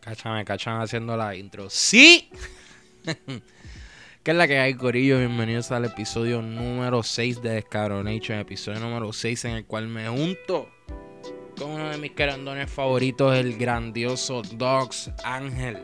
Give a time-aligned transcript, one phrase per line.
[0.00, 1.68] Cáchame, cachan haciendo la intro.
[1.68, 2.30] ¡Sí!
[4.22, 5.18] ¿Qué es la que hay, Corillo?
[5.18, 8.38] Bienvenidos al episodio número 6 de Descabronation.
[8.38, 10.68] Episodio número 6 en el cual me junto
[11.58, 15.78] con uno de mis querandones favoritos, el grandioso Dogs Ángel.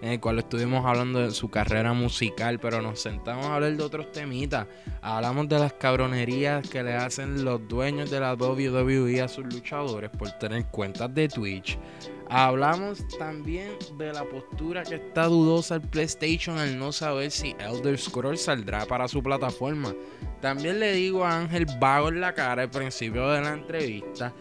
[0.00, 3.84] En el cual estuvimos hablando de su carrera musical, pero nos sentamos a hablar de
[3.84, 4.66] otros temitas.
[5.00, 10.10] Hablamos de las cabronerías que le hacen los dueños de la WWE a sus luchadores
[10.10, 11.78] por tener cuentas de Twitch.
[12.28, 17.98] Hablamos también de la postura que está dudosa el PlayStation al no saber si Elder
[17.98, 19.94] Scrolls saldrá para su plataforma.
[20.40, 24.32] También le digo a Ángel vago en la cara al principio de la entrevista.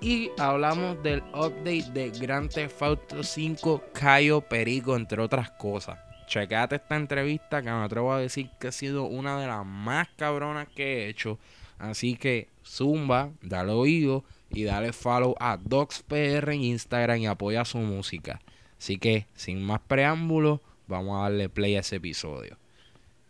[0.00, 5.98] Y hablamos del update de Grand Theft Auto 5 Cayo Perico, entre otras cosas.
[6.26, 10.08] Checate esta entrevista que me atrevo a decir que ha sido una de las más
[10.16, 11.38] cabronas que he hecho.
[11.78, 14.24] Así que zumba, dale oído
[14.56, 18.40] y dale follow a DocsPR en Instagram y apoya su música.
[18.78, 22.56] Así que, sin más preámbulos, vamos a darle play a ese episodio.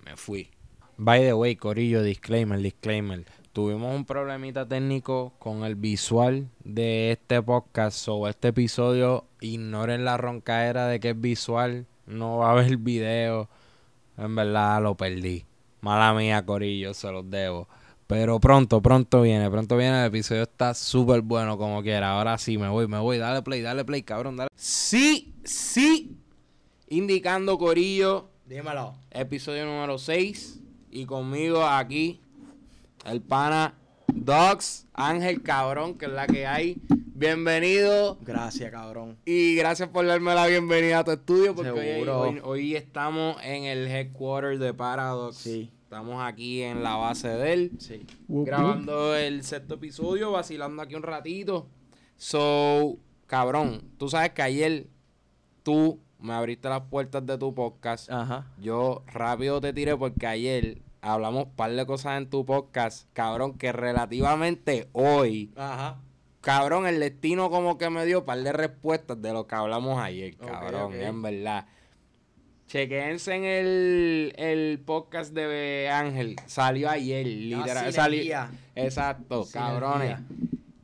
[0.04, 0.50] Me fui.
[0.96, 3.24] By the way, Corillo, disclaimer, disclaimer.
[3.52, 7.98] Tuvimos un problemita técnico con el visual de este podcast.
[7.98, 11.86] So, este episodio, ignoren la roncaera de que es visual.
[12.06, 13.48] No va a haber video.
[14.16, 15.44] En verdad lo perdí.
[15.80, 17.66] Mala mía, Corillo, se los debo.
[18.06, 20.00] Pero pronto, pronto viene, pronto viene.
[20.02, 22.12] El episodio está súper bueno como quiera.
[22.12, 23.18] Ahora sí, me voy, me voy.
[23.18, 24.48] Dale play, dale play, cabrón, dale.
[24.54, 26.16] Sí, sí.
[26.88, 28.28] Indicando Corillo.
[28.46, 28.94] Dímelo.
[29.10, 30.60] Episodio número 6.
[30.92, 32.20] Y conmigo aquí,
[33.04, 33.74] el pana
[34.06, 36.76] Dogs, Ángel Cabrón, que es la que hay.
[37.14, 38.18] Bienvenido.
[38.22, 39.16] Gracias, cabrón.
[39.24, 41.54] Y gracias por darme la bienvenida a tu estudio.
[41.56, 45.38] Porque hoy, hoy- hoy estamos en el headquarter de Paradox.
[45.38, 45.70] Sí.
[45.86, 47.72] Estamos aquí en la base de él.
[47.78, 48.04] Sí.
[48.26, 51.68] grabando el sexto episodio, vacilando aquí un ratito.
[52.16, 52.98] So,
[53.28, 54.88] cabrón, tú sabes que ayer
[55.62, 58.10] tú me abriste las puertas de tu podcast.
[58.10, 58.48] Ajá.
[58.60, 63.56] Yo rápido te tiré porque ayer hablamos un par de cosas en tu podcast, cabrón,
[63.56, 66.00] que relativamente hoy, Ajá.
[66.40, 70.00] cabrón, el destino como que me dio un par de respuestas de lo que hablamos
[70.00, 70.94] ayer, cabrón, ok.
[70.94, 71.66] en verdad.
[72.76, 76.36] Chequense en el, el podcast de Ángel.
[76.44, 77.90] Salió ayer, literal.
[77.90, 79.70] Salió, exacto, Sinergia.
[79.80, 80.18] cabrones.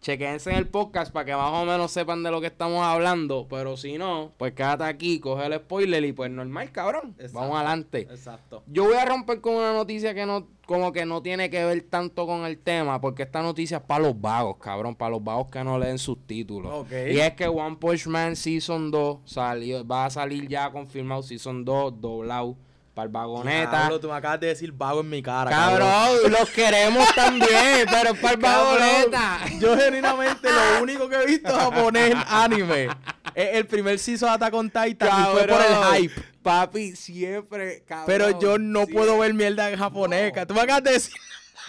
[0.02, 3.46] Chequense en el podcast para que más o menos sepan de lo que estamos hablando.
[3.48, 7.14] Pero si no, pues quédate aquí, coge el spoiler y pues normal, cabrón.
[7.18, 7.38] Exacto.
[7.38, 8.00] Vamos adelante.
[8.10, 8.64] Exacto.
[8.66, 11.82] Yo voy a romper con una noticia que no, como que no tiene que ver
[11.82, 15.48] tanto con el tema, porque esta noticia es para los vagos, cabrón, para los vagos
[15.52, 16.72] que no leen subtítulos.
[16.72, 16.92] Ok.
[17.12, 21.64] Y es que One Punch Man Season 2 salió, va a salir ya confirmado Season
[21.64, 22.56] 2, doblado
[22.94, 23.70] para el vagoneta.
[23.70, 28.10] Diablo, tú me acabas de decir vago en mi cara, Cabrón, los queremos también, pero
[28.10, 29.38] es para el Cabrón, vagoneta.
[29.58, 32.88] Yo genuinamente lo único que he visto japonés anime
[33.34, 35.94] es el primer season de Attack on Titan y fue por Cabrón.
[35.94, 36.22] el hype.
[36.42, 38.06] Papi, siempre, cabrón.
[38.06, 40.32] Pero yo no puedo ver mierda en japonés.
[40.34, 40.46] No.
[40.46, 41.14] Tú me acabas de decir.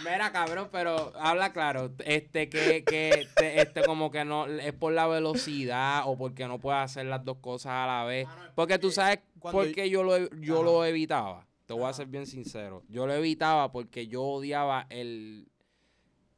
[0.04, 4.94] Mira, cabrón, pero habla claro, este que, que te- este como que no es por
[4.94, 8.28] la velocidad o porque no puedes hacer las dos cosas a la vez.
[8.30, 11.48] Ah, no, Porque tú sabes por qué yo lo yo lo evitaba.
[11.66, 12.84] Te voy a ser bien sincero.
[12.90, 15.48] Yo lo evitaba porque yo odiaba el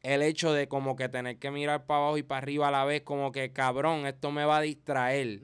[0.04, 2.86] el hecho de como que tener que mirar para abajo y para arriba a la
[2.86, 5.42] vez, como que cabrón, esto me va a distraer.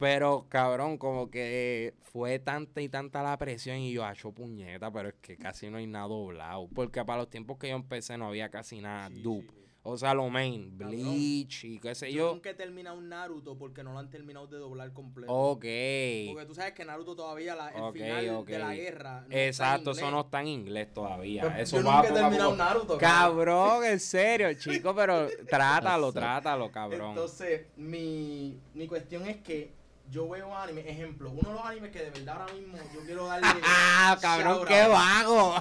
[0.00, 5.10] Pero, cabrón, como que fue tanta y tanta la presión y yo, hecho puñeta, pero
[5.10, 6.68] es que casi no hay nada doblado.
[6.74, 9.52] Porque para los tiempos que yo empecé no había casi nada Sí, dupe.
[9.52, 9.56] sí.
[9.82, 10.90] O sea, lo main, Cabrón.
[10.90, 12.32] Bleach y qué sé Yo yo.
[12.34, 15.32] nunca he terminado un Naruto porque no lo han terminado de doblar completo.
[15.32, 15.64] Ok.
[16.28, 19.12] Porque tú sabes que Naruto todavía, la, el Ok, final de la guerra.
[19.20, 21.42] no está en Exacto, eso no está en inglés todavía.
[21.42, 22.62] Yo- Eso yo va nunca he terminado poco.
[22.62, 22.98] Naruto.
[22.98, 27.10] Cabrón, en serio, chico, pero trátalo, trátalo, cabrón.
[27.10, 29.72] Entonces, mi, mi cuestión es que
[30.10, 33.26] yo veo anime, ejemplo, uno de los animes que de verdad ahora mismo yo quiero
[33.26, 33.46] darle.
[33.64, 35.54] ah, cabrón, qué vago.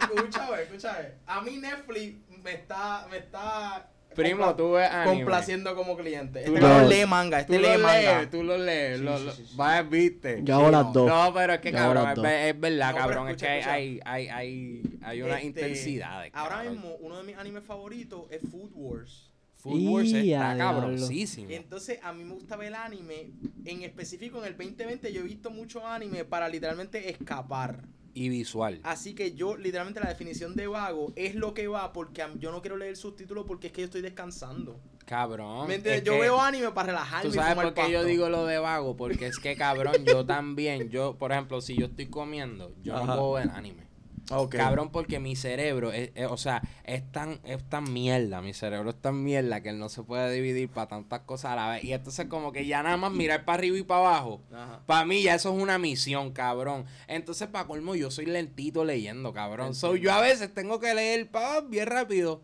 [0.00, 1.08] Escúchame, escúchame.
[1.26, 5.16] A mí Netflix me está, me está Primo, compla- tú ves anime.
[5.16, 6.42] complaciendo como cliente.
[6.44, 8.18] Tú Este lo- cabrón lee manga, Tú este lee manga.
[8.18, 8.98] lees, tú lo lees.
[8.98, 10.40] Sí, lo, sí, lo- sí, viste.
[10.42, 10.92] Yo hago Sí, las no.
[10.92, 11.06] dos.
[11.08, 13.72] No, pero es que cabrón, es, verdad, No, cabrón, escucha, es que escucha.
[13.74, 16.24] hay, hay, hay, hay una Este, intensidad.
[16.32, 19.25] Ahora mismo, uno de mis animes favoritos es Food Wars.
[19.70, 21.50] Food Wars Y está cabroncísimo.
[21.50, 23.30] Entonces, a mí me gusta ver anime.
[23.64, 27.84] En específico, en el 2020 yo he visto mucho anime para literalmente escapar.
[28.14, 28.80] Y visual.
[28.82, 32.62] Así que yo, literalmente, la definición de vago es lo que va porque yo no
[32.62, 34.80] quiero leer subtítulos porque es que yo estoy descansando.
[35.04, 35.68] Cabrón.
[35.68, 36.00] ¿Me entiendes?
[36.02, 37.28] es yo que- veo anime para relajarme.
[37.30, 38.96] ¿Tú sabes por qué yo digo lo de vago?
[38.96, 43.00] Porque es que, cabrón, yo también, yo, por ejemplo, si yo estoy comiendo, yo no
[43.02, 43.16] Ajá.
[43.16, 43.86] puedo ver anime.
[44.30, 44.56] Ok.
[44.56, 48.90] Cabrón, porque mi cerebro, es, es- o sea, es tan, es tan mierda, mi cerebro
[48.90, 51.84] es tan mierda que él no se puede dividir para tantas cosas a la vez.
[51.84, 54.40] Y entonces como que ya nada más mirar para arriba y para abajo,
[54.86, 56.86] para mí ya eso es una misión, cabrón.
[57.06, 59.74] Entonces, para colmo, yo soy lentito leyendo, cabrón.
[59.74, 62.42] So, yo a veces tengo que leer pa, bien rápido,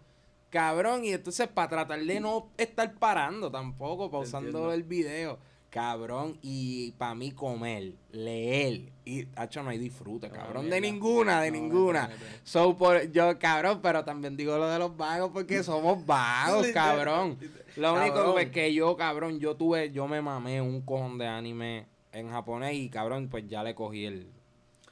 [0.50, 1.04] cabrón.
[1.04, 4.72] Y entonces, para tratar de no estar parando tampoco, pausando entiendo.
[4.72, 5.38] el video,
[5.72, 6.38] cabrón.
[6.42, 8.92] Y para mí, comer, leer.
[9.04, 10.62] Y, hacho, no hay disfrute, No, cabrón.
[10.64, 10.74] mierda.
[10.76, 12.10] de ninguna, de No, ninguna.
[12.44, 17.38] So, por, yo, cabrón, pero también digo lo de los vagos porque somos vagos, cabrón.
[17.76, 18.02] Lo Cabrón.
[18.02, 22.28] único es que yo, cabrón, yo tuve, yo me mamé un cojón de anime en
[22.30, 24.30] japonés y, cabrón, pues ya le cogí el.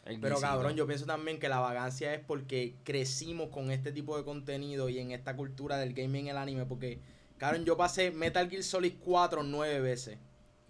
[0.06, 0.40] el Pero guisito.
[0.40, 4.88] cabrón, yo pienso también que la vagancia es porque crecimos con este tipo de contenido
[4.88, 6.64] y en esta cultura del gaming y el anime.
[6.64, 7.00] Porque,
[7.36, 10.18] cabrón, yo pasé Metal Gear Solid 4 nueve veces.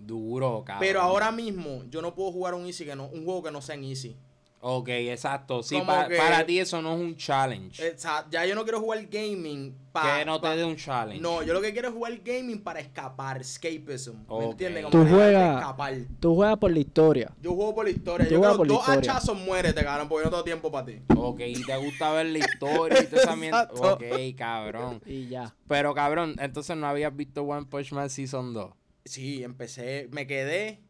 [0.01, 0.81] Duro, cabrón.
[0.81, 3.61] Pero ahora mismo yo no puedo jugar un easy que no, un juego que no
[3.63, 4.17] sea en easy.
[4.63, 5.63] Ok, exacto.
[5.63, 7.95] Sí, pa- que- para ti eso no es un challenge.
[7.95, 10.19] O sea, ya yo no quiero jugar gaming para.
[10.19, 11.19] que no te dé un challenge.
[11.23, 14.17] No, yo lo que quiero es jugar gaming para escapar, escapism.
[14.19, 14.43] ¿Me Ok.
[14.51, 14.85] entiendes?
[14.91, 15.95] Tú juegas- escapar.
[16.21, 17.33] Tú juegas por la historia.
[17.41, 18.29] Yo juego por la historia.
[18.29, 18.99] Tú Yo la dos historia.
[19.13, 21.01] hachazos, muérete, cabrón, porque yo no tengo tiempo para ti.
[21.17, 23.05] Ok, y te gusta ver la historia y.
[23.47, 23.95] Exacto.
[23.95, 24.03] Ok,
[24.37, 25.01] cabrón.
[25.07, 25.55] Y ya.
[25.69, 28.73] Pero, cabrón, entonces no habías visto One Punch Man Season 2.
[29.11, 30.81] Sí, empecé, me quedé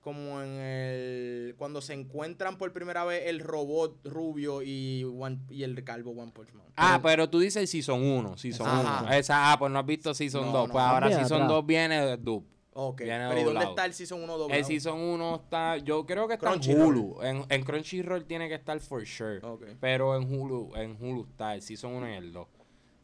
[0.00, 5.62] como en el cuando se encuentran por primera vez el robot rubio y One- y
[5.62, 6.66] el calvo One Punch Man.
[6.76, 8.36] Ah, pero tú dices Season 1.
[8.36, 9.04] Season Ajá.
[9.04, 9.12] 1.
[9.12, 10.66] Esa, ah, pues no has visto Season No, 2.
[10.68, 10.72] no.
[10.72, 11.50] pues ahora Bien Season atrás.
[11.50, 12.44] 2 viene de Dub.
[12.72, 13.02] Ok.
[13.02, 14.58] Viene Pero ¿y dónde está el Season 1 doblado?
[14.58, 16.80] El Season 1 está, yo creo que está en.
[16.82, 17.22] Hulu.
[17.22, 19.38] En, en Crunchyroll tiene que estar for sure.
[19.44, 19.62] Ok.
[19.78, 22.48] Pero en Hulu, en Hulu está el Season 1 y el 2.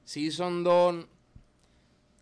[0.03, 1.07] Season 2,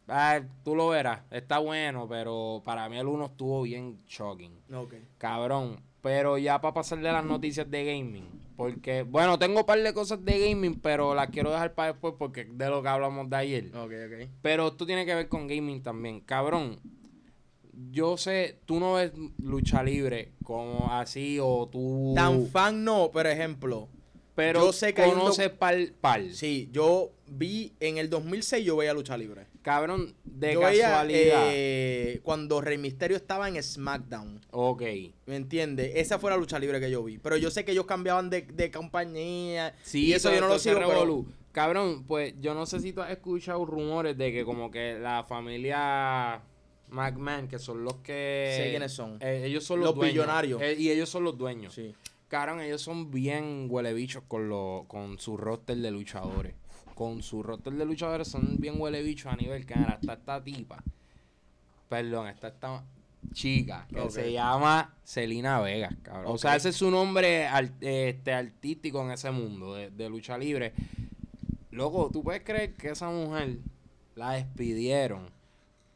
[0.09, 4.53] ah, tú lo verás, está bueno, pero para mí el 1 estuvo bien shocking.
[4.73, 4.95] Ok.
[5.19, 5.81] Cabrón.
[6.03, 8.29] Pero ya para pasar de las noticias de gaming.
[8.57, 12.15] Porque, bueno, tengo un par de cosas de gaming, pero las quiero dejar para después
[12.19, 13.67] porque es de lo que hablamos de ayer.
[13.77, 14.31] Ok, ok.
[14.41, 16.21] Pero esto tiene que ver con gaming también.
[16.21, 16.79] Cabrón,
[17.91, 19.13] yo sé, tú no ves
[19.43, 22.15] lucha libre como así o tú...
[22.15, 23.89] Tan fan no, por ejemplo.
[24.35, 26.23] pero yo sé que hay un conoces par, par.
[26.31, 29.47] Sí, yo vi en el 2006 yo veía lucha libre.
[29.67, 31.43] Cabrón, de yo veía casualidad.
[31.49, 34.41] eh, cuando Rey Mysterio estaba en SmackDown.
[34.53, 34.83] Ok.
[35.27, 35.91] ¿Me entiendes?
[35.97, 37.19] Esa fue la lucha libre que yo vi.
[37.19, 39.75] Pero yo sé que ellos cambiaban de, de compañía.
[39.83, 40.79] Sí, y eso yo no lo sigo.
[40.79, 41.25] pero-.
[41.51, 45.25] Cabrón, pues yo no sé si tú has escuchado rumores de que como que la
[45.25, 46.41] familia
[46.91, 48.55] McMahon, que son los que...
[48.57, 49.19] Sé quiénes son.
[49.21, 50.13] Eh, ellos son los, Los dueños.
[50.15, 50.63] billonarios.
[50.63, 51.75] Eh, y ellos son los dueños.
[51.75, 51.93] Sí.
[52.29, 56.55] Cabrón, ellos son bien huele bichos con, lo, con su roster de luchadores.
[56.97, 60.43] Con su roster de luchadores son bien huele bichos a nivel que mira, está esta
[60.43, 60.83] tipa.
[61.89, 62.83] Perdón, está esta
[63.33, 66.25] chica que se llama Celina Vegas, cabrón.
[66.27, 70.39] O sea, ese es su nombre al- este, artístico en ese mundo de, de lucha
[70.39, 70.73] libre.
[71.71, 73.59] Loco, ¿tú puedes creer que esa mujer
[74.15, 75.29] la despidieron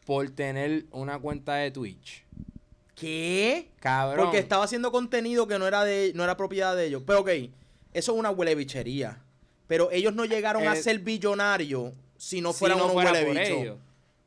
[0.05, 2.25] por tener una cuenta de Twitch?
[2.95, 3.71] ¿Qué?
[3.81, 4.27] Cabrón.
[4.27, 7.03] Porque estaba haciendo contenido que no era de no era propiedad de ellos.
[7.07, 7.29] Pero ok,
[7.95, 9.23] eso es una huele bichería.
[9.71, 13.13] Pero ellos no llegaron a Eh, ser billonarios si no Si fueran no unos fuera
[13.13, 13.49] huele por bichos.
[13.63, 13.79] ellos.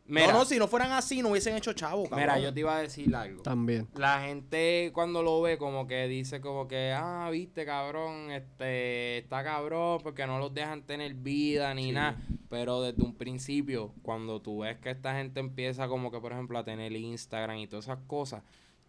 [0.06, 2.20] Mira, No, no, si no fueran así, no hubiesen hecho chavo, cabrón.
[2.22, 3.42] Mira, yo te iba a decir algo.
[3.44, 3.88] También.
[3.96, 9.44] La gente cuando lo ve como que dice como que, ah, viste, cabrón, este, está
[9.44, 11.92] cabrón porque no los dejan tener vida ni Sí.
[11.92, 12.18] nada.
[12.50, 16.58] Pero desde un principio, cuando tú ves que esta gente empieza como que, por ejemplo,
[16.58, 18.44] a tener Instagram y todas esas cosas,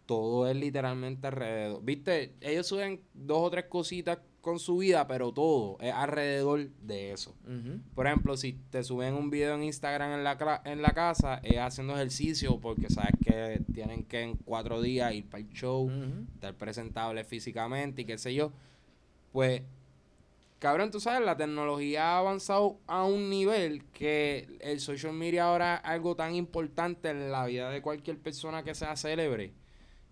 [0.05, 1.81] todo es literalmente alrededor.
[1.83, 7.11] Viste, ellos suben dos o tres cositas con su vida, pero todo es alrededor de
[7.11, 7.33] eso.
[7.95, 11.57] Por ejemplo, si te suben un video en Instagram en la, en la casa, es
[11.57, 15.89] haciendo ejercicio porque sabes que tienen que en cuatro días ir para el show,
[16.35, 18.51] estar presentable físicamente y qué sé yo.
[19.33, 19.63] Pues,
[20.59, 25.77] cabrón, tú sabes, la tecnología ha avanzado a un nivel que el social media ahora
[25.77, 29.53] es algo tan importante en la vida de cualquier persona que sea célebre.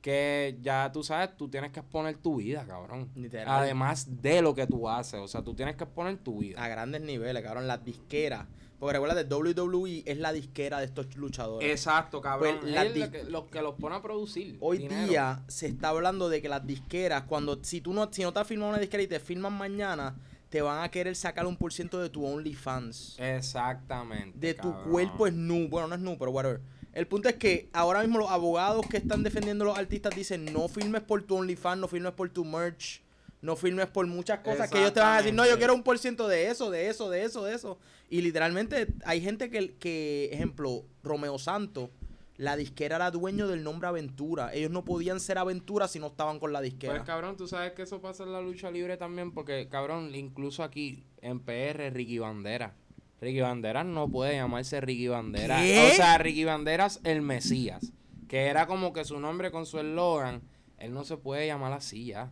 [0.04, 3.10] Que ya tú sabes, tú tienes que exponer tu vida, cabrón.
[3.16, 3.48] Literal.
[3.64, 5.22] Además de lo que tú haces.
[5.22, 6.62] O sea, tú tienes que exponer tu vida.
[6.62, 8.46] A grandes niveles, cabrón, las disqueras.
[8.80, 11.70] Porque recuerda, WWE es la disquera de estos luchadores.
[11.72, 12.58] Exacto, cabrón.
[12.60, 14.58] Pues, la Es lo dis- que- los que los pone a producir.
[14.60, 15.08] Hoy dinero.
[15.08, 18.42] día se está hablando de que las disqueras, cuando si tú no, si no te
[18.42, 20.18] has firmado una disquera y te firman mañana,
[20.50, 23.16] te van a querer sacar un por ciento de tu OnlyFans.
[23.20, 24.38] Exactamente.
[24.38, 24.92] de tu cabrón.
[24.92, 25.70] cuerpo es nu.
[25.70, 26.60] Bueno, no es nu, pero whatever.
[26.94, 30.46] El punto es que ahora mismo los abogados que están defendiendo a los artistas dicen
[30.46, 33.02] no firmes por tu OnlyFans, no firmes por tu merch,
[33.42, 35.84] no firmes por muchas cosas que ellos te van a decir, no, yo quiero un
[35.84, 37.80] por ciento de eso, de eso, de eso, de eso.
[38.10, 41.90] Y literalmente hay gente que, que ejemplo, Romeo Santos,
[42.38, 44.54] la disquera era dueño del nombre Aventura.
[44.54, 46.94] Ellos no podían ser Aventura si no estaban con la disquera.
[46.94, 50.64] Pues cabrón, tú sabes que eso pasa en la lucha libre también, porque cabrón, incluso
[50.64, 52.76] aquí en PR, Ricky Bandera.
[53.24, 55.62] Ricky Banderas no puede llamarse Ricky Banderas.
[55.62, 55.92] ¿Qué?
[55.92, 57.94] O sea, Ricky Banderas el Mesías,
[58.28, 60.42] que era como que su nombre con su eslogan,
[60.78, 62.32] él no se puede llamar así ya,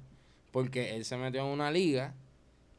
[0.52, 2.14] porque él se metió en una liga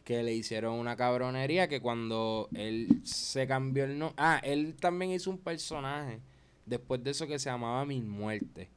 [0.05, 4.17] que le hicieron una cabronería que cuando él se cambió el nombre...
[4.19, 6.21] Ah, él también hizo un personaje
[6.67, 8.69] después de eso que se llamaba Mil Muertes.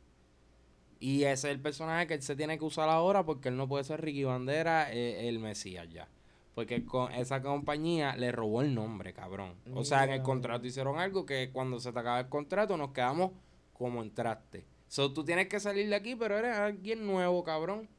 [1.01, 3.67] Y ese es el personaje que él se tiene que usar ahora porque él no
[3.67, 6.07] puede ser Ricky Bandera eh, el Mesías ya.
[6.55, 9.55] Porque con esa compañía le robó el nombre, cabrón.
[9.73, 12.91] O sea, en el contrato hicieron algo que cuando se te acaba el contrato nos
[12.91, 13.31] quedamos
[13.73, 14.65] como entraste.
[14.87, 17.89] So, tú tienes que salir de aquí, pero eres alguien nuevo, cabrón.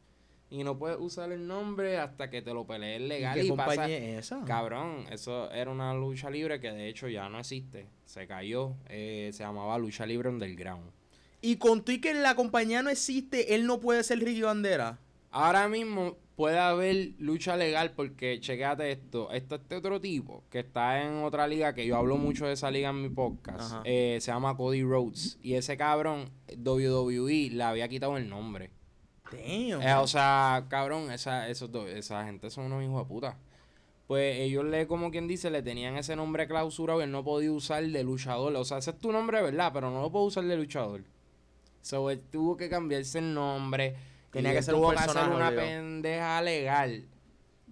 [0.49, 3.37] Y no puedes usar el nombre hasta que te lo pelees legal.
[3.37, 4.43] ¿Y Y, qué pasa, compañía es esa?
[4.47, 7.89] Cabrón, eso era una lucha libre que de hecho ya no existe.
[8.07, 8.75] Se cayó.
[8.89, 10.93] Eh, se llamaba Lucha Libre Underground.
[11.43, 14.99] Y con tú y que la compañía no existe, él no puede ser Ricky Bandera.
[15.31, 21.03] Ahora mismo puede haber lucha legal porque, chequéate esto, está este otro tipo que está
[21.03, 24.31] en otra liga, que yo hablo mucho de esa liga en mi podcast, eh, se
[24.31, 25.39] llama Cody Rhodes.
[25.43, 28.71] Y ese cabrón, WWE, le había quitado el nombre.
[29.33, 29.83] Damn.
[29.83, 33.39] Eh, o sea, cabrón, esa, esos dos- esa gente son unos hijos de puta.
[34.07, 37.51] Pues ellos le, como quien dice, le tenían ese nombre clausurado y él no podía
[37.51, 38.55] usar de luchador.
[38.55, 39.73] O sea, ese es tu nombre, ¿verdad?
[39.75, 41.03] Pero no lo puedo usar de luchador.
[41.83, 43.97] So, él tuvo que cambiarse el nombre.
[44.37, 47.05] Tenía y que ser un tuvo que personaje, hacer una pendeja legal.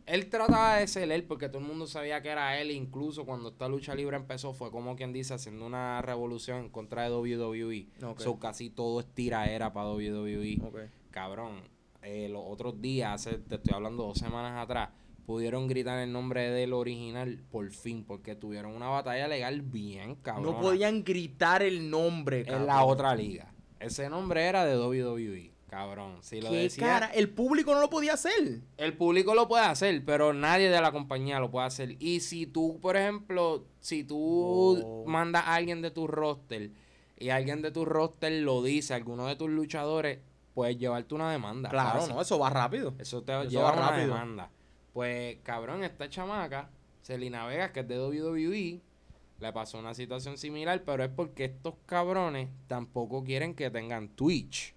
[0.06, 2.71] Él trataba de ser él porque todo el mundo sabía que era él.
[2.71, 7.04] Incluso cuando esta lucha libre empezó, fue como quien dice, haciendo una revolución en contra
[7.04, 7.88] de WWE.
[8.02, 8.21] Ok.
[8.21, 11.61] So, casi todo es tiraera para WWE cabrón,
[12.02, 14.90] eh, los otros días, hace, te estoy hablando dos semanas atrás,
[15.26, 20.56] pudieron gritar el nombre del original por fin, porque tuvieron una batalla legal bien, cabrón.
[20.56, 23.54] No podían gritar el nombre, En la otra liga.
[23.78, 26.19] Ese nombre era de WWE, cabrón.
[26.23, 27.07] Si lo ¿Qué decía, cara?
[27.14, 28.61] El público no lo podía hacer.
[28.76, 31.97] el público lo puede hacer, pero nadie de la compañía lo puede hacer.
[31.99, 35.04] Y si tú, por ejemplo, si tú Oh.
[35.07, 36.71] mandas a alguien de tu roster
[37.19, 40.21] y alguien de tu roster lo dice, alguno de tus luchadores,
[40.54, 41.71] puedes llevarte una demanda.
[41.71, 42.14] Claro, fácil.
[42.14, 42.95] no, eso va rápido.
[42.99, 44.07] Eso te Eso lleva va una rápido.
[44.14, 44.50] demanda.
[44.93, 46.71] Pues, cabrón, esta chamaca,
[47.02, 48.81] Selena Vegas, que es de WWE,
[49.40, 54.73] le pasó una situación similar, pero es porque estos cabrones tampoco quieren que tengan Twitch.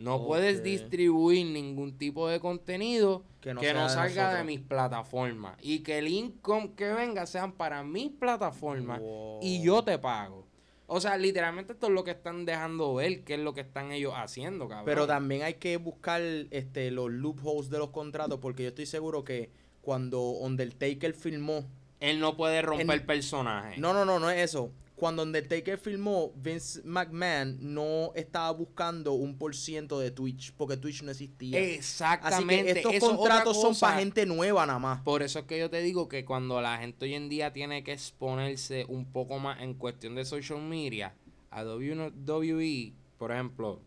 [0.00, 5.56] No puedes distribuir ningún tipo de contenido Que que no de salga de mis plataformas.
[5.62, 9.40] Y que el income que venga sean para mis plataformas Wow.
[9.42, 10.46] y yo te pago.
[10.86, 13.92] O sea, literalmente esto es lo que están dejando ver, que es lo que están
[13.92, 14.86] ellos haciendo, cabrón.
[14.86, 19.22] Pero también hay que buscar este, los loopholes de los contratos, porque yo estoy seguro
[19.22, 19.50] que
[19.82, 21.64] cuando Undertaker filmó.
[22.00, 23.78] Él no puede romper En- personaje.
[23.78, 24.72] No, no, no, no es eso.
[25.00, 31.02] Cuando Undertaker filmó, Vince McMahon no estaba buscando un por ciento de Twitch, porque Twitch
[31.02, 31.58] no existía.
[31.58, 32.74] Así Exactamente.
[32.74, 35.00] que estos eso contratos son para gente nueva nada más.
[35.00, 37.82] Por eso es que yo te digo que cuando la gente hoy en día tiene
[37.82, 41.14] que exponerse un poco más en cuestión de social media,
[41.50, 43.80] a WWE, por ejemplo,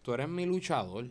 [0.00, 1.10] tú eres mi luchador,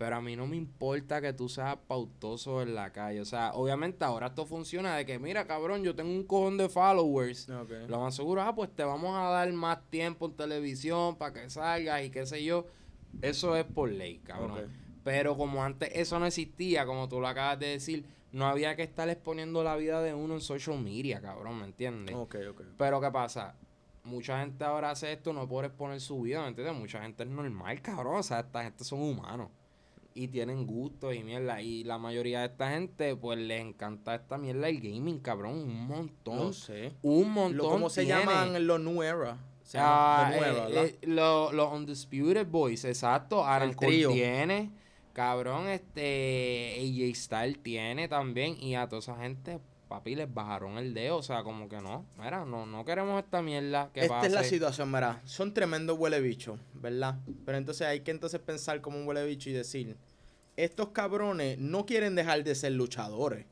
[0.00, 3.20] pero a mí no me importa que tú seas pautoso en la calle.
[3.20, 6.70] O sea, obviamente ahora esto funciona de que, mira, cabrón, yo tengo un cojón de
[6.70, 7.48] followers.
[7.86, 11.50] Lo más seguro, ah, pues te vamos a dar más tiempo en televisión para que
[11.50, 12.64] salgas y qué sé yo.
[13.20, 14.72] Eso es por ley, cabrón.
[15.04, 18.84] Pero como antes eso no existía, como tú lo acabas de decir, no había que
[18.84, 22.16] estar exponiendo la vida de uno en social media, cabrón, ¿me entiendes?
[22.16, 22.62] Ok, ok.
[22.78, 23.54] Pero ¿qué pasa?
[24.04, 26.74] Mucha gente ahora hace esto no por exponer su vida, ¿me entiendes?
[26.74, 28.16] Mucha gente es normal, cabrón.
[28.16, 29.50] O sea, esta gente son humanos.
[30.20, 31.62] Y tienen gustos y mierda.
[31.62, 35.54] Y la mayoría de esta gente, pues les encanta esta mierda el gaming, cabrón.
[35.54, 36.36] Un montón.
[36.36, 36.92] No sé.
[37.00, 37.56] Un montón.
[37.56, 38.20] Lo, ¿Cómo se tiene.
[38.20, 39.38] llaman los New Era?
[39.62, 43.44] Se Ah, eh, eh, lo- los Undisputed Boys, exacto.
[43.78, 44.10] Trío.
[44.12, 44.70] tiene.
[45.14, 48.56] Cabrón, este AJ Styles tiene también.
[48.60, 49.58] Y a toda esa gente,
[49.90, 51.18] papi, les bajaron el dedo.
[51.18, 52.06] O sea, como que no.
[52.16, 54.28] Mira, no, no queremos esta mierda que Esta pase.
[54.28, 55.20] es la situación, mira.
[55.24, 57.18] Son tremendos huele bichos, ¿verdad?
[57.44, 59.96] Pero entonces hay que entonces pensar como un huele bicho y decir,
[60.56, 63.44] estos cabrones no quieren dejar de ser luchadores.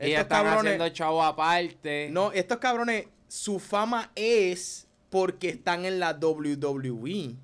[0.00, 2.08] y están haciendo chavo aparte.
[2.10, 7.36] No, estos cabrones, su fama es porque están en la WWE.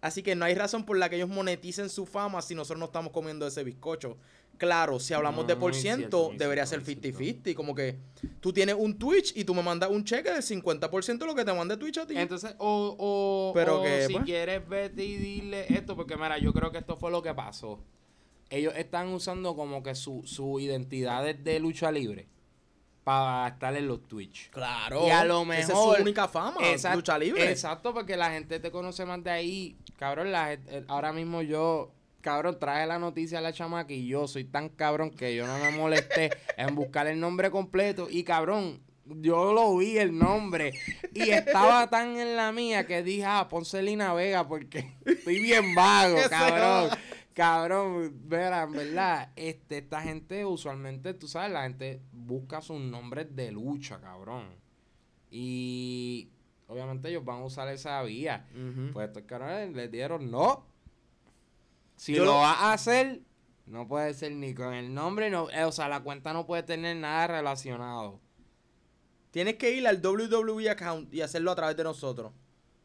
[0.00, 2.86] Así que no hay razón por la que ellos moneticen su fama si nosotros no
[2.86, 4.16] estamos comiendo ese bizcocho.
[4.60, 7.08] Claro, si hablamos No, de por ciento, cierto, debería ser muy cierto.
[7.18, 7.54] 50-50.
[7.54, 7.96] Como que
[8.40, 11.46] tú tienes un Twitch y tú me mandas un cheque del 50% de lo que
[11.46, 12.14] te mande Twitch a ti.
[12.14, 14.24] Entonces, o, o, Pero o que, si pues.
[14.26, 17.80] quieres vete y dile esto, porque mira, yo creo que esto fue lo que pasó.
[18.50, 22.28] Ellos están usando como que su, su identidad de- lucha libre
[23.02, 24.50] para estar en los Twitch.
[24.50, 25.06] Claro.
[25.06, 26.60] Y a lo Esa es mejor- su única fama.
[26.94, 27.50] Lucha libre.
[27.50, 29.76] Exacto, porque la gente te conoce más de ahí.
[29.96, 34.28] Cabrón, la eh, ahora mismo yo, cabrón, traje la noticia a la chamaca y yo
[34.28, 38.08] soy tan cabrón que yo no me molesté en buscar el nombre completo.
[38.10, 40.72] Y cabrón, yo lo vi el nombre
[41.12, 45.74] y estaba tan en la mía que dije, ah, pon Celina Vega porque estoy bien
[45.74, 46.90] vago, cabrón.
[47.34, 49.30] Cabrón, verán, ¿verdad?
[49.36, 54.46] Este, esta gente usualmente, tú sabes, la gente busca sus nombres de lucha, cabrón.
[55.30, 56.28] Y
[56.66, 58.46] obviamente ellos van a usar esa vía.
[58.92, 60.66] Pues estos cabrones les dieron no.
[62.00, 63.20] Si Yo lo lo- vas a hacer,
[63.66, 66.62] no puede ser ni con el nombre, no, eh, o sea, la cuenta no puede
[66.62, 68.18] tener nada relacionado.
[69.32, 72.32] Tienes que ir al WWE account y hacerlo a través de nosotros.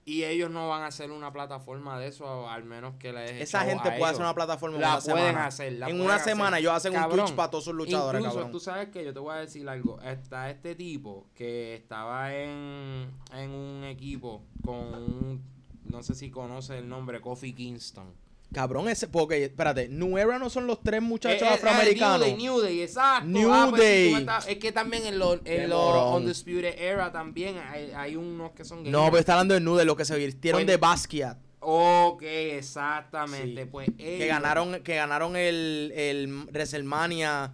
[0.04, 3.10] Y ellos no van a hacer una plataforma de eso, al menos que
[3.42, 5.46] Esa gente puede hacer una plataforma en La una pueden semana.
[5.48, 6.34] hacer, la en pueden una hacer.
[6.34, 8.52] semana ellos hacen un Twitch para todos sus luchadores, Incluso, cabrón.
[8.52, 10.02] tú sabes que yo te voy a decir algo.
[10.02, 15.42] Está este tipo que estaba en, en un equipo con un,
[15.86, 18.25] no sé si conoce el nombre, Kofi Kingston.
[18.54, 22.20] Cabrón, ese, porque, espérate, New Era no son los tres muchachos Eh, eh, afroamericanos.
[22.20, 23.26] New Day, New Day, exacto.
[23.28, 24.14] New Ah, pues, Day.
[24.14, 26.22] estás- es que también en los en morón.
[26.24, 29.86] Undisputed Era también hay, hay unos que son no, pero está hablando de New Day,
[29.86, 31.38] los que se vistieron Pues- de Basquiat.
[31.68, 33.64] Ok, exactamente.
[33.64, 33.70] Sí.
[33.72, 37.52] Pues Que ellos- ganaron, que ganaron el, el WrestleMania.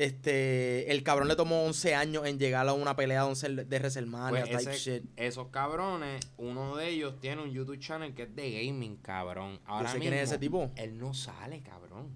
[0.00, 3.78] Este, el cabrón le tomó 11 años en llegar a una pelea de, 11 de
[3.78, 5.04] WrestleMania, Pues type ese- shit.
[5.16, 9.60] esos cabrones, uno de ellos tiene un YouTube channel que es de gaming, cabrón.
[9.66, 10.70] Ahora mismo, quién es ese tipo.
[10.76, 12.08] Él no sale, cabrón.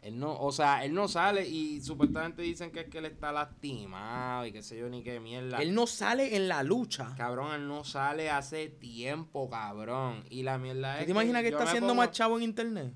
[0.00, 3.30] Él no, o sea, él no sale y supuestamente dicen que es que él está
[3.30, 5.58] lastimado y qué sé yo ni qué mierda.
[5.62, 7.14] Él no sale en la lucha.
[7.16, 10.24] Cabrón, él no sale hace tiempo, cabrón.
[10.28, 12.92] Y la mierda es ¿Tú te imaginas que está haciendo pongo- más chavo en internet?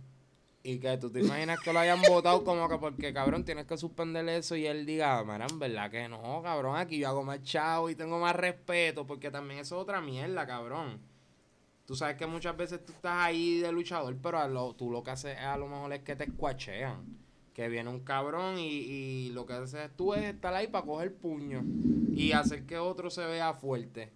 [0.68, 3.76] Y que tú te imaginas que lo hayan votado como que porque, cabrón, tienes que
[3.76, 7.40] suspender eso y él diga, mira, en verdad que no, cabrón, aquí yo hago más
[7.44, 10.99] chavo y tengo más respeto, porque también eso es otra mierda, cabrón.
[11.87, 15.04] Tú sabes que muchas veces tú estás ahí de luchador, pero a lo, tú lo
[15.04, 17.04] que haces a lo mejor es que te escuachean.
[17.54, 21.14] Que viene un cabrón y, y lo que haces tú es estar ahí para coger
[21.14, 21.62] puño
[22.12, 24.12] y hacer que otro se vea fuerte.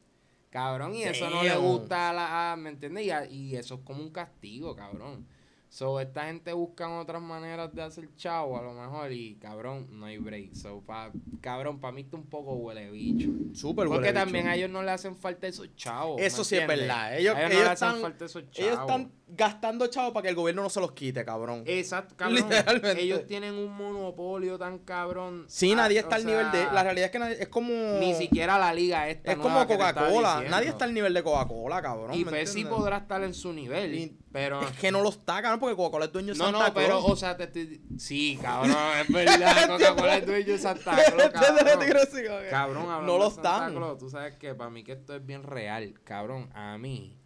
[0.50, 2.52] Cabrón, y eso no le gusta a la...
[2.52, 3.06] a- ¿Me entiendes?
[3.06, 5.24] Y, a- y eso es como un castigo, cabrón.
[5.72, 10.06] So, esta gente buscan otras maneras de hacer chavo, a lo mejor, y cabrón, no
[10.06, 10.52] hay break.
[10.52, 13.28] So, pa, cabrón, para mí está un poco huele bicho.
[13.54, 14.52] Súper Porque huele también bicho.
[14.52, 16.16] a ellos no le hacen falta esos chavos.
[16.16, 17.16] ¿me Eso sí es verdad.
[17.16, 18.58] Ellos, a ellos, ellos no le están, hacen falta esos chavos.
[18.58, 21.62] ellos están gastando chavos para que el gobierno no se los quite, cabrón.
[21.64, 22.38] Exacto, cabrón.
[22.50, 23.00] Literalmente.
[23.00, 25.44] Ellos tienen un monopolio tan cabrón.
[25.46, 26.64] Sí, Ah, nadie está al nivel de...
[26.72, 27.72] La realidad es que nadie- es como...
[28.00, 30.42] Ni siquiera la liga esta Es como Coca-Cola.
[30.50, 32.12] Nadie está al nivel de Coca-Cola, cabrón.
[32.14, 34.60] Y ¿me Pepsi podrá estar en su nivel, Y- pero...
[34.62, 36.86] Es que no lo está, cabrón, porque Coca-Cola es dueño de No, Santa no, pero,
[36.98, 37.04] Claus.
[37.10, 37.80] o sea, te estoy...
[37.98, 39.68] Sí, cabrón, es verdad.
[39.68, 42.86] Coca-Cola es dueño de Santa Claus, ¿Entiendes lo que te quiero cabrón.
[42.86, 43.98] Cabrón, No lo de Santa están.
[43.98, 45.94] Tú sabes que para mí que esto es bien real.
[46.04, 47.16] Cabrón, a mí...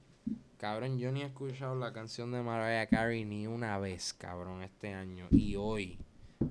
[0.56, 4.94] Cabrón, yo ni he escuchado la canción de Mariah Carey ni una vez, cabrón, este
[4.94, 5.26] año.
[5.30, 5.98] Y hoy,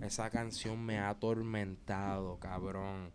[0.02, 3.12] esa canción me ha atormentado, cabrón.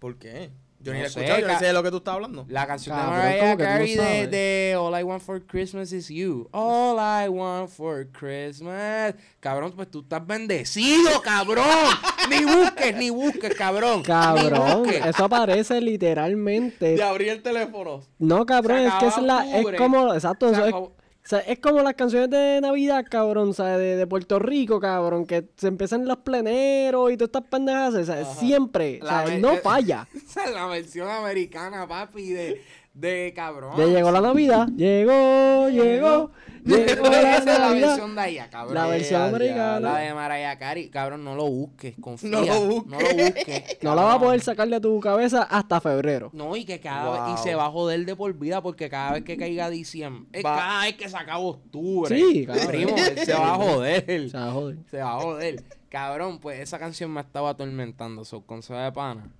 [0.00, 0.50] ¿Por qué?
[0.82, 2.44] Yo ni la he escuchado, yo ni sé de lo que tú estás hablando.
[2.48, 6.48] La canción Cabrón, de Mariah no Carey de, All I Want for Christmas is You.
[6.52, 9.14] All I Want for Christmas.
[9.38, 11.64] Cabrón, pues tú estás bendecido, cabrón.
[12.30, 14.02] ni busques, ni busques, cabrón.
[14.02, 15.06] Cabrón, busques.
[15.06, 16.96] eso aparece literalmente.
[16.96, 18.02] De abrir el teléfono.
[18.18, 20.74] No, cabrón, es que es la, es como, exacto, eso es,
[21.24, 23.78] o sea, es como las canciones de Navidad, cabrón, ¿sabes?
[23.78, 28.04] De, de Puerto Rico, cabrón, que se empiezan los pleneros y todas estas pendejas, o
[28.04, 30.08] sea, siempre, o La sea, no falla.
[30.14, 32.62] Esa es la versión americana, papi, de,
[32.94, 33.72] de cabrón.
[33.78, 36.30] Ya llegó la Navidad, llegó, llegó,
[36.64, 38.74] llegó la Esa es la versión de allá, cabrón.
[38.74, 39.80] La versión Eh, americana.
[39.80, 42.30] La de Mariah Carey, cabrón, no lo busques, confía.
[42.30, 42.90] No lo busques.
[42.90, 43.78] No lo busques.
[43.82, 46.30] No la vas a poder sacar de tu cabeza hasta febrero.
[46.34, 49.12] No, y que cada vez, y se va a joder de por vida porque cada
[49.12, 52.14] vez que caiga diciembre, es Va- cada vez que se acaba octubre.
[52.16, 52.66] Sí, cabrón.
[52.68, 54.22] Primo, se va a joder.
[54.26, 54.76] O sea, joder.
[54.90, 55.64] Se va a joder.
[55.88, 58.24] Cabrón, pues esa canción me estaba atormentando.
[58.24, 59.30] Su consejo de pana.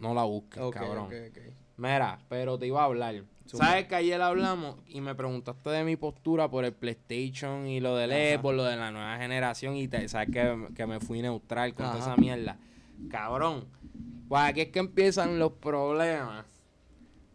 [0.00, 1.06] No la busques, Ok, cabrón.
[1.06, 1.38] ok, ok.
[1.78, 3.24] Mira, pero te iba a hablar.
[3.46, 7.96] ¿Sabes que ayer hablamos y me preguntaste de mi postura por el PlayStation y lo
[7.96, 8.42] del Ajá.
[8.42, 11.86] Xbox, lo de la nueva generación y te, sabes que, que me fui neutral con
[11.86, 12.58] toda esa mierda?
[13.08, 13.64] Cabrón,
[14.28, 16.44] pues aquí es que empiezan los problemas.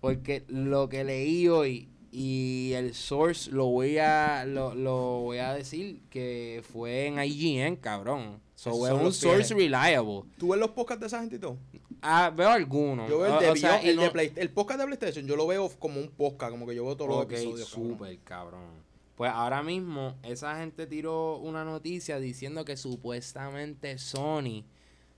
[0.02, 5.54] Porque lo que leí hoy y el source lo voy a lo, lo voy a
[5.54, 8.42] decir que fue en IGN, cabrón.
[8.54, 10.24] So, es son un source reliable.
[10.38, 11.58] ¿Tú ves los podcasts de esa gente y todo?
[12.04, 13.10] Ah, veo algunos.
[13.10, 15.26] Yo veo el de, o sea, Beyond- el, de no- Play- el podcast de PlayStation,
[15.26, 17.70] yo lo veo como un podcast, como que yo veo todos los Ok, episodios.
[17.70, 17.89] cabrón.
[17.92, 18.84] súper cabrón.
[19.16, 24.63] Pues ahora mismo esa gente tiró una noticia diciendo que supuestamente Sony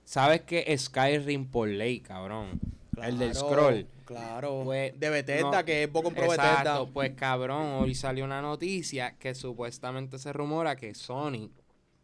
[0.04, 0.72] ¿Sabes qué?
[0.78, 2.60] Skyrim por ley, cabrón.
[3.02, 3.86] el del scroll.
[4.04, 4.62] Claro.
[4.64, 6.92] Pues, de Bethesda, no, que es poco compró Exacto, Bethesda.
[6.94, 11.50] pues cabrón, hoy salió una noticia que supuestamente se rumora que Sony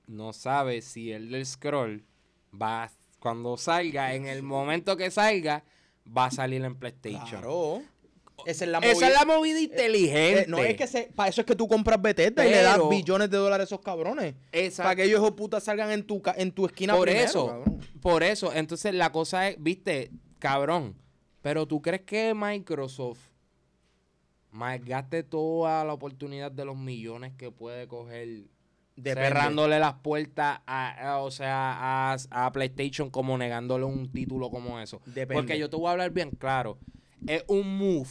[0.09, 2.05] no sabe si el del scroll
[2.61, 2.91] va
[3.23, 5.63] cuando salga, en el momento que salga,
[6.05, 7.41] va a salir en PlayStation.
[7.41, 7.81] Claro.
[8.45, 9.11] Esa es la Esa es movida.
[9.11, 10.41] la movida inteligente.
[10.41, 12.81] Eh, no es que se, para eso es que tú compras Bethesda y le das
[12.91, 14.35] billones de dólares a esos cabrones.
[14.51, 14.83] Exacto.
[14.83, 17.47] Para que ellos hijos de puta salgan en tu, en tu esquina por primero, eso,
[17.47, 17.81] cabrón.
[18.01, 18.53] por eso.
[18.53, 20.97] Entonces la cosa es, viste, cabrón.
[21.43, 23.21] Pero tú crees que Microsoft
[24.51, 28.49] malgaste toda la oportunidad de los millones que puede coger.
[29.27, 34.79] Cerrándole las puertas a, a- o sea, a, a PlayStation como negándole un título como
[34.81, 35.01] eso.
[35.07, 35.35] Depende.
[35.35, 36.79] Porque yo te voy a hablar bien claro.
[37.27, 38.09] Es un move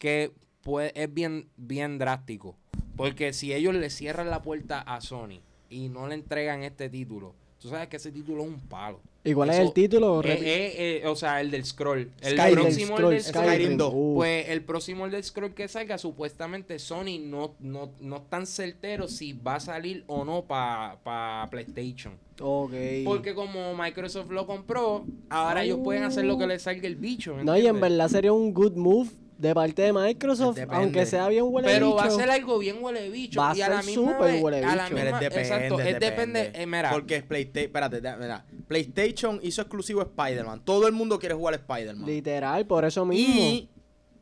[0.00, 2.56] que puede, es bien, bien drástico.
[2.96, 7.34] Porque si ellos le cierran la puerta a Sony y no le entregan este título,
[7.60, 9.00] tú sabes que ese título es un palo.
[9.26, 10.22] ¿Y cuál es el título?
[10.22, 12.10] Eh, eh, eh, o sea, el del scroll.
[12.20, 12.54] El Skyrim.
[12.54, 13.76] próximo Scroll, el del Skyrim Skyrim.
[13.76, 13.92] dos.
[13.94, 14.14] Uh.
[14.16, 19.12] Pues el próximo el del scroll que salga, supuestamente Sony no, no, no están certeros
[19.12, 22.14] si va a salir o no para PlayStation.
[22.40, 22.72] Ok.
[23.04, 27.34] Porque como Microsoft lo compró, ahora ellos pueden hacer lo que les salga el bicho.
[27.34, 30.76] ¿me No, y en verdad sería un good move de parte de Microsoft, Depende.
[30.82, 33.38] aunque sea bien huele Pero va a ser algo bien huele bicho.
[33.40, 34.94] Va a y a la ser misma súper vez- huele a la bicho.
[34.96, 36.10] Pero misma- es depende, exacto, es depende.
[36.40, 36.62] depende.
[36.62, 37.66] eh, mira, Porque es PlayStation.
[37.66, 38.46] Espérate, mira.
[38.66, 40.64] PlayStation hizo exclusivo Spider-Man.
[40.64, 42.06] Todo el mundo quiere jugar Spider-Man.
[42.06, 43.34] Literal, por eso mismo.
[43.40, 43.68] Y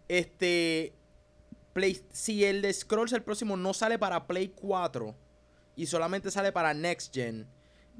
[0.08, 0.94] este
[1.72, 5.14] Play, si el de Scrolls el próximo no sale para Play 4
[5.76, 7.48] y solamente sale para Next Gen,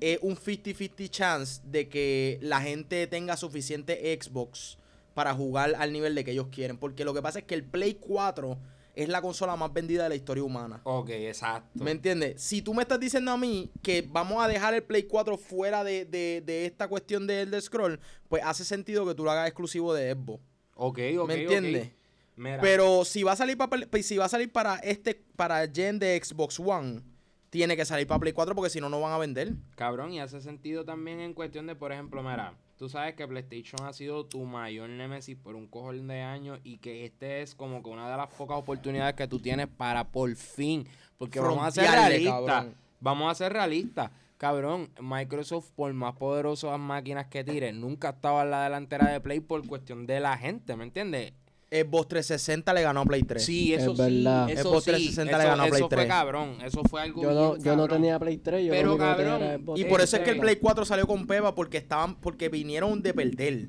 [0.00, 4.78] es un 50-50 chance de que la gente tenga suficiente Xbox
[5.14, 6.76] para jugar al nivel de que ellos quieren.
[6.76, 8.58] Porque lo que pasa es que el Play 4
[8.94, 10.80] es la consola más vendida de la historia humana.
[10.84, 11.82] Ok, exacto.
[11.82, 12.40] ¿Me entiendes?
[12.42, 15.82] Si tú me estás diciendo a mí que vamos a dejar el Play 4 fuera
[15.82, 17.98] de, de- de esta cuestión del de Scroll,
[18.28, 20.42] pues hace sentido que tú lo hagas exclusivo de Xbox.
[20.76, 21.90] Ok, ok, ¿Me entiendes?
[22.36, 23.70] Mira, Pero si va a salir para
[24.02, 27.00] si va a salir para este para Gen de Xbox One,
[27.50, 29.52] tiene que salir para Play 4 porque si no no van a vender.
[29.76, 33.86] Cabrón, y hace sentido también en cuestión de, por ejemplo, mira, tú sabes que PlayStation
[33.86, 37.82] ha sido tu mayor némesis por un cojón de años y que este es como
[37.82, 40.86] que una de las pocas oportunidades que tú tienes para por fin,
[41.18, 42.66] porque vamos a ser realistas,
[43.00, 44.10] vamos a ser realistas.
[44.36, 49.40] Cabrón, Microsoft, por más poderosas máquinas que tire, nunca estaba en la delantera de Play
[49.40, 51.32] por cuestión de la gente, ¿me entiendes?
[51.82, 53.44] Xbox 360 le ganó a Play 3.
[53.44, 54.50] Sí, eso Es sí, verdad.
[54.50, 56.08] eso Xbox sí, 360 le eso- ganó a Play eso fue 3.
[56.08, 59.42] cabrón, eso fue algo yo no, bien yo no tenía Play 3, yo Pero, cabrón,
[59.76, 60.42] Y por eso es que el 360.
[60.42, 63.68] Play 4 salió con Peba porque estaban porque vinieron de perder.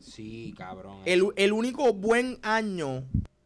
[0.00, 0.98] Sí, cabrón.
[1.04, 3.04] El, el único buen año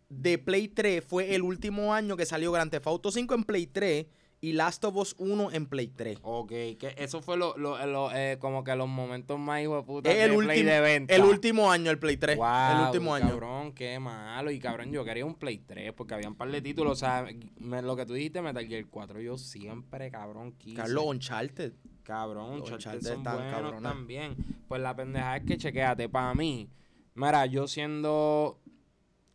[0.08, 3.66] de Play 3 fue el último año que salió Grand Theft Auto 5 en Play
[3.66, 4.06] 3
[4.40, 6.18] y Last of Us 1 en Play 3.
[6.22, 9.82] Ok, que eso fue lo, lo, lo, eh, como que los momentos más hijo de
[9.82, 11.14] puta el de Play último, de venta.
[11.16, 12.36] el último año el Play 3.
[12.36, 12.46] Wow,
[12.76, 13.28] el último año.
[13.30, 14.50] Cabrón, qué malo.
[14.52, 16.92] Y cabrón, yo quería un Play 3 porque había un par de títulos.
[16.92, 17.26] O sea,
[17.58, 20.76] me- lo que tú dijiste, Metal Gear 4, yo siempre, cabrón, quise.
[20.76, 21.72] Carlos Uncharted.
[22.04, 23.82] Cabrón, Uncharted Uncharted son están buenos cabrones.
[23.82, 24.36] también.
[24.68, 26.68] Pues la pendeja es que chequéate, para mí,
[27.14, 28.60] mira, yo siendo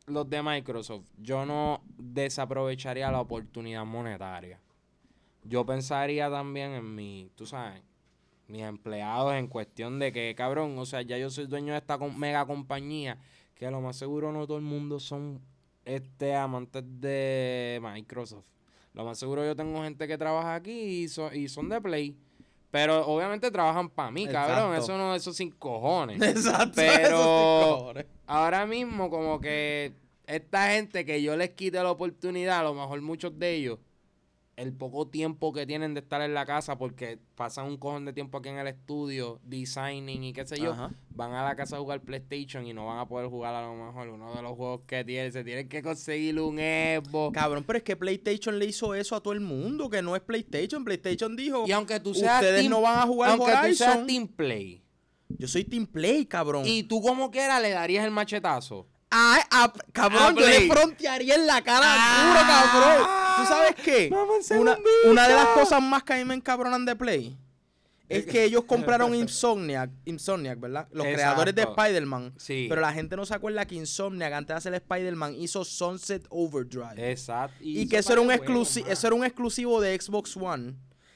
[0.07, 4.59] los de Microsoft, yo no desaprovecharía la oportunidad monetaria.
[5.43, 7.81] Yo pensaría también en mi, tú sabes,
[8.47, 11.97] mis empleados en cuestión de que, cabrón, o sea, ya yo soy dueño de esta
[11.97, 13.17] mega compañía,
[13.55, 15.41] que lo más seguro no todo el mundo son
[15.85, 18.45] este amantes de Microsoft.
[18.93, 20.71] Lo más seguro yo tengo gente que trabaja aquí
[21.03, 22.15] y, so- y son de Play.
[22.71, 24.75] Pero obviamente trabajan para mí, cabrón.
[24.75, 26.21] Eso no, eso sin cojones.
[26.23, 26.71] Exacto.
[26.75, 28.05] Pero- cojones.
[28.25, 29.93] Ahora mismo, como que
[30.25, 33.79] esta gente que yo les quite la oportunidad, a lo mejor muchos de ellos,
[34.63, 38.13] el poco tiempo que tienen de estar en la casa, porque pasan un cojón de
[38.13, 40.91] tiempo aquí en el estudio, designing y qué sé yo, Ajá.
[41.11, 43.73] van a la casa a jugar PlayStation y no van a poder jugar a lo
[43.75, 45.31] mejor uno de los juegos que tienen.
[45.31, 47.33] Se tienen que conseguir un Xbox.
[47.37, 50.21] Cabrón, pero es que PlayStation le hizo eso a todo el mundo, que no es
[50.21, 50.83] PlayStation.
[50.83, 54.05] PlayStation dijo, Y aunque tú seas ustedes team- no van a jugar aunque tú seas.
[54.07, 54.83] Team Play,
[55.29, 56.63] Yo soy Team Play, cabrón.
[56.65, 58.87] y tú como quiera le darías el machetazo.
[59.15, 62.25] Ay, a- cabrón, A yo le frontearía en la cara Ah.
[62.25, 63.22] duro, cabrón.
[63.37, 64.09] ¿Tú sabes qué?
[64.57, 67.37] Una, una de las cosas más que a mí me encabronan de Play
[68.09, 70.87] es que ellos compraron Insomniac, Insomniac, ¿verdad?
[70.91, 71.15] Los Exacto.
[71.15, 72.33] creadores de Spider-Man.
[72.37, 72.65] Sí.
[72.69, 77.11] Pero la gente no se acuerda que Insomniac, antes de hacer Spider-Man, hizo Sunset Overdrive.
[77.11, 77.55] Exacto.
[77.61, 80.75] y que eso era, un eso era un exclusivo de Xbox One.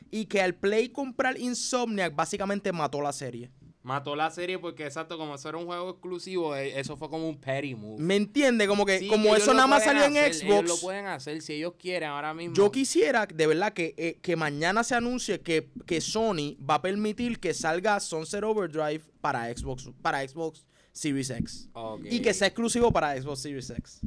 [0.10, 3.52] Y que al Play comprar Insomniac, básicamente mató la serie.
[3.84, 7.30] Mató la serie porque, exacto, como eso era un juego exclusivo, eh, eso fue como
[7.30, 8.02] un petty move.
[8.02, 8.68] ¿Me entiende?
[8.68, 10.82] Como que Sí, como eso nada más salió en hacer, Ellos lo Xbox.
[10.82, 12.54] pueden hacer si ellos quieren ahora mismo.
[12.54, 16.82] Yo quisiera, de verdad, que, eh, que mañana se anuncie que, que Sony va a
[16.82, 21.70] permitir que salga Sunset Overdrive para Xbox, para Xbox Series X.
[22.10, 24.02] Y que sea exclusivo para Xbox Series X.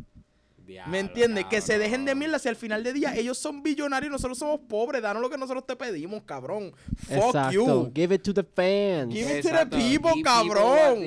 [0.71, 1.45] Diablo, ¿Me entiendes?
[1.47, 4.39] Que se dejen de mierda si al final de día ellos son billonarios y nosotros
[4.39, 5.03] somos pobres.
[5.03, 6.73] Danos lo que nosotros te pedimos, cabrón.
[7.09, 7.51] Fuck Exacto.
[7.53, 7.93] you.
[7.95, 9.13] Give it to the fans.
[9.13, 10.99] Give it to the people, Give cabrón.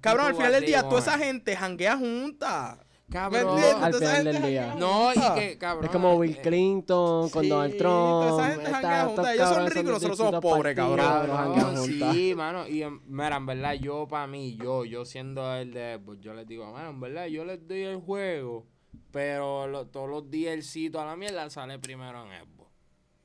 [0.00, 2.78] Cabrón, al final del día, toda esa gente janguea junta.
[3.08, 3.58] ¿Me Cabrón.
[3.82, 4.74] Al final del día.
[4.78, 5.34] No, y junta.
[5.34, 5.84] que, cabrón.
[5.86, 8.24] Es como Bill eh, Clinton con Sí, Donald Trump.
[8.26, 9.34] esa gente estos juntas.
[9.34, 11.06] Ellos son ricos y nosotros somos pobres, cabrón.
[11.06, 12.68] Cabrón, sí, mano.
[12.68, 16.34] Y en- mira, en verdad, yo para mí, yo, yo siendo el de, pues yo
[16.34, 18.66] les digo, mano, en verdad, yo les doy el juego,
[19.10, 22.68] pero lo- todos los DLC, toda la mierda sale primero en Xbox.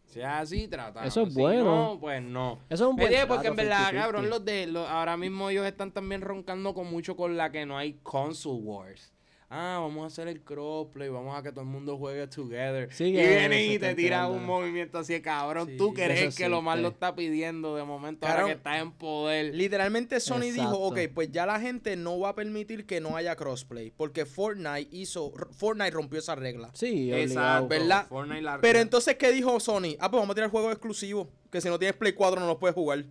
[0.06, 1.04] Si es así, trata.
[1.06, 1.63] Eso es Si bueno.
[1.93, 2.60] no, pues no.
[2.69, 3.28] Eso es un ¿Me buen?
[3.28, 4.02] Porque en verdad, 50-50.
[4.02, 7.65] cabrón, los de los, ahora mismo ellos están también roncando con mucho con la que
[7.65, 9.12] no hay console wars.
[9.56, 12.92] Ah, vamos a hacer el crossplay, vamos a que todo el mundo juegue together.
[12.92, 15.68] Sí, y que vienen y está te tiran un movimiento así de cabrón.
[15.68, 18.82] Sí, Tú el que lo más lo está pidiendo de momento ahora Cabrón, que estás
[18.82, 19.54] en poder.
[19.54, 23.36] Literalmente Sony dijo, ok, pues ya la gente no va a permitir que no haya
[23.36, 23.92] crossplay.
[23.96, 26.72] Porque Fortnite hizo, Fortnite rompió esa regla.
[26.74, 27.68] Sí, Exacto.
[27.68, 28.08] ¿verdad?
[28.08, 29.96] Fortnite la- Pero entonces, ¿qué dijo Sony?
[30.00, 31.28] Ah, pues vamos a tirar juegos exclusivos.
[31.52, 33.06] Que si no tienes Play 4 no los puedes jugar.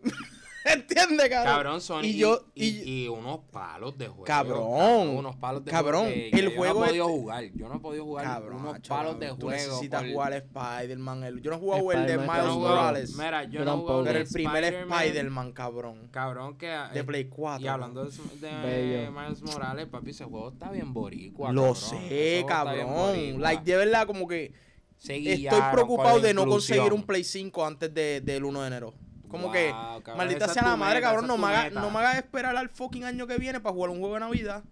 [0.72, 1.54] ¿Entiendes, cabrón?
[1.54, 2.02] Cabrón, Sony.
[2.02, 4.24] Y Y, yo- y, y- y unos palos de juego.
[4.24, 5.08] Cabrón.
[5.16, 6.14] Unos palos de Cabrón, juego.
[6.14, 7.44] que- el yo juego no he podido este- jugar.
[7.54, 9.38] Yo no he podido jugar Cabrón, unos macho, palos de cabrón.
[9.38, 9.62] Tú juego.
[9.62, 11.24] necesitas por- jugar Spider-Man.
[11.24, 12.58] el- Yo no he jugado el de Miles Yo cabrón.
[12.60, 13.14] Morales.
[13.16, 15.52] Mira, yo Yo no he jugado Pero el primer Spider-Man.
[15.52, 16.08] Cabrón.
[16.10, 16.66] Cabrón, que.
[16.66, 17.64] De eh, Play 4.
[17.64, 18.10] Y hablando de,
[18.48, 19.10] de.
[19.10, 21.52] Miles Morales, papi, ese juego está bien boricua.
[21.52, 21.76] Lo cabrón.
[21.76, 23.40] sé, cabrón.
[23.40, 24.52] Like, de verdad, como que
[24.98, 28.94] estoy preocupado de no conseguir un Play 5 antes de- del 1 de enero.
[29.28, 32.16] Como Wow, que, cabrón, maldita sea la madre, cabrón, no me, haga, no me hagas
[32.16, 34.62] esperar al fucking año que viene para jugar un juego de Navidad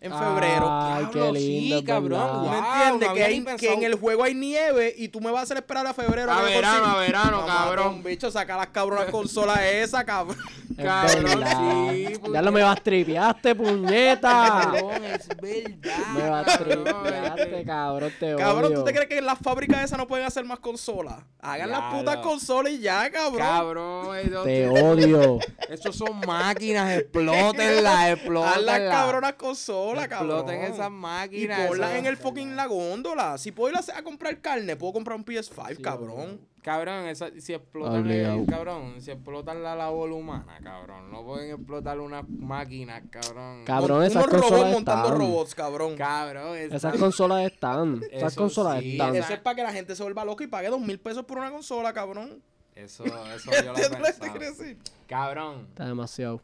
[0.00, 0.68] en febrero.
[0.70, 2.50] Ay, qué Diablo, sí, lindo, es cabrón, guau.
[2.50, 3.12] ¿Me entiendes?
[3.12, 3.24] que,
[3.68, 6.30] hay- en el juego hay nieve y tú me vas a hacer esperar a febrero.
[6.30, 8.02] A verano, a verano, No, cabrón.
[8.02, 10.36] bicho, saca las cabronas consolas esa, cabrón.
[10.76, 11.44] Es Cabrón,
[11.92, 14.60] sí, Ya lo me vas tripeaste, puñeta.
[14.72, 16.06] Cabrón, es verdad.
[16.14, 17.64] me vas cabrón, tripeaste, este.
[17.64, 18.78] cabrón, te Cabrón, odio.
[18.80, 21.16] ¿tú te crees que en las fábricas esas no pueden hacer más consolas?
[21.40, 23.38] Hagan las putas consolas y ya, cabrón.
[23.46, 25.38] Cabrón, Te odio.
[25.68, 28.80] esos son máquinas, explótenlas, Haz las explótenlas.
[28.94, 30.38] cabronas consolas, cabrón.
[30.38, 31.66] Exploten esas Y máquinas.
[31.68, 33.38] ponlas eso- en el fucking la góndola.
[33.38, 36.40] Si puedo ir a, a comprar carne, puedo comprar un PS5, cabrón.
[36.62, 42.00] Cabrón, esa- si explotan el, cabrón, si explotan la labor humana, cabrón, no pueden explotar
[42.00, 43.64] unas máquinas, cabrón.
[43.66, 45.18] Cabrón, esas unos robots consolas montando están.
[45.20, 45.96] robots, cabrón.
[45.96, 48.00] Cabrón, Esas consolas están.
[48.10, 49.14] Esas Eso consolas sí, están.
[49.14, 51.36] Eso es para que la gente se vuelva loca y pague dos mil pesos por
[51.36, 52.42] una consola, cabrón.
[52.74, 53.78] Eso, eso yo lo.
[55.06, 56.40] Cabrón, Está demasiado.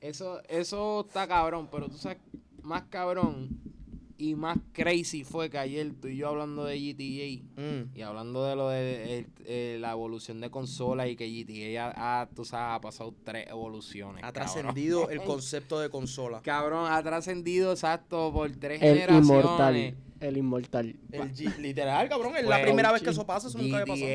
[0.00, 2.18] Eso, eso está cabrón, pero tú sabes,
[2.62, 3.48] más cabrón
[4.18, 7.96] y más crazy fue que ayer tú y yo hablando de GTA Mm.
[7.96, 12.44] y hablando de lo de la evolución de consolas y que GTA ha, ha, tú
[12.44, 14.22] sabes, ha pasado tres evoluciones.
[14.22, 16.42] Ha trascendido el concepto de consola.
[16.42, 19.26] Cabrón, ha trascendido exacto por tres El generaciones.
[19.28, 19.94] inmortal.
[20.20, 20.94] El inmortal.
[21.12, 22.36] El G- literal, cabrón.
[22.36, 23.48] Es la Pues, primera vez que eso pasa.
[23.48, 24.10] Eso nunca había pasado.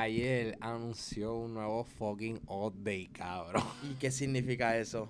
[0.00, 3.64] Ayer anunció un nuevo fucking update, cabrón.
[3.90, 5.08] ¿Y qué significa eso?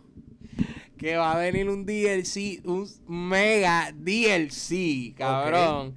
[0.97, 5.95] Que va a venir un DLC, un mega DLC, cabrón.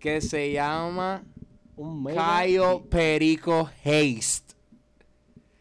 [0.00, 1.24] Que se llama
[1.76, 2.16] Un mega.
[2.24, 4.45] Cayo Perico Haste.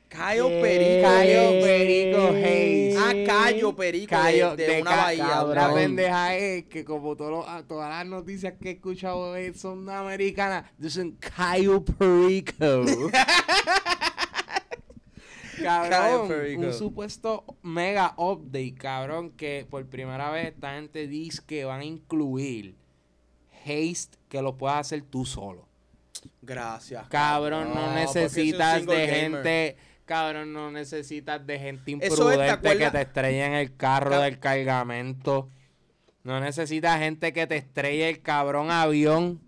[0.08, 0.48] Cayo.
[0.62, 1.02] Perico.
[1.02, 2.96] Cayo Perico Haste.
[2.98, 4.10] Ah, Cayo Perico.
[4.10, 5.44] Cayo de, de una bahía.
[5.44, 11.84] La pendeja es que como todas las noticias que he escuchado son americanas, dicen Cayo
[11.84, 12.86] Perico.
[15.62, 16.62] Cabrón, Perico.
[16.64, 21.86] un supuesto mega update, cabrón, que por primera vez esta gente dice que van a
[21.86, 22.76] incluir
[23.66, 25.68] haste que lo puedas hacer tú solo.
[26.42, 27.08] Gracias.
[27.08, 29.44] Cabrón, no, necesitas de gamer.
[29.44, 29.78] gente.
[30.06, 34.12] Cabrón, no necesitas de gente Eso es, ¿te imprudente que te estrelle en el carro
[34.12, 35.50] Ca- del cargamento.
[36.24, 39.40] No necesitas gente que te estrelle el cabrón avión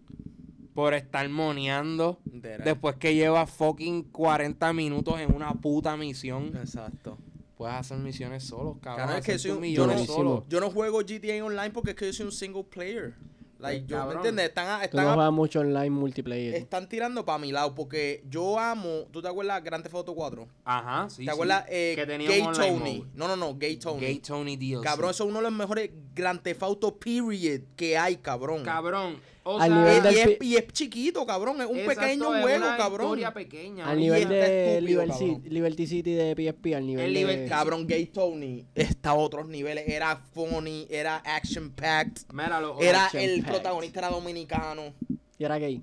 [0.73, 2.19] por estar moneando.
[2.25, 6.51] Después que llevas fucking 40 minutos en una puta misión.
[6.55, 7.17] Exacto.
[7.57, 9.07] Puedes hacer misiones solos, cabrón.
[9.07, 10.45] Cabrón, es que soy un- yo no- solo.
[10.47, 13.15] Yo no juego GTA Online porque es que yo soy un single player.
[13.59, 14.45] Like, Pues, yo, ¿me entiendes?
[14.49, 16.55] Están, Tú están, no juegas mucho online multiplayer.
[16.55, 19.05] están tirando para mi lado porque yo amo.
[19.11, 20.47] ¿Tú te acuerdas Grand Theft Auto 4?
[20.63, 21.25] Ajá, sí.
[21.25, 21.63] ¿Te acuerdas?
[21.67, 21.71] sí.
[21.73, 22.99] Eh, que tenía Gay Tony.
[22.99, 23.11] mode.
[23.15, 23.99] No, no, no, Gay Tony.
[24.01, 24.83] Gay Tony DLC.
[24.83, 28.63] Cabrón, eso es uno de los mejores Grand Theft Auto period que hay, cabrón.
[28.63, 29.17] Cabrón.
[29.49, 31.61] O Al sea, nivel del y, es, pi- y es chiquito, cabrón.
[31.61, 33.05] Es un exacto, pequeño es juego, una cabrón.
[33.07, 33.89] historia pequeña.
[33.89, 35.17] Al nivel está de estúpido, Liberty.
[35.35, 37.19] City, Liberty City de PSP, al nivel El de...
[37.21, 39.85] Liberty- Cabrón, Gay Tony está a otros niveles.
[39.87, 42.23] Era funny, era action packed.
[42.33, 43.51] Mira, lo- Era Action el packed.
[43.53, 44.93] protagonista era dominicano.
[45.39, 45.81] Y era gay.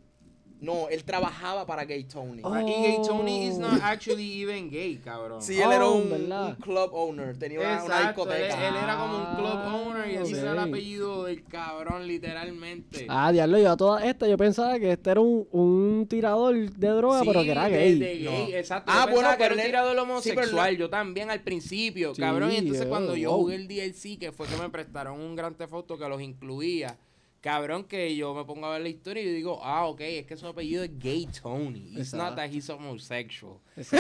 [0.65, 2.41] No, él trabajaba para Gay Tony.
[2.43, 2.59] Oh.
[2.59, 5.43] Y gay Tony is not actually even gay, cabrón.
[5.43, 7.37] Sí, él era Oh, un, club owner.
[7.37, 8.69] Tenía una, una Exacto, él, discoteca.
[8.69, 13.07] él era como un club Ah, owner y ese era el apellido del cabrón, literalmente.
[13.09, 16.89] Ah, diablo, yo a todas estas, yo pensaba que este era un, un tirador de
[16.89, 17.99] droga, Sí, pero que era de- gay.
[17.99, 18.57] de gay, No.
[18.57, 18.91] exacto.
[18.95, 20.49] Ah, Yo bueno, pensaba que era pero un tirador sí, homosexual.
[20.51, 22.51] pero él- Yo también al principio, Sí, cabrón.
[22.53, 23.41] Y entonces cuando yo wow.
[23.41, 26.97] jugué el DLC, que fue que me prestaron un gran foto que los incluía.
[27.45, 30.25] Cabrón, que yo me pongo a ver la historia y yo digo, ah, ok, es
[30.27, 31.93] que su apellido es Gay Tony.
[31.95, 33.59] It's not that he's homosexual.
[33.77, 33.91] Eso-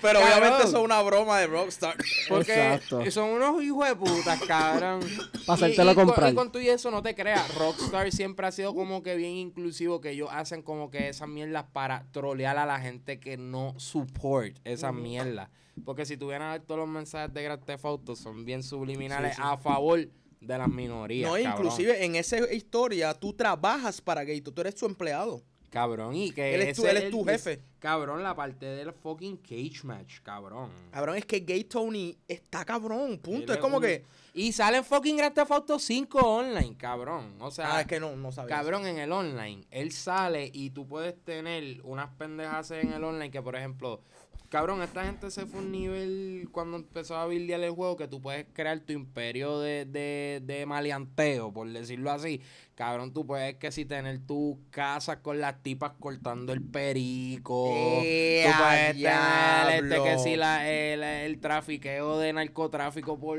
[0.00, 1.94] Pero cabrón, obviamente eso es una broma de Rockstar.
[2.26, 3.10] Porque Exacto.
[3.10, 5.00] son unos hijos de putas, cabrón.
[5.46, 6.32] Pa' hacértelo Y- y con- comprar.
[6.32, 7.54] Y con tú y eso no te creas.
[7.54, 11.66] Rockstar siempre ha sido como que bien inclusivo, que ellos hacen como que esas mierdas
[11.74, 15.50] para trolear a la gente que no support esas mierdas.
[15.84, 19.36] Porque si tuvieran a ver todos los mensajes de Grand Theft Auto, son bien subliminales
[19.36, 19.48] Sí, sí.
[19.48, 20.08] a favor
[20.40, 21.28] de las minorías.
[21.30, 21.52] No, cabrón.
[21.66, 25.42] inclusive en esa historia tú trabajas para Gato, tú eres su empleado.
[25.70, 27.60] Cabrón, y que Él es tu- ese él es el- tu jefe.
[27.78, 30.70] Cabrón, la parte del fucking cage match, cabrón.
[30.90, 33.52] Cabrón, es que Gay Tony está cabrón, punto.
[33.52, 34.02] Es como un- que.
[34.32, 37.34] Y sale fucking Grand Theft Auto 5 online, cabrón.
[37.40, 38.56] O sea, Ah, es que no, no sabía.
[38.56, 43.30] Cabrón, en el online, él sale y tú puedes tener unas pendejas en el online
[43.30, 44.00] que, por ejemplo,
[44.48, 48.20] cabrón, esta gente se fue un nivel cuando empezó a buildear el juego que tú
[48.20, 52.40] puedes crear tu imperio de, de, de maleanteo, por decirlo así.
[52.74, 57.70] Cabrón, tú puedes que si tener tu casa con las tipas cortando el perico.
[57.74, 63.38] ¡Eh, tú a puedes tener este, que si la, el, el trafiqueo de narcotráfico por,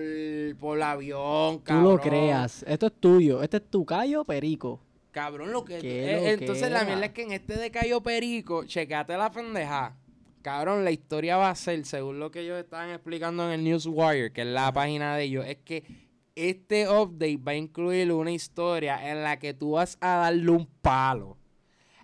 [0.60, 1.84] por avión, Tú cabrón.
[1.86, 2.63] lo creas.
[2.67, 3.41] Esto es tuyo.
[3.41, 4.82] Este es tu callo perico.
[5.12, 5.80] Cabrón, lo que.
[5.80, 9.95] Eh, entonces la mierda es que en este de Cayo Perico, checate la pendeja.
[10.41, 14.32] Cabrón, la historia va a ser, según lo que ellos estaban explicando en el Newswire,
[14.32, 15.84] que es la página de ellos, es que
[16.36, 20.65] este update va a incluir una historia en la que tú vas a darle un
[20.82, 21.38] palo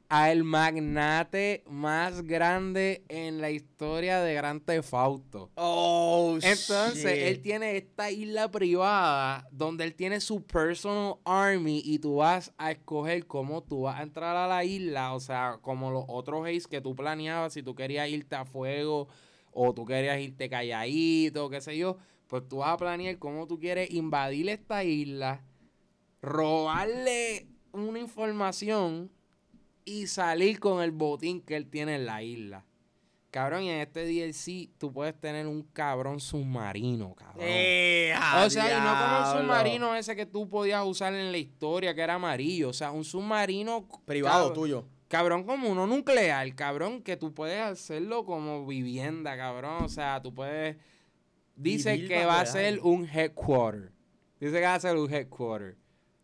[0.09, 5.51] al magnate más grande en la historia de Gran Theft Auto.
[5.55, 7.23] Oh, Entonces, shit.
[7.23, 12.71] él tiene esta isla privada donde él tiene su personal army y tú vas a
[12.71, 16.69] escoger cómo tú vas a entrar a la isla, o sea, como los otros haze
[16.69, 19.07] que tú planeabas, si tú querías irte a fuego
[19.51, 23.59] o tú querías irte calladito, qué sé yo, pues tú vas a planear cómo tú
[23.59, 25.43] quieres invadir esta isla,
[26.21, 29.11] robarle una información
[29.85, 32.65] y salir con el botín que él tiene en la isla.
[33.35, 37.41] Cabrón, y en este DLC tú puedes tener un cabrón submarino, cabrón.
[37.41, 39.41] Eh, o sea, y no como un diablo.
[39.41, 42.69] submarino ese que tú podías usar en la historia, que era amarillo.
[42.69, 43.89] O sea, un submarino...
[44.05, 44.85] Privado tuyo.
[45.09, 49.83] Cabrón, como uno nuclear, cabrón, que tú puedes hacerlo como vivienda, cabrón.
[49.83, 50.77] O sea, tú puedes...
[51.57, 53.91] Dice Vivir que va a el ser un headquarter.
[54.39, 55.75] Dice que va a ser un headquarter.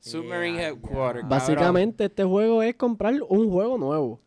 [0.01, 0.93] Submarine Ya, headquarter.
[0.97, 1.01] ya.
[1.21, 1.29] cabrón.
[1.29, 4.19] Básicamente, este juego es comprar un juego nuevo.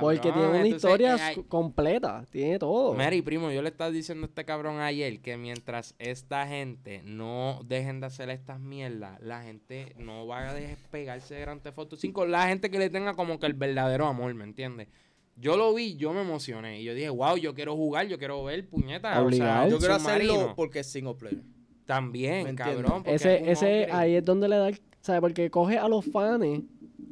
[0.00, 2.24] Porque tiene una entonces, historia eh, hay- completa.
[2.30, 2.94] Tiene todo.
[2.94, 7.58] Mary, primo, yo le estaba diciendo a este cabrón ayer que mientras esta gente no
[7.64, 11.96] dejen de hacer estas mierdas, la gente no va a despegarse de Grand Theft Auto
[11.96, 12.26] 5.
[12.26, 14.86] La gente que le tenga como que el verdadero amor, ¿me entiendes?
[15.34, 16.80] Yo lo vi, yo me emocioné.
[16.80, 19.18] Y yo dije, wow, yo quiero jugar, yo quiero ver puñetas.
[19.18, 20.32] O sea, Yo quiero submarino.
[20.34, 21.42] hacerlo porque es single player.
[21.86, 23.02] También, cabrón.
[23.04, 25.20] ese, ese, ahí es donde le da, el- ¿sabes?
[25.20, 26.62] Porque coge a los fans,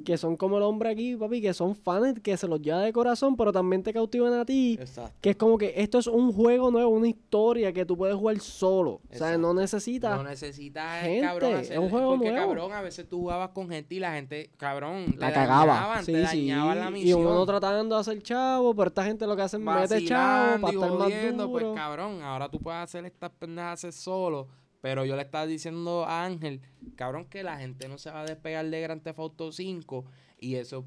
[0.02, 2.90] que son como el hombre aquí, papi, que son fans que se los lleva de
[2.90, 4.78] corazón, pero también te cautivan a ti.
[4.80, 5.12] Exacto.
[5.20, 8.38] Que es como que esto es un juego nuevo, una historia que tú puedes jugar
[8.40, 8.92] solo.
[8.92, 10.16] O sea, no necesitas.
[10.16, 12.46] No necesitas, Gente, cabrón, es un juego porque, nuevo.
[12.46, 15.66] cabrón, a veces tú jugabas con gente y la gente, cabrón, la te cagaba.
[15.66, 16.48] dañaban, Sí, te sí.
[16.48, 17.20] dañaban la Y misión.
[17.20, 20.72] uno tratando de hacer chavo, pero esta gente lo que hace es mete chavo para
[20.72, 21.52] y estar más jodiendo, duro.
[21.72, 24.48] pues cabrón, ahora tú puedes hacer estas pendejas solo,
[24.80, 26.60] pero yo le estaba diciendo a Ángel,
[26.96, 30.04] cabrón, que la gente no se va a despegar de Grand Theft Auto 5
[30.38, 30.84] y eso,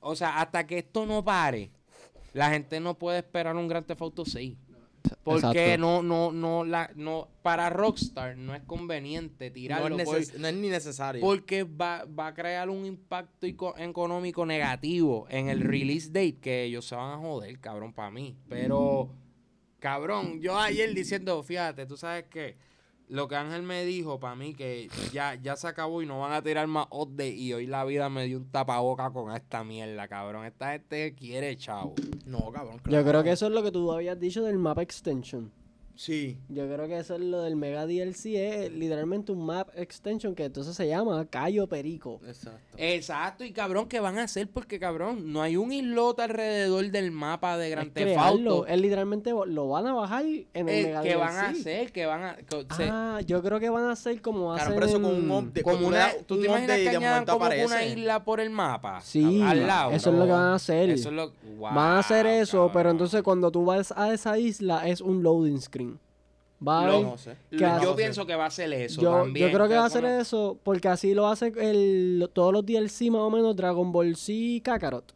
[0.00, 1.70] o sea, hasta que esto no pare,
[2.32, 4.56] la gente no puede esperar un Grand Theft Auto 6.
[5.24, 5.78] Porque Exacto.
[5.80, 10.54] no, no, no, la, no, para Rockstar no es conveniente No tirarlo por- no es
[10.54, 11.22] ni necesario.
[11.22, 16.64] porque va, va a crear un impacto ico- económico negativo en el release date que
[16.64, 18.36] ellos se van a joder, cabrón, para mí.
[18.48, 19.10] Pero,
[19.78, 22.56] cabrón, yo ayer diciendo, fíjate, tú sabes que
[23.10, 26.32] lo que Ángel me dijo para mí que ya, ya se acabó y no van
[26.32, 30.06] a tirar más update y hoy la vida me dio un tapaboca con esta mierda,
[30.06, 30.46] cabrón.
[30.46, 31.94] Esta gente quiere chavo.
[32.24, 32.80] No, cabrón.
[32.88, 35.50] Yo creo que eso es lo que tú habías dicho del mapa extension.
[36.00, 36.38] Sí.
[36.48, 40.46] Yo creo que eso es lo del Mega DLC, es literalmente un map extension que
[40.46, 42.22] entonces se llama Cayo Perico.
[42.26, 42.58] Exacto.
[42.78, 44.48] Exacto, y cabrón, ¿qué van a hacer?
[44.48, 48.66] Porque, cabrón, no hay un islote alrededor del mapa de Grand Es Theft Auto.
[48.66, 51.60] es literalmente lo van a bajar en el Eh, Mega ¿Qué van a DLC.
[51.60, 51.92] hacer?
[51.92, 52.36] ¿Qué van a...?
[52.74, 55.30] se- Ah, yo creo que van a hacer como Claro, hacen pero eso con un
[55.30, 55.62] update.
[55.62, 57.88] como una, ¿Tú un te imaginas que añadan como que una aparece?
[57.90, 59.02] isla por el mapa?
[59.02, 59.90] Sí, al lado.
[59.90, 60.88] eso es lo que van a hacer.
[60.88, 61.32] Eso es lo...
[61.60, 65.22] Van a hacer Wow, eso, pero entonces cuando tú vas a esa isla es un
[65.22, 65.89] loading screen.
[66.66, 67.36] Va a Lo- haber- No sé.
[67.50, 67.92] ¿Qué Yo hace?
[67.94, 69.48] pienso que va a ser eso yo, también.
[69.48, 73.10] yo creo que va a pones- eso porque así lo hace el, todos los DLC
[73.10, 75.14] más o menos Dragon Ball Z y Kakarot.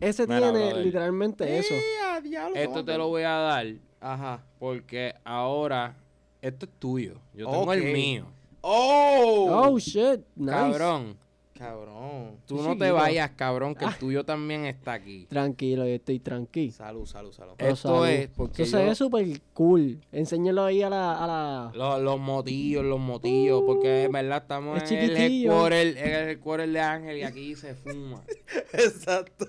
[0.00, 0.84] Ese Mira, tiene brother.
[0.86, 1.74] literalmente eso.
[2.22, 3.66] Diablo, Esto ¿cómo te lo voy a dar
[4.00, 4.42] Ajá.
[4.58, 5.96] porque ahora
[6.40, 7.14] esto es tuyo.
[7.34, 8.24] Yo tengo el mío.
[8.62, 9.48] ¡Oh!
[9.72, 10.50] Oh shit, nice.
[10.52, 11.16] Cabrón,
[11.60, 12.38] Cabrón.
[12.46, 13.78] tú no te vayas, cabrón, Ah.
[13.78, 15.26] que el tuyo también está aquí.
[15.28, 16.72] Tranquilo, yo estoy tranquilo.
[16.72, 17.52] Salud, salud, salud.
[17.58, 20.00] Esto es porque Eso se ve súper cool.
[20.10, 21.70] Enséñalo ahí a la, a la...
[21.74, 26.28] Los, los motillos, los motillos, porque en verdad estamos Es en el headquarter, en el
[26.30, 28.22] headquarter de Ángel y aquí se fuma.
[28.72, 29.44] Exacto.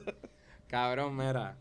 [0.67, 1.55] Cabrón, mira.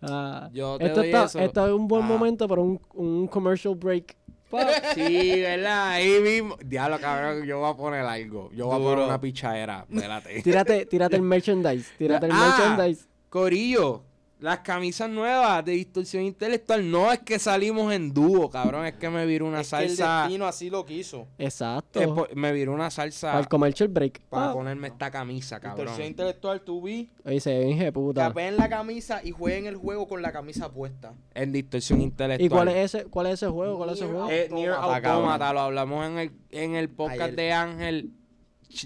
[0.00, 1.40] ah, Yo te esto, doy está, eso.
[1.40, 2.06] esto es un buen Ah.
[2.06, 4.16] momento para un, un commercial break.
[4.94, 5.88] Sí, ¿verdad?
[5.90, 6.56] Ahí mismo.
[6.64, 8.50] Diablo, cabrón, yo voy a poner algo.
[8.52, 9.84] Yo voy a poner una pichadera.
[9.90, 10.42] Espérate.
[10.44, 11.90] tírate, tírate el merchandise.
[11.98, 12.56] Tírate el Ah.
[12.56, 13.06] merchandise.
[13.28, 14.02] Corillo,
[14.38, 18.84] las camisas nuevas de distorsión intelectual no es que salimos en dúo, cabrón.
[18.84, 20.22] Es que me viró una Es que el salsa.
[20.24, 21.26] destino así lo quiso.
[21.38, 22.00] Exacto.
[22.00, 24.20] eh, me viró una salsa para el commercial break.
[24.28, 24.52] para Ah.
[24.52, 25.86] ponerme esta camisa, cabrón.
[25.86, 27.08] Distorsión intelectual, tú vi.
[27.24, 28.28] Oye, se ve puta.
[28.28, 31.14] Capeen la camisa y jueguen el juego con la camisa puesta.
[31.34, 32.44] En distorsión intelectual.
[32.46, 33.78] ¿Y cuál es ese, cuál es ese juego?
[33.78, 34.28] ¿Cuál es ese juego?
[34.30, 37.36] Eh, Nier Automata, Automata, lo hablamos en el, en el podcast Ayer.
[37.36, 38.10] de Ángel.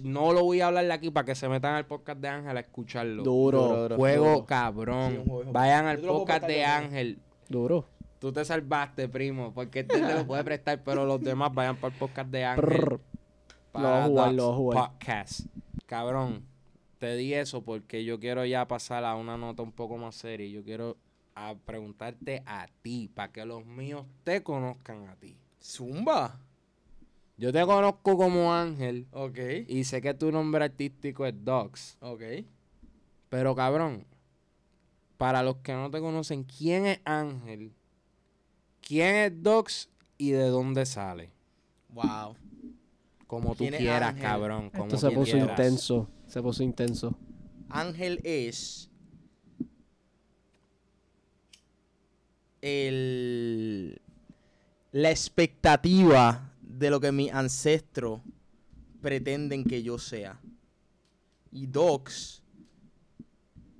[0.02, 2.56] No lo voy a hablar de aquí para que se metan al podcast de Ángel
[2.56, 3.22] a escucharlo.
[3.22, 3.62] Duro.
[3.62, 3.96] Duro, duro.
[3.96, 4.46] Juego duro.
[4.46, 5.12] cabrón.
[5.12, 5.52] Sí, un juego.
[5.52, 7.18] Vayan al podcast de Ángel.
[7.48, 7.86] Duro.
[8.18, 11.94] Tú te salvaste, primo, porque este te lo puede prestar, pero los demás vayan para
[11.94, 13.00] el podcast de Ángel.
[13.72, 14.90] Para Lo jugar, lo jugar.
[14.90, 15.46] Podcast.
[15.86, 16.44] Cabrón,
[16.98, 20.48] te di eso porque yo quiero ya pasar a una nota un poco más seria.
[20.48, 20.96] Yo quiero
[21.34, 25.38] a preguntarte a ti, para que los míos te conozcan a ti.
[25.62, 26.38] Zumba.
[27.40, 29.38] Yo te conozco como Ángel Ok.
[29.66, 31.96] y sé que tu nombre artístico es Docs.
[32.00, 32.20] Ok.
[33.30, 34.04] Pero cabrón,
[35.16, 37.72] para los que no te conocen, ¿quién es Ángel?
[38.86, 39.88] ¿Quién es Docs
[40.18, 41.30] y de dónde sale?
[41.88, 42.36] Wow.
[43.26, 44.22] Como tú ¿Quién es quieras, Ángel?
[44.22, 44.68] cabrón.
[44.68, 45.58] Como Esto se tú puso quieras.
[45.58, 46.10] intenso.
[46.26, 47.16] Se puso intenso.
[47.70, 48.90] Ángel es
[52.60, 54.00] el
[54.92, 56.49] la expectativa
[56.80, 58.20] de lo que mis ancestros
[59.02, 60.40] pretenden que yo sea.
[61.52, 62.42] Y Docs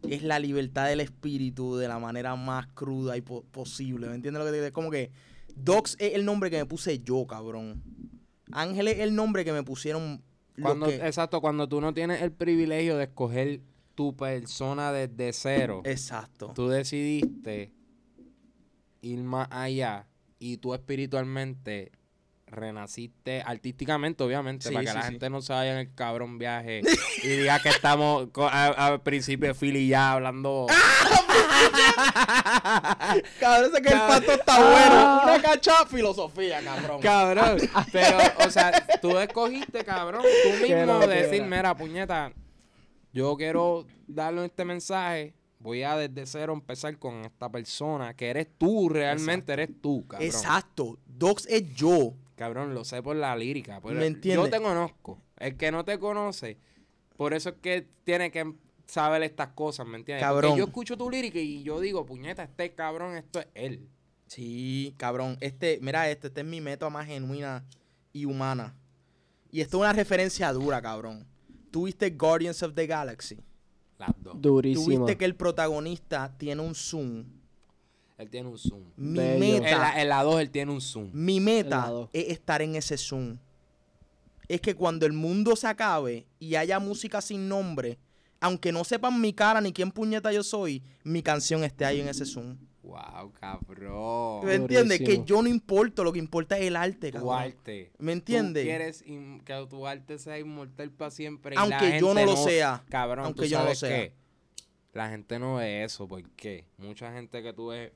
[0.09, 4.09] es la libertad del espíritu de la manera más cruda y po- posible.
[4.09, 4.67] ¿Me entiendes lo que te digo?
[4.67, 5.11] Es como que
[5.57, 7.83] Docs es el nombre que me puse yo, cabrón.
[8.53, 10.23] Ángel es el nombre que me pusieron
[10.61, 13.61] Cuando, que- Exacto, cuando tú no tienes el privilegio de escoger
[13.95, 16.53] tu persona desde cero, Exacto.
[16.55, 17.73] tú decidiste
[19.01, 20.07] ir más allá
[20.39, 21.93] y tú espiritualmente
[22.51, 25.11] renaciste artísticamente, obviamente, Sí, para que sí, la sí.
[25.11, 26.83] gente no se vaya en el cabrón viaje
[27.23, 30.67] y diga que estamos al principio de Philly ya hablando.
[33.39, 35.23] Cabrón, ese que el pato está bueno.
[35.25, 37.01] Una cacha filosofía, cabrón.
[37.01, 37.59] Cabrón,
[37.93, 42.33] pero, o sea, tú escogiste, cabrón, tú mismo decir, mira, puñeta,
[43.13, 48.49] yo quiero darle este mensaje, voy a desde cero empezar con esta persona, que eres
[48.59, 50.27] tú, realmente eres tú, cabrón.
[50.27, 50.99] Exacto.
[51.07, 52.15] Docs es yo.
[52.41, 53.81] Cabrón, lo sé por la lírica.
[53.83, 54.47] por- ¿Me entiendes?
[54.47, 55.21] Yo te conozco.
[55.37, 56.57] El que no te conoce,
[57.19, 58.55] por eso es que tiene que
[58.87, 60.23] saber estas cosas, ¿me entiendes?
[60.25, 60.53] Cabrón.
[60.53, 63.89] Porque yo escucho tu lírica y yo digo, puñeta, este cabrón, esto es él.
[64.27, 65.37] Sí, cabrón.
[65.41, 67.63] Este, mira este, este es mi método más genuina
[68.13, 68.75] y humana.
[69.51, 71.27] Y esto es una referencia dura, cabrón.
[71.71, 73.37] Tuviste Guardians of the Galaxy.
[73.99, 74.41] Las dos.
[74.41, 74.87] Durísimo.
[74.87, 77.25] Tuviste que el protagonista tiene un zoom.
[78.21, 78.83] Él tiene un zoom.
[78.97, 79.39] Mi Bello.
[79.63, 81.11] Meta, la, en la dos él tiene un zoom.
[81.13, 83.39] mi meta es estar en ese zoom.
[84.49, 87.99] Es que cuando el mundo se acabe y haya música sin nombre,
[88.41, 92.09] aunque no sepan mi cara ni quién puñeta yo soy, mi canción esté ahí en
[92.09, 92.57] ese zoom.
[92.83, 94.45] Wow, cabrón.
[94.45, 94.99] ¿Me entiendes?
[95.01, 97.39] Que yo no importo, lo que importa es el arte, Tu cabrón.
[97.39, 97.93] arte.
[97.99, 98.65] ¿Me Tú entiendes?
[98.65, 101.55] quieres in- que tu arte sea inmortal para siempre.
[101.55, 102.83] y la Aunque yo no gente lo sea.
[102.89, 103.89] Cabrón, Aunque tú yo no lo sea.
[103.89, 104.13] qué?
[104.93, 106.09] La gente no ve eso.
[106.09, 106.65] ¿Por qué?
[106.79, 107.93] Mucha gente que tú ves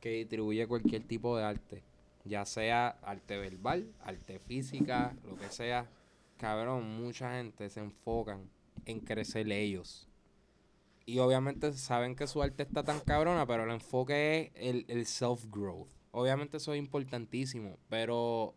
[0.00, 1.82] que distribuye cualquier tipo de arte.
[2.24, 5.88] Ya sea arte verbal, arte física, lo que sea.
[6.36, 8.50] Cabrón, mucha gente se enfocan
[8.86, 10.06] en crecer ellos.
[11.06, 15.06] y obviamente saben que su arte está tan cabrona, pero el enfoque es el, el
[15.06, 15.88] self-growth.
[16.12, 18.54] Obviamente eso es importantísimo, pero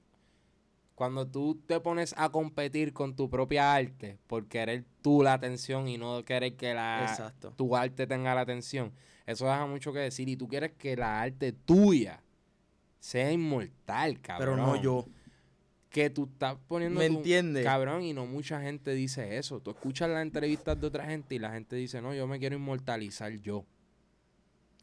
[0.95, 5.87] cuando tú te pones a competir con tu propia arte por querer tú la atención
[5.87, 7.51] y no querer que la, Exacto.
[7.57, 8.93] tu arte tenga la atención,
[9.25, 10.27] eso deja mucho que decir.
[10.29, 12.21] Y tú quieres que la arte tuya
[12.99, 14.55] sea inmortal, cabrón.
[14.55, 15.05] Pero no yo.
[15.89, 16.99] Que tú estás poniendo.
[16.99, 17.63] ¿Me entiendes?
[17.63, 19.59] Cabrón, y no mucha gente dice eso.
[19.59, 22.55] Tú escuchas las entrevistas de otra gente y la gente dice, no, yo me quiero
[22.55, 23.65] inmortalizar yo.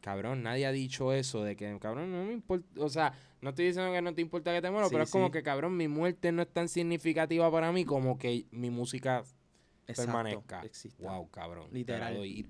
[0.01, 2.65] Cabrón, nadie ha dicho eso de que, cabrón, no me importa.
[2.81, 5.11] O sea, no estoy diciendo que no te importa que te muero, Sí, pero es
[5.11, 9.19] como que, cabrón, mi muerte no es tan significativa para mí como que mi música
[9.87, 10.61] Exacto, permanezca.
[10.63, 11.03] exista.
[11.07, 11.69] Wow, cabrón.
[11.69, 12.13] te Literal.
[12.13, 12.47] la doy.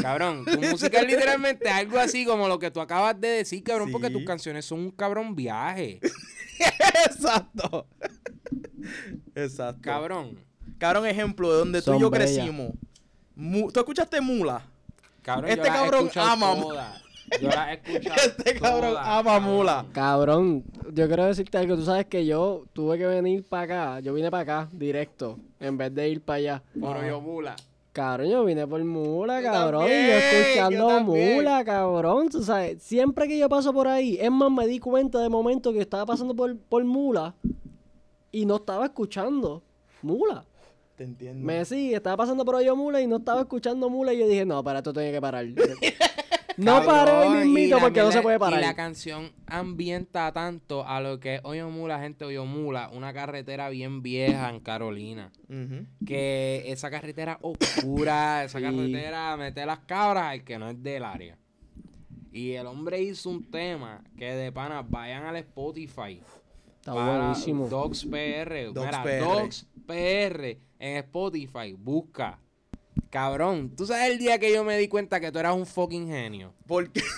[0.00, 3.90] Cabrón, tu música es literalmente algo así como lo que tú acabas de decir, cabrón,
[3.90, 6.00] porque tus canciones son un cabrón viaje.
[7.06, 7.86] Exacto.
[9.34, 9.80] Exacto.
[9.82, 10.38] Cabrón.
[10.78, 12.72] Cabrón, ejemplo de donde tú y yo crecimos.
[13.34, 14.62] Mu- ¿Tú escuchaste Mula?
[15.22, 17.02] Cabrón, Este yo cabrón ama- todas.
[17.40, 19.40] Yo las he escuchado Este cabrón ama.
[19.40, 19.86] Mula.
[19.92, 21.76] Cabrón, yo quiero decirte algo.
[21.76, 23.62] Tú sabes que yo tuve que venir para
[23.94, 24.00] acá.
[24.00, 26.62] Yo vine para acá, directo, en vez de ir para allá.
[26.78, 27.56] Por yo mula.
[27.92, 29.80] Cabrón, yo vine por mula, Yo cabrón.
[29.82, 32.28] también, y yo yo escuchando mula, cabrón.
[32.30, 35.72] Tú sabes, siempre que yo paso por ahí, es más, me di cuenta de momento
[35.74, 37.34] que estaba pasando por, por mula
[38.30, 39.62] y no estaba escuchando
[40.00, 40.44] mula.
[40.96, 41.44] Te entiendo.
[41.44, 44.46] Me sí, estaba pasando por ahí mula y no estaba escuchando mula y yo dije,
[44.46, 45.44] no, para esto tenía que parar.
[46.56, 48.60] no paré ahí Cabrón, y mismito porque no se puede Y parar.
[48.60, 54.48] la canción ambienta tanto a lo que es Oyomula, gente Oyomula, una carretera bien vieja
[54.50, 55.30] en Carolina.
[56.06, 58.64] Que esa carretera oscura, esa Sí.
[58.64, 61.36] carretera mete las cabras al que no es del área.
[62.32, 66.20] Y el hombre hizo un tema que de pana vayan al Spotify.
[66.76, 67.68] Está para buenísimo.
[67.68, 68.72] Dogs PR.
[68.72, 69.20] Dogs Mira, PR.
[69.20, 71.74] Dogs PR en Spotify.
[71.78, 72.38] Busca.
[73.10, 76.08] Cabrón, tú sabes el día que yo me di cuenta que tú eras un fucking
[76.08, 76.54] genio.
[76.66, 77.02] Porque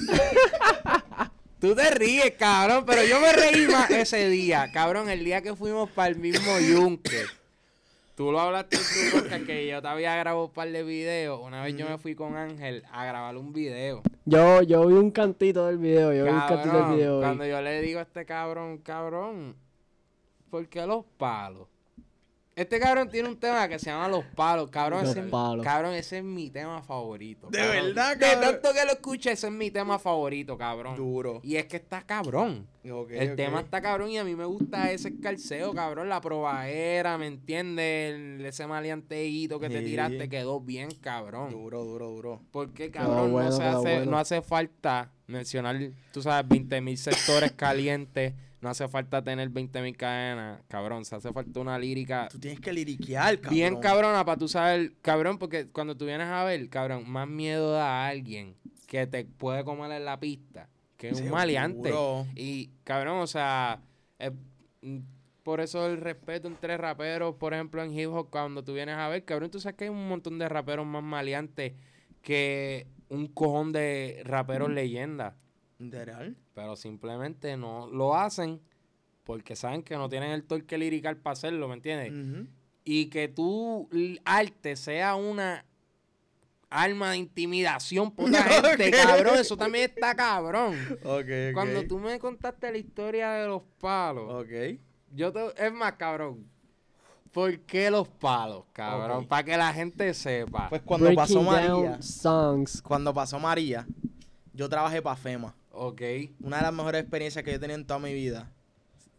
[1.64, 5.56] Tú te ríes, cabrón, pero yo me reí más ese día, cabrón, el día que
[5.56, 7.22] fuimos para el mismo yunque.
[8.14, 11.40] Tú lo hablaste en tu podcast que yo te había grabado un par de videos.
[11.42, 14.02] Una vez yo me fui con Ángel a grabar un video.
[14.26, 17.16] Yo, yo vi un cantito del video, yo vi un cantito del video.
[17.16, 17.22] hoy.
[17.22, 19.56] cuando yo le digo a este cabrón, cabrón,
[20.50, 21.66] ¿por qué los palos?
[22.57, 24.70] Este cabrón tiene un tema que se llama Los Palos.
[24.70, 25.64] Cabrón, Los ese, Palos.
[25.64, 27.48] cabrón ese es mi tema favorito.
[27.50, 27.74] De cabrón.
[27.86, 28.42] verdad, De cabrón.
[28.52, 30.94] tanto que lo escuché, ese es mi tema favorito, cabrón.
[30.94, 31.40] Duro.
[31.42, 32.68] Y es que está cabrón.
[33.11, 36.09] El tema está cabrón y a mí me gusta ese escarceo, cabrón.
[36.09, 38.14] La probadera, ¿me entiendes?
[38.14, 39.86] El- ese maleanteíto que te Sí.
[39.86, 41.50] tiraste quedó bien, cabrón.
[41.50, 42.40] Duro, duro, duro.
[42.52, 44.11] Porque, cabrón, bueno, no, se hace, bueno.
[44.12, 45.76] no hace falta mencionar,
[46.12, 48.34] tú sabes, 20 mil sectores calientes.
[48.64, 51.04] No hace falta tener 20 mil cadenas, cabrón.
[51.04, 53.54] Se hace falta una lírica Tú tienes que liriquear, cabrón.
[53.54, 57.72] bien cabrona para tú saber, cabrón, porque cuando tú vienes a ver, cabrón, más miedo
[57.72, 58.56] da a alguien
[58.86, 61.34] que te puede comer en la pista que un Seguro.
[61.36, 61.92] maleante.
[62.36, 63.82] Y, cabrón, o sea,
[64.18, 64.32] es-
[64.80, 64.98] mm,
[65.42, 69.08] por eso el respeto entre raperos, por ejemplo, en hip hop, cuando tú vienes a
[69.08, 71.74] ver, cabrón, tú sabes que hay un montón de raperos más maleantes
[72.22, 75.34] que un cojón de raperos leyendas.
[75.78, 76.34] ¿Literal?
[76.55, 78.61] Pero simplemente no lo hacen
[79.24, 82.48] porque saben que no tienen el torque lirical para hacerlo, ¿me entiendes?
[82.84, 83.88] Y que tu
[84.24, 85.64] arte sea una
[86.70, 90.76] arma de intimidación por la gente, cabrón, eso también está cabrón.
[91.55, 94.46] Cuando tú me contaste la historia de los palos,
[95.12, 95.66] yo te...
[95.66, 96.46] Es más, cabrón,
[97.32, 99.26] ¿por qué los palos, cabrón?
[99.26, 100.68] Para que la gente sepa.
[100.68, 102.82] Pues cuando Breaking pasó María, songs.
[102.82, 103.86] cuando pasó María,
[104.52, 105.55] yo trabajé para FEMA.
[105.74, 106.02] Ok,
[106.40, 108.50] Una de las mejores experiencias que yo he tenido en toda mi vida.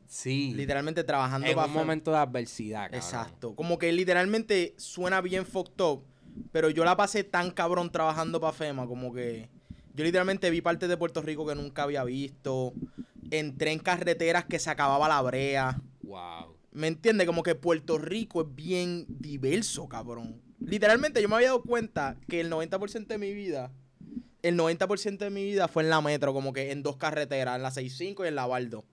[0.08, 0.54] sí.
[0.56, 3.00] Literalmente trabajando en para un momento de adversidad, cabrón.
[3.02, 3.56] Exacto.
[3.56, 6.04] Como que literalmente suena bien fucked up,
[6.52, 9.50] pero yo la pasé tan cabrón trabajando para FEMA, como que
[9.94, 12.74] yo literalmente vi partes de Puerto Rico que nunca había visto.
[13.32, 15.82] Entré en carreteras que se acababa la brea.
[16.04, 16.56] Wow.
[16.72, 17.26] ¿Me entiendes?
[17.26, 20.42] Como que Puerto Rico es bien diverso, cabrón.
[20.60, 23.72] Literalmente yo me había dado cuenta que el 90% de mi vida,
[24.48, 27.64] el 90% de mi vida fue en la metro, como que en dos carreteras, en
[27.64, 28.84] la 65 y en la Baldo.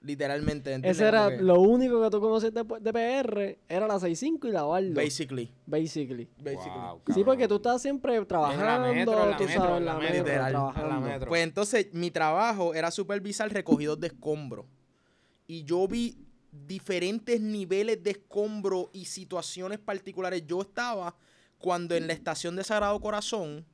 [0.00, 0.78] Literalmente.
[0.82, 4.50] Ese era que- lo único que tú conocías de, de PR, era la 65 y
[4.50, 4.94] la Baldo.
[5.00, 5.50] Basically.
[5.64, 6.28] Basically.
[6.36, 6.78] Basically.
[6.78, 9.92] Wow, Sí, porque tú estás siempre trabajando, metro, en la tú metro, sabes, en la
[9.94, 10.12] la metro.
[10.14, 11.00] metro, Literal, en la trabajando.
[11.08, 11.28] metro.
[11.28, 14.66] Pues entonces mi trabajo era supervisar recogidos de escombros.
[15.46, 16.18] Y yo vi
[16.66, 20.44] diferentes niveles de escombro y situaciones particulares.
[20.46, 21.16] Yo estaba
[21.58, 23.64] cuando en la estación de Sagrado Corazón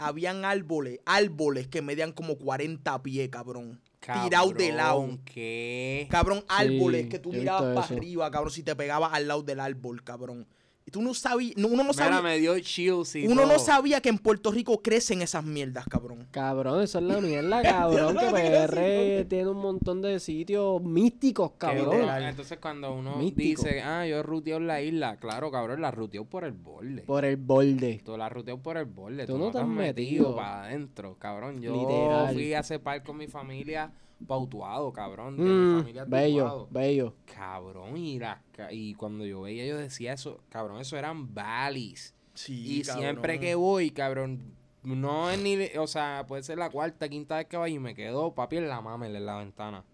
[0.00, 3.80] habían árboles, árboles que medían como 40 pies, cabrón.
[4.00, 5.00] Tirados de lado.
[5.00, 6.08] Cabrón, ¿Qué?
[6.10, 7.94] Cabrón, árboles que tú mirabas para eso.
[7.94, 10.46] arriba, cabrón, si te pegabas al lado del árbol, cabrón.
[10.90, 13.60] Y tú no sabías, no- uno no Mira, sabía, me dio chills y uno no
[13.60, 16.26] sabía que en Puerto Rico crecen esas mierdas, cabrón.
[16.32, 18.16] Cabrón, eso es la mierda, cabrón.
[18.16, 22.08] que PR tiene un montón de sitios místicos, cabrón.
[22.24, 23.62] Entonces cuando uno Místico.
[23.62, 27.02] dice, ah, yo ruteo en la isla, claro, cabrón, la ruteo por el borde.
[27.02, 28.00] Por el borde.
[28.04, 29.26] Tú la ruteo por el borde.
[29.26, 29.92] Tú Tú, no no te has metido
[30.24, 30.36] metido.
[30.36, 31.60] para adentro, cabrón.
[31.62, 32.34] Yo Literal.
[32.34, 33.92] fui a hacer par con mi familia
[34.26, 35.36] pautuado, cabrón.
[35.36, 36.68] De Mm, mi familia bello, Tutuado.
[36.70, 37.14] bello.
[37.34, 38.38] Cabrón, y, las
[38.70, 42.14] y cuando yo veía, yo decía eso, cabrón, eso eran valleys.
[42.34, 44.40] Sí, y siempre que voy, cabrón,
[44.82, 47.94] no es ni, o sea, puede ser la cuarta, quinta vez que vaya y me
[47.94, 49.84] quedo papi en la mamel en la ventana.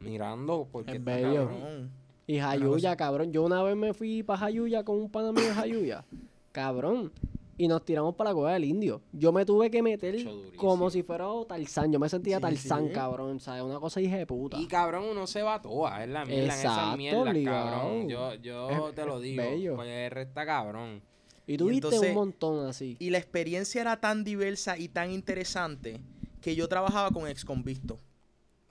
[0.00, 1.46] Mirando, porque Es está bello.
[1.48, 1.90] cabrón.
[2.26, 3.32] Y Jayuya, cabrón.
[3.32, 6.04] Yo una vez me fui para Jayuya con un pana mío de Jayuya.
[6.50, 7.12] Cabrón.
[7.58, 9.02] Y nos tiramos para la cueva del indio.
[9.12, 10.16] Yo me tuve que meter
[10.56, 11.92] como si fuera Tarzán.
[11.92, 12.92] Yo me sentía Sí, Tarzán, sí.
[12.94, 13.40] cabrón.
[13.40, 13.62] ¿Sabes?
[13.62, 14.58] Una cosa hija de puta.
[14.58, 18.08] Y cabrón, uno se va toda, es la mierda, en Exacto, esas mierdas, cabrón.
[18.08, 19.76] Yo, yo Es- te lo digo, bello.
[19.76, 21.02] pues está cabrón.
[21.46, 22.96] Y tú Y viste entonces- un montón así.
[22.98, 26.00] Y la experiencia era tan diversa y tan interesante
[26.40, 27.98] que yo trabajaba con ex convictos.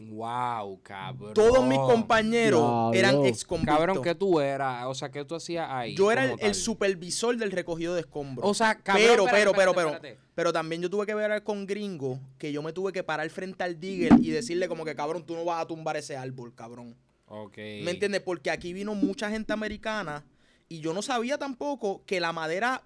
[0.09, 1.33] Wow, cabrón.
[1.33, 3.77] Todos mis compañeros eran ex convictos.
[3.77, 4.85] Cabrón, ¿qué tú eras?
[4.87, 5.95] O sea, ¿qué tú hacías ahí?
[5.95, 8.49] Yo era el, supervisor del recogido de escombros.
[8.49, 10.31] O sea, cabrón, pero, espérate, pero, pero, espérate, pero, espérate.
[10.35, 13.63] pero también yo tuve que ver con gringo que yo me tuve que parar frente
[13.63, 16.95] al digger y decirle como que cabrón, tú no vas a tumbar ese árbol, cabrón.
[17.27, 17.57] Ok.
[17.57, 18.21] ¿Me entiendes?
[18.21, 20.25] Porque aquí vino mucha gente americana
[20.67, 22.83] y yo no sabía tampoco que la madera,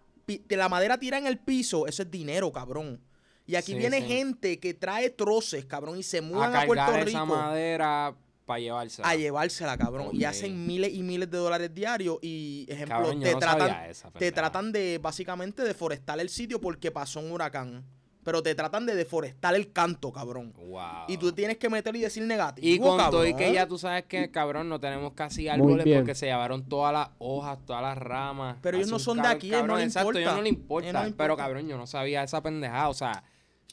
[0.49, 2.99] la madera tira en el piso, eso es dinero, cabrón.
[3.47, 4.07] Y aquí Sí, viene sí.
[4.07, 8.15] gente que trae troces, cabrón, y se mudan a, Puerto cargar esa Rico madera
[8.45, 9.07] para llevársela.
[9.09, 10.09] a llevársela, cabrón.
[10.13, 14.11] Y hacen miles y miles de dólares diarios y, ejemplo, Cabrón, te no tratan, esa,
[14.11, 17.83] te tratan de, básicamente, deforestar el sitio porque pasó un huracán.
[18.23, 20.51] Pero te tratan de deforestar el canto, cabrón.
[20.57, 21.05] Wow.
[21.07, 23.37] Y tú tienes que meter y decir negativo, Y con todo y cabrón.
[23.49, 27.09] que ya tú sabes que, cabrón, no tenemos casi árboles porque se llevaron todas las
[27.19, 28.57] hojas, todas las ramas.
[28.63, 30.19] Pero ellos no son de aquí, ellos no cabrón, les exacto, importa.
[30.21, 30.91] ellos no le ellos importa.
[30.93, 31.43] no les Pero, importa.
[31.43, 32.89] cabrón, yo no sabía esa pendejada.
[32.89, 33.23] O sea,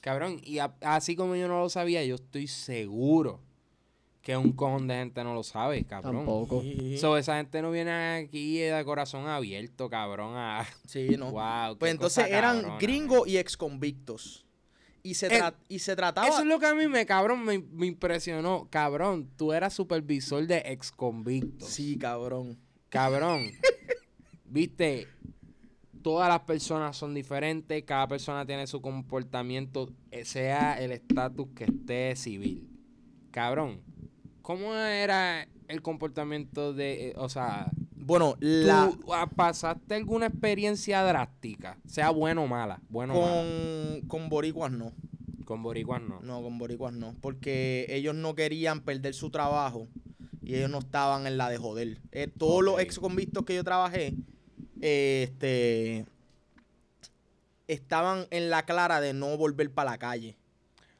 [0.02, 3.40] cabrón, y a- así como yo no lo sabía, yo estoy seguro
[4.20, 6.16] que un cojón de gente no lo sabe, cabrón.
[6.18, 6.62] Tampoco.
[6.98, 10.34] So, esa gente no viene aquí de corazón abierto, cabrón.
[10.36, 10.66] A...
[10.86, 11.30] Sí, no.
[11.32, 14.44] Wow, pues entonces cosa eran gringos y ex convictos.
[15.04, 16.28] Y se, Eh, y se trataba...
[16.28, 18.68] Eso es lo que a mí me, cabrón, me, me impresionó.
[18.70, 21.68] Cabrón, tú eras supervisor de ex convictos.
[21.70, 22.56] Sí, cabrón.
[22.88, 23.50] Cabrón.
[24.44, 25.08] Viste,
[26.02, 31.64] todas las personas son diferentes, cada persona tiene su comportamiento, eh, sea el estatus que
[31.64, 32.68] esté civil.
[33.30, 33.80] Cabrón,
[34.42, 38.90] ¿cómo era el comportamiento de, eh, o sea, Bueno, la...
[38.90, 39.00] ¿tú
[39.36, 42.82] pasaste alguna experiencia drástica, sea buena o mala?
[42.88, 44.00] Bueno o mala.
[44.00, 44.92] Con, con boricuas no.
[45.44, 46.20] Con boricuas no.
[46.22, 47.14] No, con boricuas no.
[47.20, 49.88] Porque ellos no querían perder su trabajo
[50.42, 52.00] y ellos no estaban en la de joder.
[52.10, 54.14] Eh, todos los ex convictos que yo trabajé,
[54.82, 56.04] este,
[57.68, 60.36] estaban en la clara de no volver para la calle.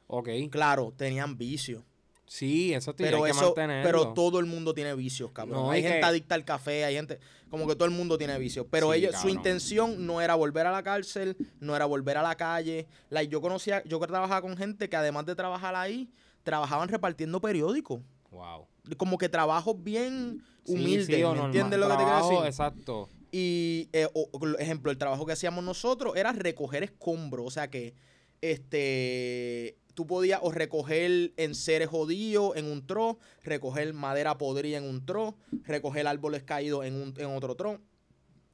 [0.07, 0.29] Ok.
[0.49, 1.83] Claro, tenían vicios.
[2.25, 3.83] Sí, eso Pero hay que eso, mantenerlo.
[3.83, 5.63] pero todo el mundo tiene vicios, cabrón.
[5.65, 7.19] No, hay gente que- adicta al café, hay gente,
[7.49, 8.65] como que todo el mundo tiene vicios.
[8.71, 12.23] Pero Sí, ellos, su intención no era volver a la cárcel, no era volver a
[12.23, 12.87] la calle.
[13.11, 16.09] Like, yo conocía, yo trabajaba con gente que además de trabajar ahí,
[16.41, 18.01] trabajaban repartiendo periódicos.
[18.31, 18.65] Wow.
[18.97, 21.45] Como que trabajos bien humildes, sí, o ¿me normal.
[21.47, 22.45] entiendes lo que te quiero decir?
[22.47, 23.09] Exacto.
[23.35, 24.29] Y, eh, o-
[24.59, 27.47] ejemplo, el trabajo que hacíamos nosotros era recoger escombros.
[27.47, 27.95] O sea que,
[28.41, 35.03] este, tú podías o recoger enseres jodidos en un tro, recoger madera podrida en un
[35.03, 37.81] tro, recoger árboles caídos en, un, en otro tro.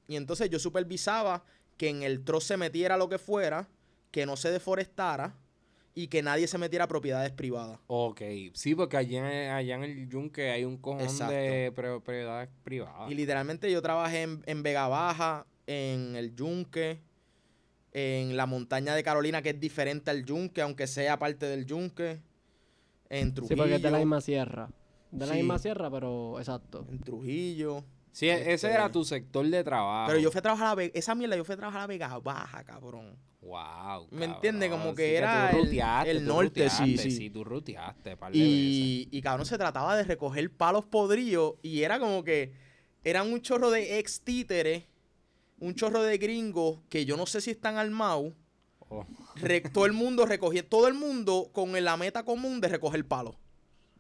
[0.08, 1.44] Y entonces yo supervisaba
[1.76, 3.68] que en el tro se metiera lo que fuera,
[4.12, 5.36] que no se deforestara
[5.96, 7.80] y que nadie se metiera a propiedades privadas.
[7.88, 8.22] Ok,
[8.54, 11.34] sí, porque allá, en- allá en el Yunque hay un cojón Exacto.
[11.34, 13.12] de propiedades privadas.
[13.12, 17.00] Y literalmente yo trabajé en, en Vega Baja, en el Yunque,
[17.92, 22.22] en la montaña de Carolina, que es diferente al Yunque, aunque sea parte del Yunque,
[23.10, 23.58] en Sí, Trujillo.
[23.58, 24.70] porque es de la misma sierra.
[25.12, 25.40] De la Sí.
[25.40, 26.86] misma sierra, pero exacto.
[26.90, 27.84] En Trujillo.
[28.12, 30.08] Sí, ese Este- era tu sector de trabajo.
[30.10, 32.20] Pero yo fui a trabajar a Vega, esa mierda yo fui a trabajar a Vega
[32.20, 33.16] Baja, cabrón.
[33.42, 34.08] Wow.
[34.12, 34.70] ¿Me entiendes?
[34.70, 37.12] Como que Sí, era el- ruteaste, el tú norte, sí, ruteaste, sí.
[37.12, 38.54] Sí, tú ruteaste, par de veces.
[38.54, 42.54] Y, y cabrón, se trataba de recoger palos podridos y era como que
[43.04, 44.84] eran un chorro de ex títeres,
[45.60, 48.34] un chorro de gringos que yo no sé si están armados.
[48.92, 49.06] Oh,
[49.72, 53.36] todo el mundo recogía, todo el mundo con la meta común de recoger palos.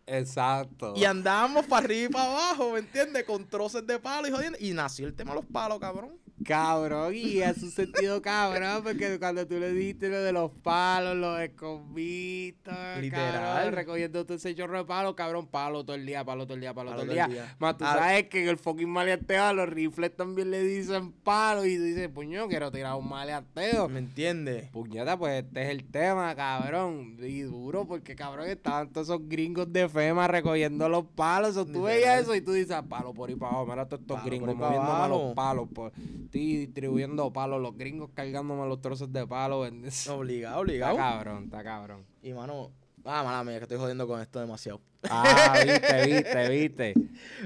[0.06, 0.94] exacto.
[0.98, 3.24] Y andábamos para arriba y para abajo, ¿me entiendes?
[3.24, 4.58] Con troces de palo y jodiendo.
[4.60, 6.18] Y nació el tema de los palos, cabrón.
[6.46, 11.16] Cabrón, y es un sentido cabrón, porque cuando tú le dijiste lo de los palos,
[11.18, 13.34] los escobitos, Literal.
[13.34, 16.62] cabrón, recogiendo todo ese chorro de palos, cabrón, palo todo el día, palo todo el
[16.62, 17.56] día, palo, Palo todo el día.
[17.60, 17.96] Más tú Ah.
[18.00, 21.84] sabes que en el fucking maleanteo a los rifles también le dicen palo y tú
[21.84, 23.90] dices, puño, quiero tirar un maleanteo.
[23.90, 24.70] ¿Me entiendes?
[24.70, 27.18] Puñeta, pues este es el tema, cabrón.
[27.22, 31.58] Y duro, porque cabrón estaban todos esos gringos de FEMA recogiendo los palos.
[31.58, 31.86] O tú Literal.
[31.96, 33.66] veías eso y tú dices, "Ah, palo por ahí para abajo.
[33.68, 35.08] Mira todos estos Palo por gringos abajo".
[35.10, 35.68] los palos.
[35.74, 35.92] Pues,
[36.30, 39.66] estoy distribuyendo palos, los gringos cargándome los trozos de palo.
[39.86, 40.96] Está Obligado, obligado.
[40.96, 42.06] cabrón, está cabrón.
[42.22, 42.72] Y mano,
[43.04, 44.80] ah, mala mía, que estoy jodiendo con esto demasiado.
[45.10, 46.94] Ah, viste, viste, viste.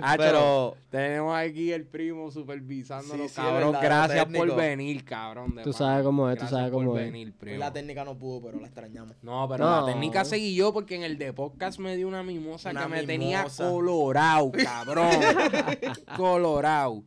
[0.01, 3.71] Hacho, Pero- tenemos aquí el primo supervisándonos, Sí, sí, cabrón.
[3.73, 5.55] verdad, Gracias por venir, cabrón.
[5.55, 7.05] de Tú sabes cómo es, tú sabes por cómo es.
[7.05, 7.59] venir, primo.
[7.59, 9.15] la técnica no pudo, pero la extrañamos.
[9.21, 9.81] No, pero No.
[9.86, 12.88] la técnica seguí yo porque en el de podcast me dio una mimosa Una que
[12.89, 15.09] me tenía colorado, cabrón.
[16.17, 17.03] colorado.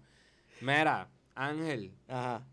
[0.61, 2.45] Mira, Ángel, Ajá.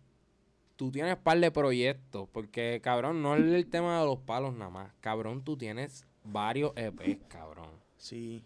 [0.75, 4.69] tú tienes par de proyectos porque, cabrón, no es el tema de los palos nada
[4.69, 4.93] más.
[4.99, 7.69] Cabrón, tú tienes varios EPs, cabrón.
[7.97, 8.43] Sí.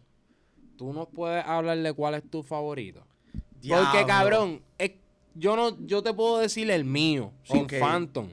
[0.77, 3.05] Tú nos puedes hablar de cuál es tu favorito.
[3.59, 3.88] Diablo.
[3.91, 4.91] Porque, cabrón, es-
[5.33, 7.67] yo no, yo te puedo decir el mío, sin.
[7.67, 8.29] Phantom.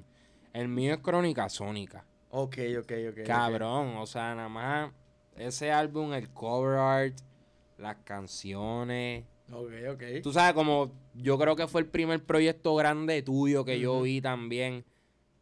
[0.52, 2.04] El mío es Crónica Sónica.
[2.30, 3.18] Ok, ok, ok.
[3.20, 3.26] ok.
[3.26, 4.92] Cabrón, o sea, nada más
[5.36, 7.16] ese álbum, el cover art,
[7.78, 9.24] las canciones.
[9.52, 10.02] Ok, ok.
[10.22, 14.20] Tú sabes, como yo creo que fue el primer proyecto grande tuyo que yo vi
[14.20, 14.84] también.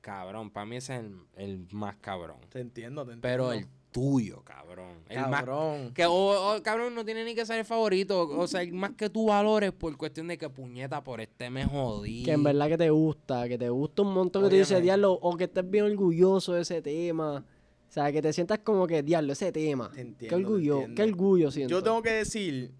[0.01, 2.39] Cabrón, para mí ese es el, el más cabrón.
[2.49, 3.23] Te entiendo, te entiendo.
[3.23, 5.05] Pero el tuyo, cabrón.
[5.09, 5.93] El más Cabrón.
[5.95, 8.29] que, o, o, cabrón, no tiene ni que ser el favorito.
[8.29, 11.65] O sea, el más que tú valores por cuestión de que puñeta por este me
[11.65, 12.25] jodí.
[12.25, 15.13] Que en verdad que te gusta, que te gusta un montón que tú dices, diablo,
[15.13, 17.45] o que estés bien orgulloso de ese tema.
[17.89, 19.91] O sea, que te sientas como que, diablo, ese tema.
[19.95, 20.95] Te entiendo, qué te orgullo, entiendo.
[20.97, 21.75] qué orgullo siento.
[21.75, 22.73] Yo tengo que decir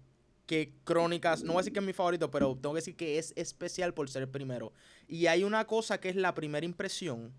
[0.45, 3.17] que Crónicas, no voy a decir que es mi favorito, pero tengo que decir que
[3.17, 4.73] es especial por ser el primero.
[5.07, 7.31] Y hay una cosa que es la primera impresión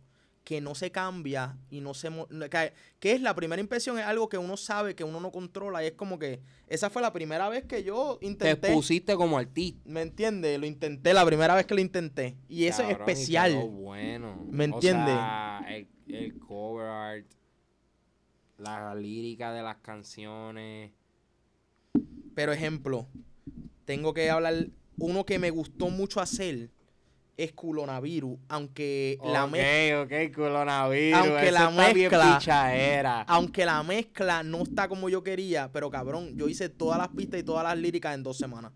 [0.42, 2.10] que no se cambia y no se...
[2.50, 5.82] Que, que es la primera impresión, es algo que uno sabe, que uno no controla.
[5.82, 8.72] Y es como que esa fue la primera vez que yo Te intenté...
[8.72, 9.80] pusiste como artista.
[9.86, 10.58] ¿Me entiendes?
[10.58, 12.36] Lo intenté, la primera vez que lo intenté.
[12.48, 13.52] Y eso es Cabrón, y especial.
[13.52, 14.46] quedó bueno.
[14.50, 15.14] ¿Me O entiendes?
[15.14, 17.26] sea, el, el cover art,
[18.58, 20.92] la lírica de las canciones.
[22.34, 23.08] Pero ejemplo,
[23.84, 24.66] tengo que hablar,
[24.98, 26.70] uno que me gustó mucho hacer
[27.36, 30.02] es Culonavirus, aunque la mezcla...
[30.02, 31.18] ok, coronavirus.
[31.18, 33.24] Aunque eso la mezcla-.
[33.26, 37.40] Aunque la mezcla no está como yo quería, pero cabrón, yo hice todas las pistas
[37.40, 38.72] y todas las líricas en dos semanas.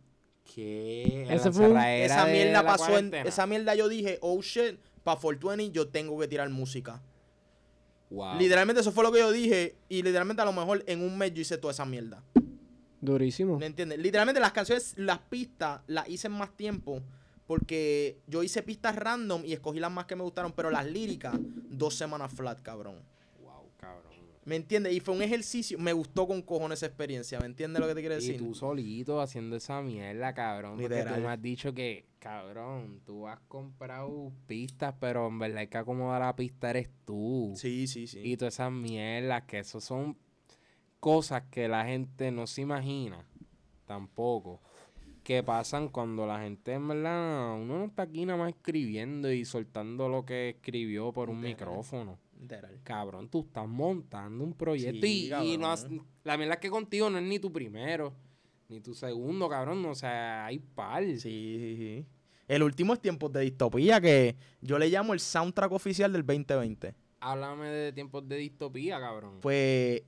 [0.55, 1.27] ¿Qué?
[1.31, 3.15] Ese fue un- Esa mierda pasó en.
[3.15, 7.03] Esa mierda yo dije, oh shit, para 420 yo tengo que tirar música.
[8.11, 8.39] Wow.
[8.39, 9.77] Literalmente eso fue lo que yo dije.
[9.89, 12.25] Y literalmente a lo mejor en un mes yo hice toda esa mierda.
[13.01, 13.59] Durísimo.
[13.59, 13.99] ¿Me entiendes?
[13.99, 17.01] Literalmente las canciones, las pistas, las hice en más tiempo.
[17.47, 20.53] Porque yo hice pistas random y escogí las más que me gustaron.
[20.53, 21.35] Pero las líricas,
[21.71, 22.97] dos semanas flat, cabrón.
[23.43, 24.13] Wow, cabrón.
[24.45, 24.93] ¿Me entiendes?
[24.93, 25.79] Y fue un ejercicio.
[25.79, 27.39] Me gustó con cojones esa experiencia.
[27.41, 28.37] ¿Me entiendes lo que te quiero Y decir?
[28.39, 30.73] tú solito haciendo esa mierda, cabrón.
[30.79, 31.15] Porque Literal.
[31.15, 35.79] tú me has dicho que, cabrón, tú has comprado pistas, pero en verdad hay que
[35.79, 37.53] acomodar la pista eres tú.
[37.57, 38.21] Sí, sí, sí.
[38.23, 40.19] Y todas esas mierdas, que eso son
[41.01, 43.25] cosas que la gente no se imagina
[43.87, 44.61] tampoco.
[45.23, 49.45] Que pasan cuando la gente, en verdad, uno no está aquí nada más escribiendo y
[49.45, 51.69] soltando lo que escribió por un Literal.
[51.75, 52.19] micrófono.
[52.41, 52.81] Literal.
[52.83, 55.87] Cabrón, tú estás montando un proyecto Sí, y, y no has-
[56.25, 58.15] la verdad es que contigo no es ni tu primero,
[58.71, 59.85] ni tu segundo, cabrón.
[59.85, 61.05] O sea, hay par.
[61.05, 62.07] Sí, sí, sí.
[62.47, 66.95] El último es Tiempos de Distopía, que yo le llamo el soundtrack oficial del 2020.
[67.21, 69.41] Háblame de tiempos de distopía, cabrón.
[69.43, 70.03] Pues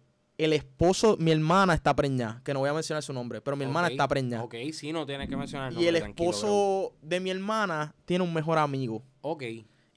[0.44, 3.64] el esposo, mi hermana está preñada, que no voy a mencionar su nombre, pero mi
[3.64, 4.44] hermana está preñada.
[4.44, 8.24] Ok, sí, no tienes que mencionar y el nombre, tranquilo, esposo de mi hermana tiene
[8.24, 9.02] un mejor amigo.
[9.20, 9.42] Ok,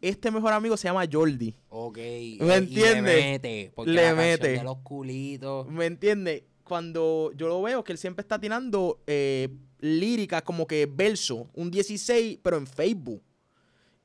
[0.01, 1.55] Este mejor amigo se llama Jordi.
[1.69, 1.97] ok.
[1.97, 3.15] y- ¿Me y entiendes?
[3.15, 4.47] le mete, porque Le la mete.
[4.49, 5.67] de los culitos.
[5.67, 6.43] ¿Me entiendes?
[6.65, 11.71] Cuando yo lo veo, que él siempre está tirando eh, líricas como que verso, un
[11.71, 13.21] 16, pero en Facebook.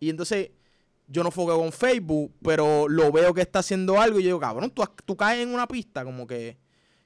[0.00, 0.50] Y entonces
[1.08, 4.40] yo no foqueo con Facebook, pero lo veo que está haciendo algo y yo digo,
[4.40, 6.56] cabrón, tú, tú caes en una pista, como que...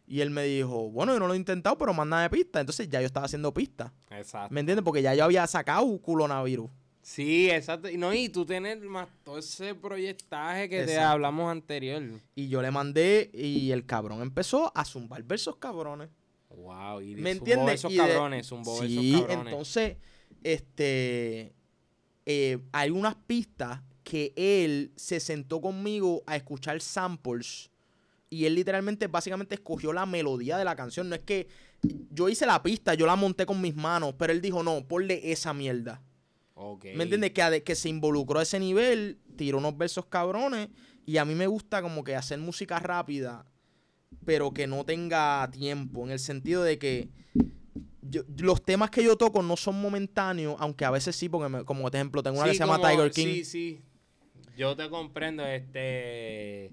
[0.06, 2.60] Y él me dijo, bueno, yo no lo he intentado, pero mándame pista.
[2.60, 3.94] Entonces ya yo estaba haciendo pista.
[4.10, 4.52] Exacto.
[4.52, 4.84] ¿Me entiendes?
[4.84, 6.68] Porque ya yo había sacado culonavirus.
[7.00, 7.88] Sí, exacto.
[7.88, 12.02] Y no, y tú tienes más todo ese proyectaje que te hablamos anterior.
[12.34, 16.10] Y yo le mandé y el cabrón empezó a zumbar versos cabrones.
[16.50, 17.76] Wow, y ¿Me entiendes?
[17.76, 19.46] esos Y de- cabrones, zumbó Sí, esos cabrones.
[19.52, 19.96] entonces,
[20.42, 21.54] este,
[22.26, 27.70] eh, hay unas pistas que él se sentó conmigo a escuchar samples
[28.30, 31.08] y él literalmente, básicamente escogió la melodía de la canción.
[31.08, 31.48] No es que
[32.10, 35.32] yo hice la pista, yo la monté con mis manos, pero él dijo, no, ponle
[35.32, 36.00] esa mierda.
[36.94, 37.32] ¿Me entiendes?
[37.32, 40.68] Que, que se involucró a ese nivel, tiró unos versos cabrones.
[41.04, 43.44] Y a mí me gusta como que hacer música rápida,
[44.24, 46.04] pero que no tenga tiempo.
[46.04, 47.08] En el sentido de que
[48.02, 51.64] yo- los temas que yo toco no son momentáneos, aunque a veces sí, porque me-
[51.64, 53.26] como por ejemplo tengo una que se llama como- Tiger King.
[53.26, 53.80] Sí, sí.
[54.56, 56.70] Yo te comprendo, este.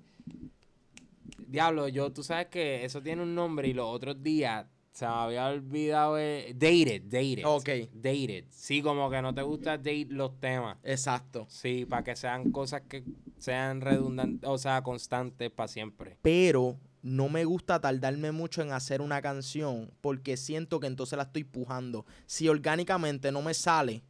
[1.47, 5.11] Diablo, yo, tú sabes que eso tiene un nombre y los otros días se me
[5.11, 6.17] había olvidado.
[6.19, 7.43] eh, Dated, dated.
[7.45, 7.69] Ok.
[7.93, 8.45] Dated.
[8.49, 10.77] Sí, como que no te gusta date los temas.
[10.83, 11.47] Exacto.
[11.49, 13.03] Sí, para que sean cosas que
[13.37, 16.17] sean redundantes, o sea, constantes para siempre.
[16.21, 21.23] Pero no me gusta tardarme mucho en hacer una canción porque siento que entonces la
[21.23, 22.05] estoy pujando.
[22.25, 24.03] Si orgánicamente no me sale,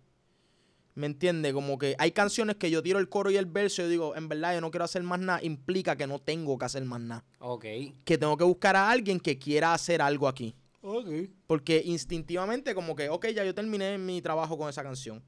[0.96, 1.54] ¿me entiende?
[1.54, 4.16] Como que hay canciones que yo tiro el coro y el verso y yo digo,
[4.16, 7.02] en verdad yo no quiero hacer más nada, implica que no tengo que hacer más
[7.02, 7.26] nada.
[7.40, 7.66] Ok.
[8.04, 10.56] Que tengo que buscar a alguien que quiera hacer algo aquí.
[10.82, 11.08] Ok.
[11.48, 15.22] Porque instintivamente como que, ok, ya yo terminé mi trabajo con esa canción.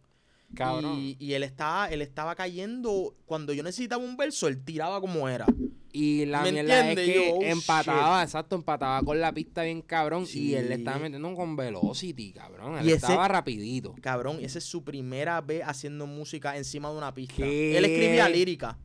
[0.56, 0.98] Cabrón.
[1.00, 5.28] Y, y él, estaba, él estaba cayendo, cuando yo necesitaba un verso, él tiraba como
[5.30, 5.46] era.
[5.94, 9.82] Y la ¿Me mierda es que Yo, oh, empataba, exacto, empataba con la pista bien
[9.82, 10.26] cabrón.
[10.34, 12.78] Y él le estaba metiendo con velocity, cabrón.
[12.78, 13.96] Él Y ese- estaba rapidito.
[14.02, 17.36] Cabrón, esa es su primera vez haciendo música encima de una pista.
[17.38, 17.78] ¿Qué?
[17.78, 18.78] Él escribía lírica,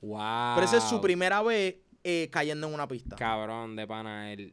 [0.00, 0.54] Wow.
[0.56, 3.16] pero esa es su primera vez eh, cayendo en una pista.
[3.16, 4.32] Cabrón, de pana.
[4.32, 4.52] El,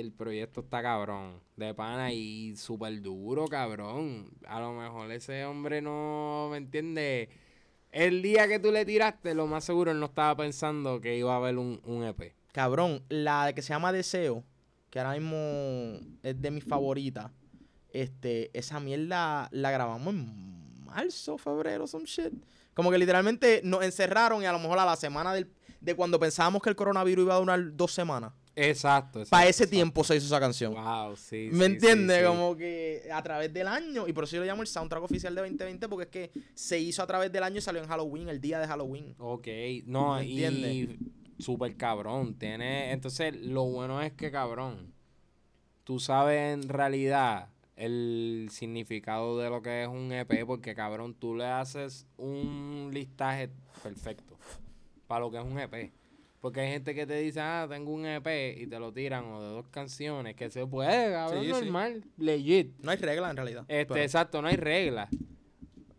[0.00, 1.40] el proyecto está cabrón.
[1.56, 4.30] De pana y súper duro, cabrón.
[4.46, 7.28] A lo mejor ese hombre no, ¿me entiende?
[7.92, 11.32] El día que tú le tiraste, lo más seguro él no estaba pensando que iba
[11.32, 12.34] a haber un, un EP.
[12.52, 14.44] Cabrón, la que se llama Deseo,
[14.90, 15.36] que ahora mismo
[16.22, 17.30] es de mis favoritas,
[17.90, 22.32] este, esa mierda la grabamos en marzo, febrero, some shit.
[22.74, 25.50] Como que literalmente nos encerraron y a lo mejor a la semana del-
[25.86, 28.32] de cuando pensábamos que el coronavirus iba a durar dos semanas.
[28.56, 29.20] Exacto.
[29.20, 29.70] exacto Para ese exacto.
[29.70, 30.74] tiempo se hizo esa canción.
[30.74, 31.48] Wow, sí.
[31.52, 32.16] ¿Me sí, entiendes?
[32.18, 32.28] sí, sí.
[32.28, 35.32] Como que a través del año, y por eso yo le llamo el soundtrack oficial
[35.34, 38.28] de 2020, porque es que se hizo a través del año y salió en Halloween,
[38.28, 39.14] el día de Halloween.
[39.18, 39.46] Ok,
[39.84, 40.98] no, ¿Me y
[41.38, 42.34] súper cabrón.
[42.34, 44.92] Tiene, entonces, lo bueno es que, cabrón,
[45.84, 51.36] tú sabes en realidad el significado de lo que es un EP, porque, cabrón, tú
[51.36, 53.50] le haces un listaje
[53.84, 54.35] perfecto
[55.06, 55.92] para lo que es un EP.
[56.40, 59.42] Porque hay gente que te dice, ah, tengo un EP y te lo tiran o
[59.42, 61.52] de dos canciones, que se puede, cabrón, Sí, sí.
[61.52, 62.78] normal, legit.
[62.82, 63.64] No hay regla en realidad.
[63.68, 65.08] Este, pero exacto, no hay reglas.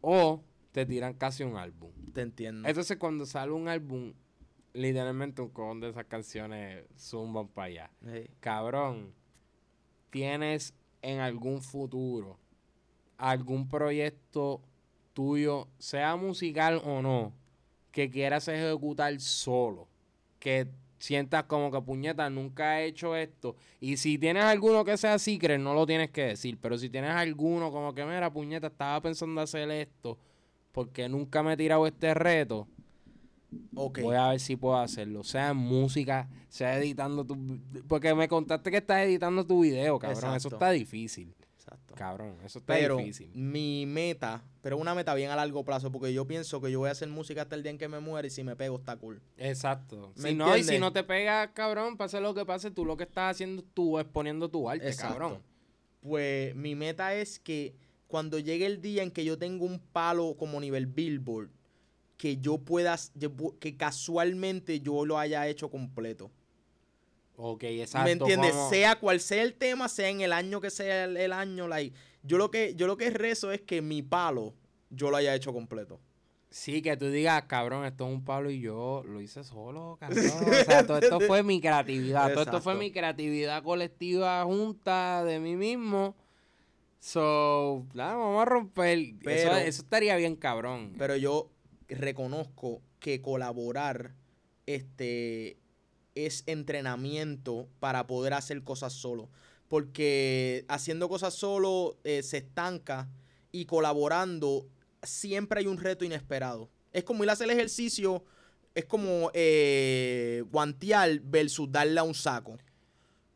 [0.02, 1.92] O te tiran casi un álbum.
[2.14, 2.68] te entiendo.
[2.68, 4.14] Entonces, cuando sale un álbum,
[4.74, 7.92] literalmente un cojón de esas canciones zumban para allá.
[8.06, 8.30] Sí.
[8.40, 9.14] Cabrón,
[10.10, 12.40] tienes en algún futuro
[13.18, 14.62] algún proyecto
[15.14, 17.34] tuyo, sea musical o no,
[17.98, 19.88] que quieras ejecutar solo,
[20.38, 20.68] que
[21.00, 23.56] sientas como que puñeta, nunca he hecho esto.
[23.80, 26.60] Y si tienes alguno que sea secret, no lo tienes que decir.
[26.62, 30.20] Pero si tienes alguno como que, mira, puñeta, estaba pensando hacer esto,
[30.72, 32.68] porque nunca me he tirado este reto,
[33.74, 34.02] Ok.
[34.02, 35.24] Voy a ver si puedo hacerlo.
[35.24, 37.36] Sea en música, sea editando tu...
[37.88, 40.20] Porque me contaste que estás editando tu video, cabrón.
[40.20, 40.56] Eso Exacto.
[40.58, 41.34] está difícil.
[41.68, 41.96] Exacto.
[41.96, 43.30] Cabrón, eso está Pero difícil.
[43.34, 46.88] mi meta, pero una meta bien a largo plazo, porque yo pienso que yo voy
[46.90, 48.96] a hacer música hasta el día en que me muera y si me pego está
[48.96, 49.22] cool.
[49.38, 50.14] Exacto.
[50.18, 52.96] ¿Me Si no, y si no te pegas, cabrón, pase lo que pase, tú lo
[52.96, 55.14] que estás haciendo tú exponiendo tu arte, Exacto.
[55.18, 55.44] cabrón.
[56.02, 57.76] Pues mi meta es que
[58.08, 61.50] cuando llegue el día en que yo tengo un palo como nivel Billboard,
[62.16, 62.96] que yo pueda,
[63.60, 66.32] que casualmente yo lo haya hecho completo.
[67.40, 68.06] Ok, exacto.
[68.06, 68.52] ¿Me entiendes?
[68.52, 71.68] como- Sea cual sea el tema, sea en el año que sea el, el año,
[71.68, 74.54] like, yo lo que yo lo que rezo es que mi palo
[74.90, 76.00] yo lo haya hecho completo.
[76.50, 80.26] Sí, que tú digas, cabrón, esto es un palo y yo lo hice solo, cabrón.
[80.28, 82.32] O sea, todo esto fue mi creatividad.
[82.34, 86.16] Todo esto fue mi creatividad colectiva junta de mí mismo.
[87.00, 88.98] So, nada, vamos a romper.
[89.26, 90.96] eso, eso estaría bien, cabrón.
[90.98, 91.52] Pero yo
[91.90, 94.16] reconozco que colaborar
[94.66, 95.58] este
[96.26, 99.30] es entrenamiento para poder hacer cosas solo.
[99.68, 103.10] Porque haciendo cosas solo eh, se estanca
[103.52, 104.68] y colaborando
[105.04, 106.70] siempre hay un reto inesperado.
[106.94, 108.24] Es como ir a hacer ejercicio,
[108.74, 112.58] es como eh, guantear versus darle a un saco.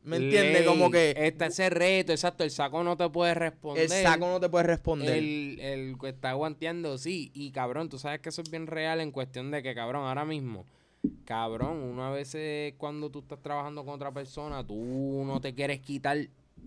[0.03, 0.65] ¿Me entiendes?
[0.65, 2.43] Como que Está ese reto, exacto.
[2.43, 3.83] El saco no te puede responder.
[3.83, 5.15] el saco no te puede responder.
[5.15, 7.31] El, el que está guanteando, sí.
[7.35, 10.25] Y cabrón, tú sabes que eso es bien real en cuestión de que, cabrón, ahora
[10.25, 10.65] mismo,
[11.25, 12.35] cabrón, una vez
[12.77, 16.17] cuando tú estás trabajando con otra persona, tú no te quieres quitar,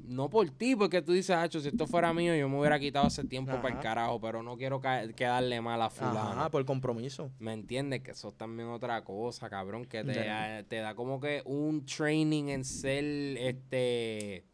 [0.06, 3.06] no por ti, porque tú dices, Hacho, si esto fuera mío, yo me hubiera quitado
[3.06, 6.32] hace tiempo para el carajo, pero no quiero quedarle mal a fulano.
[6.32, 7.30] Ajá, por compromiso.
[7.38, 8.00] ¿Me entiendes?
[8.02, 12.48] Que eso es también otra cosa, cabrón, que te, te da como que un training
[12.48, 14.44] en ser, este,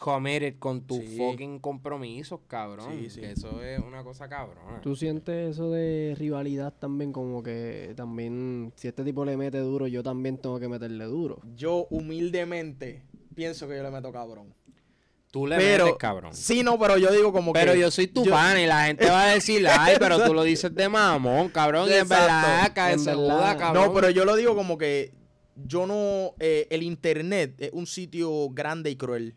[0.00, 1.18] committed con tus Sí.
[1.18, 2.86] fucking compromisos, cabrón.
[2.98, 3.20] Sí, sí.
[3.20, 4.80] Que eso es una cosa cabrona.
[4.80, 9.86] ¿Tú sientes eso de rivalidad también como que también si este tipo le mete duro,
[9.86, 11.40] yo también tengo que meterle duro?
[11.54, 13.02] Yo humildemente
[13.34, 14.54] pienso que yo le meto cabrón.
[15.30, 16.34] Tú le pero, metes, cabrón.
[16.34, 17.78] Sí, no, pero yo digo como Pero que...
[17.80, 20.42] yo soy tu yo- pan y la gente va a decir, ay, pero tú lo
[20.42, 21.88] dices de mamón, cabrón.
[21.88, 23.56] Y en verdad, cae En verdad.
[23.58, 23.84] cabrón.
[23.86, 25.12] No, pero yo lo digo como que
[25.54, 26.34] yo no...
[26.40, 29.36] eh, el internet es un sitio grande y cruel.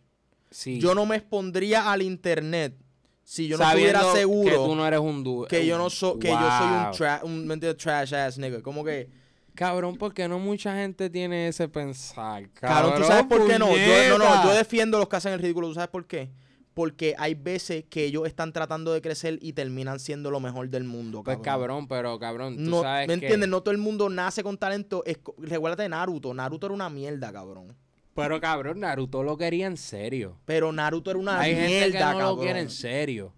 [0.54, 0.80] Sí.
[0.80, 2.76] Yo no me expondría al internet
[3.24, 5.48] si yo no Sabiendo estuviera seguro que tú no eres un duro.
[5.48, 6.20] que yo no soy...
[6.20, 7.82] Que yo soy un, tra un, ¿me entiendes?
[7.84, 8.62] trash ass nigga.
[8.62, 9.10] Como que...
[9.56, 12.50] Cabrón, porque no mucha gente tiene ese pensar.
[12.54, 13.70] Cabrón, ¿tú sabes por qué no?
[13.76, 15.68] Yo, no, no, yo defiendo a los que hacen el ridículo.
[15.68, 16.32] ¿Tú sabes por qué?
[16.74, 20.86] Porque hay veces que ellos están tratando de crecer y terminan siendo lo mejor del
[20.86, 21.88] mundo, Pues cabrón.
[21.88, 23.48] pero cabrón, tú No, sabes ¿Me que- entiendes?
[23.48, 25.04] No todo el mundo nace con talento.
[25.06, 26.34] Es, recuérdate de Naruto.
[26.34, 27.76] Naruto era una mierda, cabrón.
[28.16, 30.38] Pero cabrón, Naruto lo quería en serio.
[30.46, 32.36] Pero Naruto era una Hay mierda, gente que no cabrón.
[32.36, 33.34] lo quiere en serio.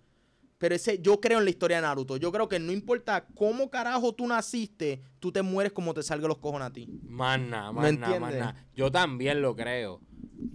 [0.58, 2.18] Pero ese, yo creo en la historia de Naruto.
[2.18, 6.30] Yo creo que no importa cómo carajo tú naciste, tú te mueres como te salgan
[6.30, 6.88] los cojones a ti.
[7.04, 8.40] Más nada, ¿Me más nada, más entiendes?
[8.40, 8.68] nada.
[8.74, 10.02] Yo también lo creo.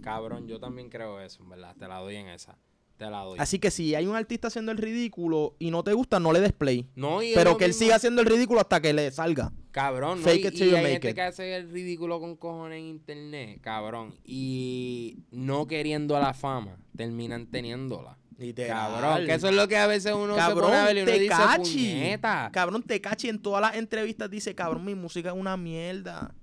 [0.01, 1.75] Cabrón, yo también creo eso, en verdad.
[1.77, 2.57] Te la doy en esa.
[3.01, 3.39] Te la doy.
[3.39, 6.39] Así que si hay un artista haciendo el ridículo y no te gusta, no le
[6.39, 6.87] des play.
[6.93, 9.51] no, y es Pero que él mismo- siga haciendo el ridículo hasta que le salga.
[9.71, 10.23] Cabrón, ¿no?
[10.23, 11.15] Fake y, it till y you hay make gente it.
[11.15, 14.13] que hace el ridículo con cojones en internet, cabrón.
[14.23, 18.19] Y no queriendo la fama, terminan teniéndola.
[18.37, 18.91] Literal.
[19.01, 21.01] Cabrón, que eso es lo que a veces uno se Cabrón, pone a ver y
[21.01, 21.73] uno dice, Tecachi.
[21.91, 22.49] puñeta.
[22.53, 26.35] Cabrón, Tecachi en todas las entrevistas dice, cabrón, mi música es una mierda.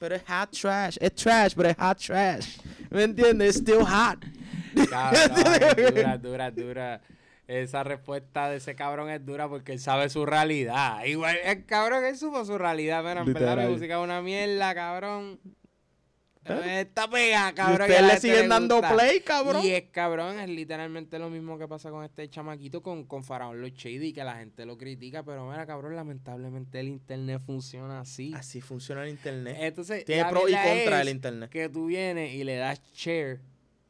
[0.00, 0.96] Pero es hot trash.
[1.00, 2.58] Es trash, pero es hot trash.
[2.90, 3.50] ¿Me entiendes?
[3.50, 4.24] Es still hot.
[4.90, 5.30] Cabrón,
[5.94, 7.00] dura, dura, dura.
[7.46, 11.04] Esa respuesta de ese cabrón es dura porque él sabe su realidad.
[11.04, 13.70] Igual, el cabrón, él supo su realidad, pero en verdad Literal.
[13.70, 15.38] música es una mierda, cabrón.
[16.66, 17.80] Está pegada, Y cabrón.
[17.82, 18.94] ustedes la le siguen dando gusta.
[18.94, 19.64] play, cabrón.
[19.64, 23.62] Y es cabrón, es literalmente lo mismo que pasa con este chamaquito con, con Faraón
[23.62, 28.34] Los Shady, que la gente lo critica, pero mira, cabrón, lamentablemente el internet funciona así.
[28.36, 29.56] Así funciona el internet.
[29.60, 31.48] Entonces, Tiene la pro y contra el internet.
[31.50, 33.40] Que tú vienes y le das share,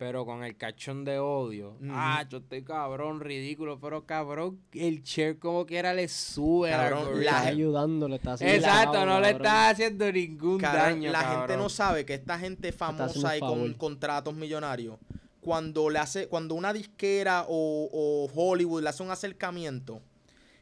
[0.04, 1.78] pero con el cachón de odio.
[1.88, 7.20] Ah, yo estoy cabrón, ridículo, pero cabrón, el share como quiera le sube Cabrón, la
[7.22, 11.22] Está gente- ayudando, le está haciendo Exacto, no le estás haciendo ningún Cabrón, daño, la
[11.22, 14.98] gente no sabe que esta gente famosa y con contratos millonarios,
[15.40, 20.02] cuando le hace, cuando una disquera o, o Hollywood le hace un acercamiento,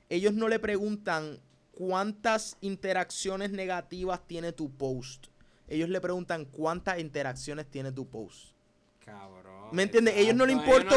[0.09, 1.41] ellos no le preguntan
[1.73, 5.27] cuántas interacciones negativas tiene tu post.
[5.67, 8.52] Ellos le preguntan cuántas interacciones tiene tu post.
[9.13, 9.69] Cabrón.
[9.73, 10.15] ¿Me entiendes?
[10.19, 10.97] Ellos no le importa,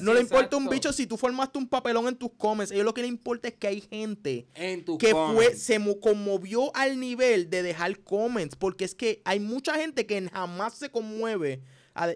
[0.00, 2.70] no le importa un bicho si tú formaste un papelón en tus comments.
[2.70, 5.58] Ellos lo que le importa es que hay gente En que fue, comments.
[5.62, 8.54] se mo- conmovió al nivel de dejar comments.
[8.54, 11.60] Porque es que hay mucha gente que jamás se conmueve.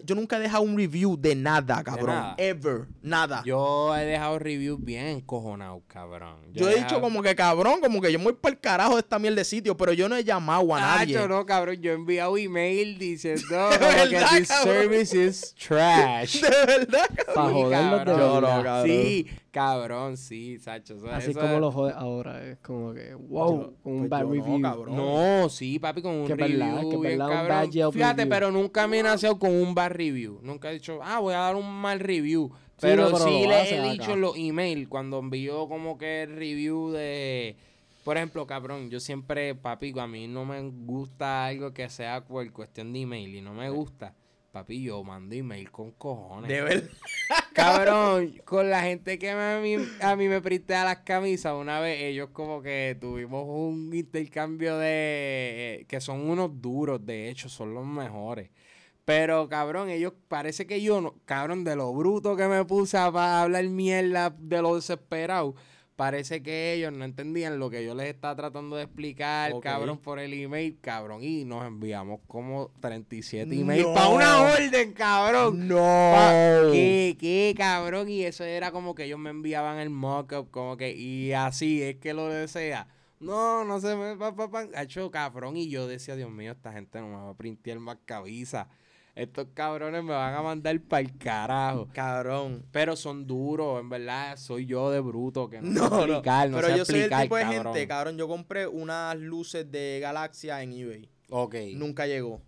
[0.03, 2.07] Yo nunca he dejado un review de nada, cabrón.
[2.07, 2.35] nada.
[2.37, 2.87] Ever.
[3.01, 3.41] Nada.
[3.45, 6.35] Yo, Yo he dejado reviews bien encojonados, cabrón.
[6.53, 9.17] he dicho como que cabrón, como que yo me voy para el carajo de esta
[9.19, 11.15] mierda de sitio, pero yo no he llamado a nadie.
[11.15, 13.69] Tacho, no, cabrón, yo he enviado email diciendo
[14.09, 16.41] que this service is trash.
[16.41, 17.35] De verdad, cabrón.
[17.35, 18.19] Para de cabrón.
[18.19, 18.85] Yo no, cabrón.
[18.85, 20.95] Sí, cabrón, sí, Sacho.
[20.95, 22.45] eso- Así eso como es- lo jode ahora.
[22.45, 24.61] Es como que, wow, Yo- con un pues bad no, review.
[24.61, 24.95] cabrón.
[24.95, 27.57] No, sí, papi, con un Que review verdad, que es bien verdad, un cabrón.
[27.57, 28.29] bad Yelp Fíjate, review.
[28.29, 30.39] pero nunca me he nacido con un bad review.
[30.43, 32.49] Nunca he dicho, ah, voy a dar un mal review.
[32.53, 33.91] Sí, Pero no, pero sí lo le hace he acá.
[33.91, 37.57] dicho en los emails cuando envío como que el review de...
[38.05, 42.49] Por ejemplo, cabrón, yo siempre, papi, a mí no me gusta algo que sea por
[42.53, 44.15] cuestión de email y no me gusta.
[44.51, 46.49] Papi, yo mando email con cojones.
[46.49, 46.89] De verdad.
[47.53, 51.79] Cabrón, con la gente que me- a mí, a mí me printea las camisas, una
[51.79, 55.85] vez ellos como que tuvimos un intercambio de...
[55.87, 58.49] que son unos duros, de hecho, son los mejores.
[59.05, 63.11] Pero, cabrón, ellos parece que yo, no, cabrón, de lo bruto que me puse a
[63.11, 65.55] pa- hablar mierda de lo desesperado,
[65.99, 70.17] parece que ellos no entendían lo que yo les estaba tratando de explicar, cabrón, por
[70.17, 71.21] el email, cabrón.
[71.21, 73.93] Y nos enviamos como 37 emails No.
[73.93, 75.67] para una orden, cabrón.
[75.67, 75.75] No.
[75.75, 78.07] Pa- ¿Qué, qué, cabrón?
[78.07, 81.97] Y eso era como que ellos me enviaban el mock-up, como que, y así, es
[81.97, 82.87] que lo desea.
[83.19, 85.57] No, no se me pa, pa, pa, hecho cabrón.
[85.57, 88.69] Y yo decía, Dios mío, esta gente no me va a printear más cabeza.
[89.19, 91.89] Estos cabrones me van a mandar para el carajo.
[91.93, 92.65] Cabrón.
[92.71, 96.01] Pero son duros, en verdad, soy yo de bruto que no, No, sé no.
[96.13, 97.63] explicar, no Pero sé yo soy el explicar, tipo de cabrón.
[97.73, 98.17] gente, cabrón.
[98.17, 101.09] Yo compré unas luces de Galaxia en eBay.
[101.31, 101.55] Ok.
[101.75, 102.41] Nunca llegó.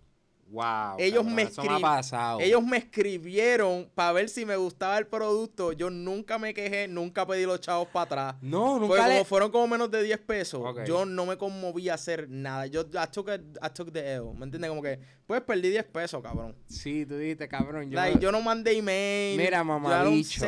[0.52, 0.96] Wow.
[0.98, 2.40] Ellos cabrón, me eso me ha escri- pasado.
[2.40, 5.72] Ellos me escribieron para ver si me gustaba el producto.
[5.72, 8.34] Yo nunca me quejé, nunca pedí los chavos para atrás.
[8.42, 9.24] No, nunca como, le...
[9.24, 10.62] fueron como menos de 10 pesos.
[10.86, 12.66] Yo no me conmoví a hacer nada.
[12.66, 14.26] Yo I took, a- I took the L.
[14.36, 14.68] ¿Me entiendes?
[14.68, 16.54] Como que, pues perdí 10 pesos, cabrón.
[16.66, 17.90] Sí, tú dijiste, cabrón.
[17.90, 19.38] Yo, Like, no, yo no mandé email.
[19.38, 20.44] Mira, mamabicho.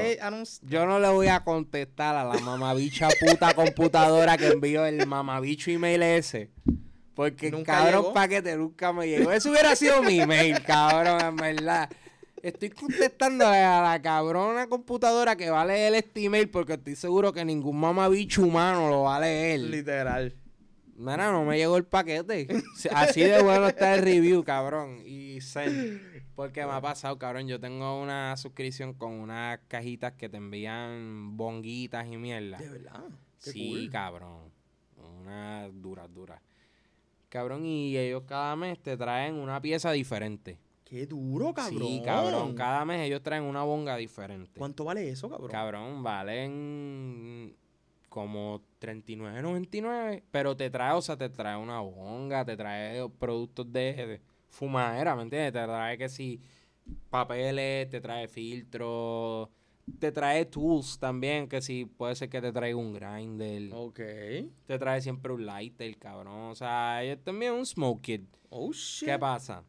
[0.62, 5.70] yo no le voy a contestar a la mamabicha puta computadora que envió el mamabicho
[5.70, 6.50] email ese.
[7.14, 8.12] Porque Nunca cabrón llegó.
[8.14, 9.30] paquete nunca me llegó.
[9.32, 11.88] Eso hubiera sido mi email, cabrón, en verdad.
[12.42, 13.52] Estoy contestando a
[13.82, 18.42] la cabrona computadora que va a leer este email porque estoy seguro que ningún mamabicho
[18.42, 19.60] humano lo va a leer.
[19.60, 20.34] Literal.
[20.96, 22.46] Mira, no me llegó el paquete.
[22.92, 25.00] Así de bueno está el review, cabrón.
[25.06, 26.00] Y send.
[26.36, 27.46] Porque me ha pasado, cabrón.
[27.48, 32.58] Yo tengo una suscripción con unas cajitas que te envían bonguitas y mierda.
[32.58, 33.04] De verdad.
[33.42, 33.90] Qué Sí, cool.
[33.90, 34.52] cabrón.
[35.20, 36.40] Unas duras, duras.
[37.34, 40.56] Cabrón, y ellos cada mes te traen una pieza diferente.
[40.84, 41.82] Qué duro, cabrón.
[41.82, 42.54] Sí, cabrón.
[42.54, 44.56] Cada mes ellos traen una bonga diferente.
[44.56, 45.50] ¿Cuánto vale eso, cabrón?
[45.50, 47.56] Cabrón, valen
[48.08, 53.94] como 39.99, pero te trae, o sea, te trae una bonga, te trae productos de,
[53.94, 55.54] de fumadera, ¿me entiendes?
[55.54, 56.40] Te trae que si
[57.10, 59.48] papeles, te trae filtros,
[59.98, 64.00] te trae tools también, que si puede ser que te traiga un grinder, Ok.
[64.66, 68.22] te trae siempre un lighter, cabrón, o sea, ellos también un smoke kit.
[68.48, 69.08] Oh, shit.
[69.08, 69.62] ¿Qué pasa?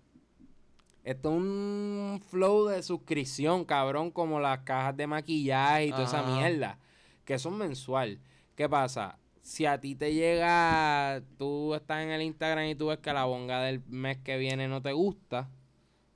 [1.04, 6.24] Esto es un flow de suscripción, cabrón, como las cajas de maquillaje y toda esa
[6.24, 6.80] mierda,
[7.24, 8.20] que son mensual.
[8.56, 9.20] ¿Qué pasa?
[9.44, 13.26] Si a ti te llega, tú estás en el Instagram y tú ves que la
[13.26, 15.48] bonga del mes que viene no te gusta,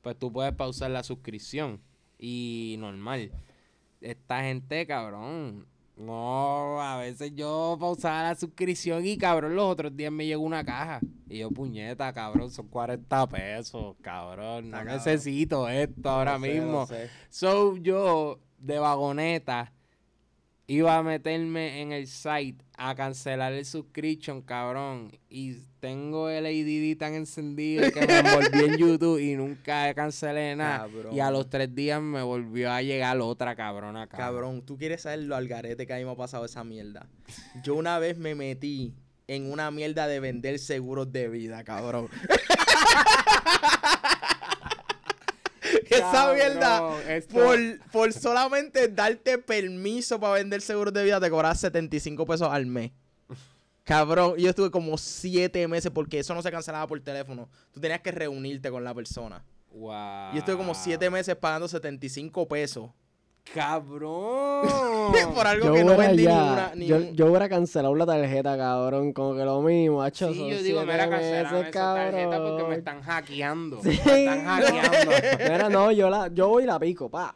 [0.02, 1.80] pues tú puedes pausar la suscripción.
[2.18, 3.32] Y normal.
[4.02, 5.68] Esta gente, cabrón.
[5.98, 10.64] No, a veces yo pausaba la suscripción y cabrón, los otros días me llegó una
[10.64, 11.02] caja.
[11.28, 14.72] Y yo, puñeta, cabrón, son 40 pesos, cabrón.
[14.72, 14.94] No cabrón.
[14.96, 16.72] necesito esto ahora No sé, mismo.
[16.72, 17.10] no sé.
[17.30, 19.74] So, yo, de vagoneta,
[20.70, 25.12] iba a meterme en el site a cancelar el subscription, cabrón.
[25.28, 30.88] Y tengo el ADD tan encendido que me envolví en YouTube y nunca cancelé nada.
[30.88, 31.16] Cabrón.
[31.16, 34.28] Y a los tres días me volvió a llegar otra cabrona, cabrón.
[34.28, 37.10] Cabrón, tú quieres saber lo algarete que a mí me ha pasado esa mierda.
[37.64, 38.94] Yo una vez me metí
[39.28, 42.10] en una mierda de vender seguros de vida, cabrón.
[45.96, 47.58] Esa mierda, esto- por,
[47.92, 52.92] por solamente darte permiso para vender seguros de vida, te cobras 75 pesos al mes.
[53.84, 57.50] Cabrón, yo estuve como 7 meses porque eso no se cancelaba por teléfono.
[57.72, 59.44] Tú tenías que reunirte con la persona.
[59.72, 60.34] Wow.
[60.34, 62.92] Yo estuve como 7 meses pagando 75 pesos.
[63.54, 64.68] Cabrón.
[65.34, 66.72] por algo Yo que no vendí ya- ninguna.
[66.76, 69.14] ni yo, yo hubiera cancelado la tarjeta, cabrón.
[69.14, 70.32] Como que lo mismo, hacho.
[70.34, 73.82] Sí, yo digo, mira, cancelame meses, esa tarjeta porque me están hackeando.
[73.82, 74.00] Sí.
[74.06, 75.12] Me están hackeando.
[75.54, 77.36] Mira, no, yo, la, yo voy y la pico, pa.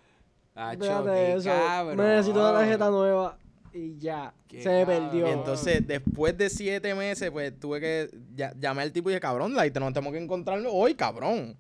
[0.55, 1.49] Acho, Fíjate qué eso.
[1.49, 1.97] cabrón.
[1.97, 3.37] Necesito una tarjeta nueva.
[3.73, 4.33] Y ya.
[4.47, 5.09] Qué se me cabrón.
[5.09, 5.27] perdió.
[5.27, 8.09] Y entonces, después de siete meses, pues tuve que.
[8.35, 11.57] Ya, llamé al tipo y dije, cabrón, like, nos tenemos que encontrarlo hoy, cabrón.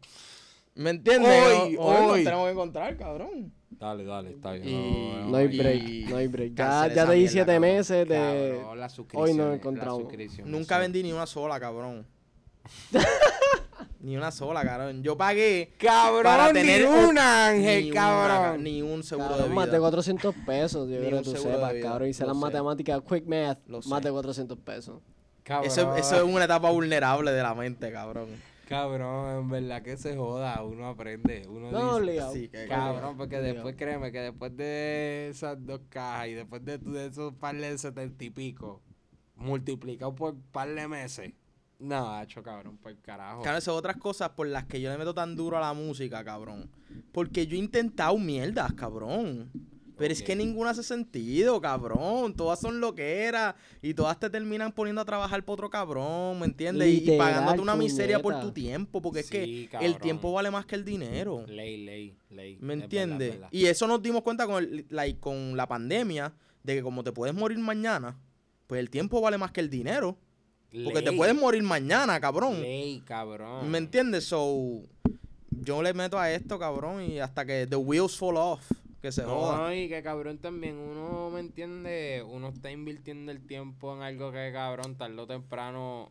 [0.75, 1.43] ¿Me entiendes?
[1.61, 2.23] Hoy, hoy, nos hoy.
[2.23, 3.51] tenemos que encontrar, cabrón.
[3.79, 4.67] Dale, dale, está bien.
[4.67, 6.53] Y- No hay y- break, no hay break.
[6.55, 7.61] Ya, ya te di siete cabrón.
[7.61, 8.57] meses de...
[8.61, 10.03] Cabrón, las hoy no encontramos.
[10.45, 12.05] Nunca vendí ni una sola, cabrón.
[13.99, 15.01] ni una sola, cabrón.
[15.03, 15.73] Yo pagué.
[15.77, 18.63] Cabrón, Para tener ni una, Ángel, ni una, cabrón.
[18.63, 19.73] ni un seguro Cabrón, de más vida.
[19.73, 22.09] de 400 pesos, yo creo que tú sepas, cabrón.
[22.09, 24.07] Hice las matemáticas, quick math, Lo más sé.
[24.07, 25.01] de 400 pesos.
[25.43, 28.27] Cabrón, Eso, eso es una etapa vulnerable de la mente, cabrón.
[28.67, 32.21] Cabrón, en verdad que se joda, uno aprende, uno No, dice...
[32.31, 36.79] Sí, que- Cabrón, porque después créeme que después de esas dos cajas y después de,
[36.79, 38.81] tu- de esos par de setenta y pico,
[39.35, 41.33] multiplicado por par de meses.
[41.79, 43.41] No, hecho cabrón, por carajo.
[43.41, 46.23] Claro, esas otras cosas por las que yo le meto tan duro a la música,
[46.23, 46.69] cabrón.
[47.11, 49.51] Porque yo he intentado mierdas, cabrón.
[50.03, 52.33] Pero es que ninguna hace sentido, cabrón.
[52.33, 56.89] Todas son loqueras y todas te terminan poniendo a trabajar por otro cabrón, ¿me entiendes?
[56.89, 60.75] Y- pagándote una miseria por tu tiempo, porque es que el tiempo vale más que
[60.75, 61.45] el dinero.
[61.47, 62.57] Ley, ley, ley.
[62.59, 63.37] ¿Me entiendes?
[63.51, 66.33] Y eso nos dimos cuenta con, el- like, con la pandemia,
[66.63, 68.17] de que como te puedes morir mañana,
[68.67, 70.17] pues el tiempo vale más que el dinero.
[70.83, 72.59] Porque te puedes morir mañana, cabrón.
[72.61, 73.71] Ley, cabrón.
[73.71, 74.25] ¿Me entiendes?
[74.25, 74.81] So,
[75.51, 78.69] yo le meto a esto, cabrón, y hasta que the wheels fall off,
[79.03, 79.57] que se joda.
[79.57, 82.23] No, y que cabrón también, uno, ¿me entiende?
[82.25, 86.09] Uno está invirtiendo el tiempo en algo que, cabrón, tarde o temprano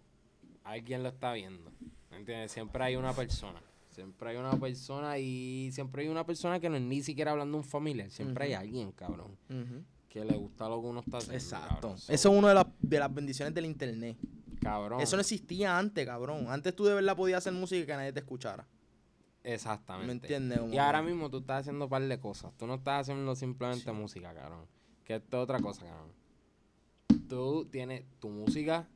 [0.63, 1.73] alguien lo está viendo.
[2.11, 2.53] ¿Me entiendes?
[2.53, 3.63] Siempre hay una persona.
[3.89, 7.57] Siempre hay una persona y siempre hay una persona que no es ni siquiera hablando
[7.57, 8.11] de un familiar.
[8.11, 9.39] Siempre hay alguien, cabrón,
[10.11, 11.39] que le gusta lo que uno está haciendo.
[11.39, 11.75] Exacto.
[11.77, 11.97] cabrón.
[11.97, 14.19] Eso es una de las, de las bendiciones del internet.
[14.61, 15.01] Cabrón.
[15.01, 16.45] Eso no existía antes, cabrón.
[16.51, 18.67] Antes tú de verdad podías hacer música y que nadie te escuchara.
[19.45, 20.07] Exactamente.
[20.07, 20.61] ¿Me entiendes?
[20.73, 22.53] Y ahora mismo tú estás haciendo un par de cosas.
[22.57, 24.67] Tú no estás haciendo simplemente música, cabrón.
[25.05, 26.13] Que esto es otra cosa, cabrón.
[27.29, 28.87] Tú tienes tu música,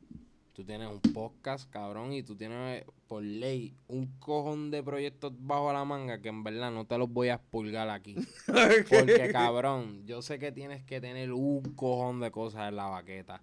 [0.53, 5.73] tú tienes un podcast, cabrón, y tú tienes por ley un cojón de proyectos bajo
[5.73, 8.15] la manga que en verdad no te los voy a expulgar aquí.
[8.91, 13.43] Porque, cabrón, yo sé que tienes que tener un cojón de cosas en la baqueta.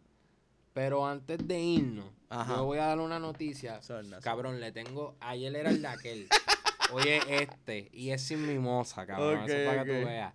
[0.74, 2.56] Pero antes de irnos, Ajá.
[2.56, 3.80] yo voy a dar una noticia.
[3.84, 5.16] Sorry, no, Cabrón, le tengo.
[5.20, 6.28] Ayer era el de aquel.
[6.94, 7.90] Hoy es este.
[7.92, 9.44] Y es sin mimosa, cabrón.
[9.44, 10.34] Eso Ok, es para que tú veas.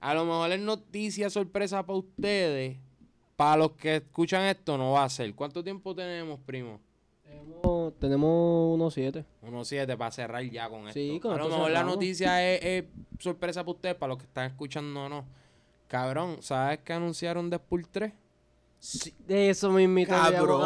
[0.00, 2.78] A lo mejor es noticia sorpresa para ustedes.
[3.36, 5.34] Para los que escuchan esto, no va a ser.
[5.34, 6.78] ¿Cuánto tiempo tenemos, primo?
[7.24, 9.24] Tenemos, tenemos unos siete.
[9.42, 10.92] Unos siete para cerrar ya con esto.
[10.92, 12.84] Sí, con a lo esto mejor la noticia es, es
[13.18, 15.24] sorpresa para ustedes, para los que están escuchando o no.
[15.88, 18.12] Cabrón, ¿sabes que anunciaron Deadpool 3?
[18.86, 19.14] Sí.
[19.26, 20.60] De eso mismito Cabrón,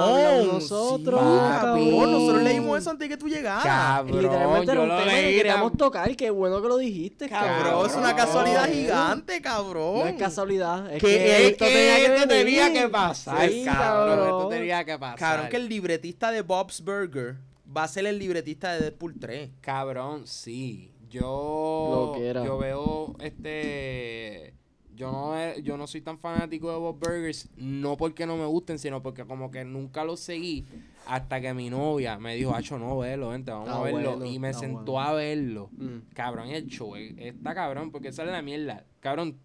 [0.48, 1.20] nosotros.
[1.20, 3.62] sí, cabrón, nosotros leímos eso antes de que tú llegaras.
[3.62, 6.16] Cabrón, Literalmente era un tema que queríamos tocar.
[6.16, 7.86] Qué bueno que lo dijiste, Cabrón, cabrón.
[7.90, 9.98] es una casualidad gigante, cabrón.
[10.00, 10.92] No es casualidad.
[10.92, 14.18] Es Que que, es esto tenía que esto tenía que pasar, Sí, cabrón.
[14.18, 14.48] Esto cabrón.
[14.50, 15.18] tenía que pasar.
[15.18, 17.36] Cabrón, que el libretista de Bob's Burger
[17.76, 19.50] va a ser el libretista de Deadpool 3.
[19.60, 20.90] Cabrón, sí.
[21.08, 22.44] Yo, Lo que era.
[22.44, 24.54] yo veo este.
[24.98, 28.80] Yo no, yo no soy tan fanático de Bob Burgers, no porque no me gusten,
[28.80, 30.64] sino porque como que nunca los seguí
[31.06, 34.16] hasta que mi novia me dijo, Hacho, no, velo, vente, vamos Está a verlo.
[34.16, 35.08] bueno, y me sentó bueno.
[35.08, 35.70] a verlo.
[35.72, 35.98] Mm.
[36.14, 38.84] Cabrón, el show está cabrón, porque sale la mierda.
[39.00, 39.38] Cabrón,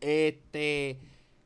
[0.00, 0.98] este.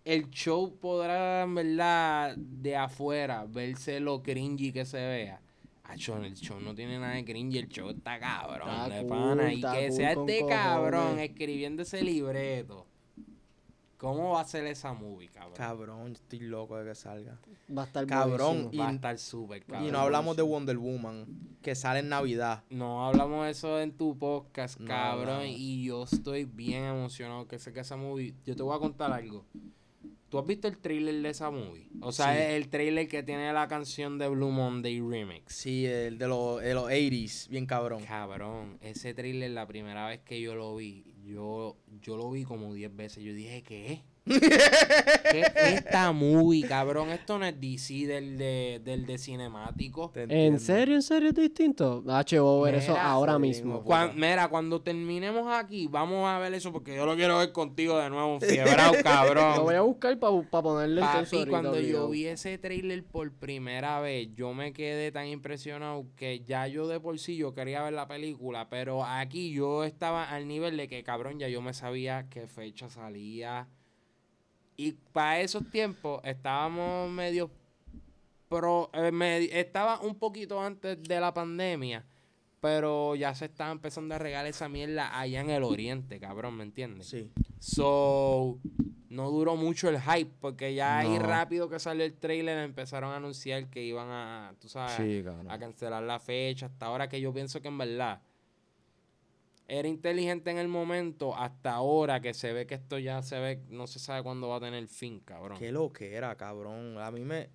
[0.05, 5.41] El show podrá, en verdad, de afuera, verse lo cringy que se vea.
[5.83, 9.09] Acho, el show no tiene nada de cringy, el show está cabrón, Está de cool,
[9.09, 9.53] pana.
[9.53, 11.31] Y que cool sea este cabrón cojones.
[11.31, 12.87] escribiendo ese libreto.
[13.97, 15.55] ¿Cómo va a ser esa movie, cabrón?
[15.57, 17.39] Cabrón, estoy loco de que salga.
[17.77, 18.83] Va a estar Cabrón, buenísimo.
[18.83, 19.89] Va a y- estar súper cabrón.
[19.89, 21.27] Y no hablamos de Wonder Woman,
[21.63, 22.63] que sale en Navidad.
[22.69, 25.45] No hablamos de eso en tu podcast, No cabrón.
[25.47, 28.35] Y yo estoy bien emocionado que sé que esa movie.
[28.45, 29.47] Yo te voy a contar algo.
[30.29, 31.89] ¿Tú has visto el trailer de esa movie?
[32.03, 32.41] O sea, Sí.
[32.43, 35.55] es el trailer que tiene la canción de Blue Monday Remix.
[35.55, 38.05] Sí, el de los, de los 80s, bien cabrón.
[38.05, 42.73] Cabrón, ese trailer la primera vez que yo lo vi, yo, yo lo vi como
[42.73, 43.25] 10 veces.
[43.25, 44.03] Yo dije, ¿qué?
[45.31, 47.11] ¿Qué es esta movie, cabrón?
[47.11, 50.11] Esto no es DC del de, del de cinemático.
[50.15, 52.03] ¿En serio, en serio es distinto?
[52.09, 53.75] H, voy a ver eso ahora mismo.
[53.75, 53.85] mismo.
[53.85, 57.99] Cuan- mira, cuando terminemos aquí, vamos a ver eso porque yo lo quiero ver contigo
[57.99, 59.57] de nuevo, fiebrado, cabrón.
[59.59, 63.33] Lo voy a buscar para ponerle entonces Papi, ahorita cuando yo vi ese trailer por
[63.33, 67.83] primera vez, yo me quedé tan impresionado que ya yo de por sí yo quería
[67.85, 71.73] ver la película, pero aquí yo estaba al nivel de que cabrón ya yo me
[71.75, 73.69] sabía qué fecha salía.
[74.77, 77.51] Y para esos tiempos estábamos medio
[78.49, 82.05] pro, eh, medi- estaba un poquito antes de la pandemia,
[82.61, 86.65] pero ya se estaba empezando a regalar esa mierda allá en el oriente, cabrón, ¿me
[86.65, 87.07] entiendes?
[87.09, 87.31] Sí.
[87.59, 88.59] So,
[89.09, 93.17] no duró mucho el hype porque ya ahí rápido que salió el trailer empezaron a
[93.17, 94.95] anunciar que iban a, tú sabes,
[95.51, 96.67] a cancelar la fecha.
[96.67, 98.21] Hasta ahora que yo pienso que en verdad
[99.69, 103.63] era inteligente en el momento, hasta ahora que se ve que esto ya se ve,
[103.69, 105.59] no se sabe cuándo va a tener fin, cabrón.
[105.59, 106.99] Qué lo que era, cabrón.
[106.99, 107.51] A mí me.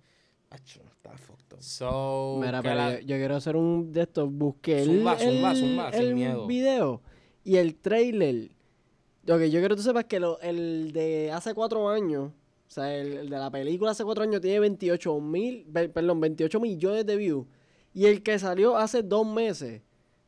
[0.50, 1.62] Acho, está fucked up.
[1.62, 4.30] So, Mira, pero la- yo, yo quiero hacer un de estos.
[4.30, 6.46] Busqué el, Zumba, zumba, el- zumba, sin el miedo.
[6.46, 7.00] video
[7.44, 8.50] y el trailer.
[9.24, 12.70] Lo que yo quiero que tú sepas que lo- el de hace cuatro años, o
[12.70, 17.06] sea, el, el de la película hace cuatro años tiene 28 mil, perdón, 28 millones
[17.06, 17.46] de views.
[17.94, 19.80] Y el que salió hace dos meses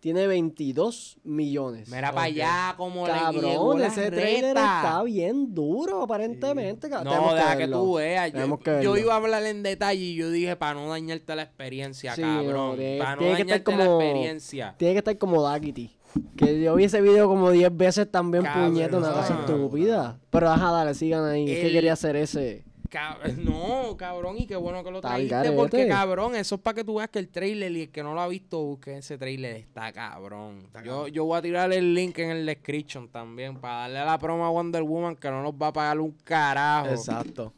[0.05, 1.89] tiene 22 millones.
[1.89, 6.91] mira para allá como le llegó Cabrón, la ese trailer está bien duro, aparentemente.
[6.91, 7.79] tenemos No, deja que verlo.
[7.81, 8.31] tú veas.
[8.31, 11.45] Yo, que yo iba a hablar en detalle y yo dije para no dañarte la
[11.45, 12.77] experiencia, Sí, cabrón.
[12.99, 14.75] para no tiene que estar dañarte la como- experiencia.
[14.77, 15.97] Tiene que estar como Daggity.
[16.37, 18.73] Que yo vi ese video como 10 veces también, Cabrón.
[18.75, 20.19] puñeta, una cosa estúpida.
[20.29, 21.51] Pero ajá, dale, sigan ahí.
[21.51, 22.63] Es que El- quería hacer ese.
[22.95, 26.85] Cab- no, cabrón, y qué bueno que lo trajiste porque, cabrón, eso es para que
[26.85, 29.57] tú veas que el trailer y el que no lo ha visto, busque ese trailer,
[29.57, 30.63] está cabrón.
[30.67, 31.13] Está yo, cabrón.
[31.13, 34.45] yo voy a tirar el link en el description también para darle a la promo
[34.47, 36.89] a Wonder Woman que no nos va a pagar un carajo.
[36.91, 37.53] Exacto.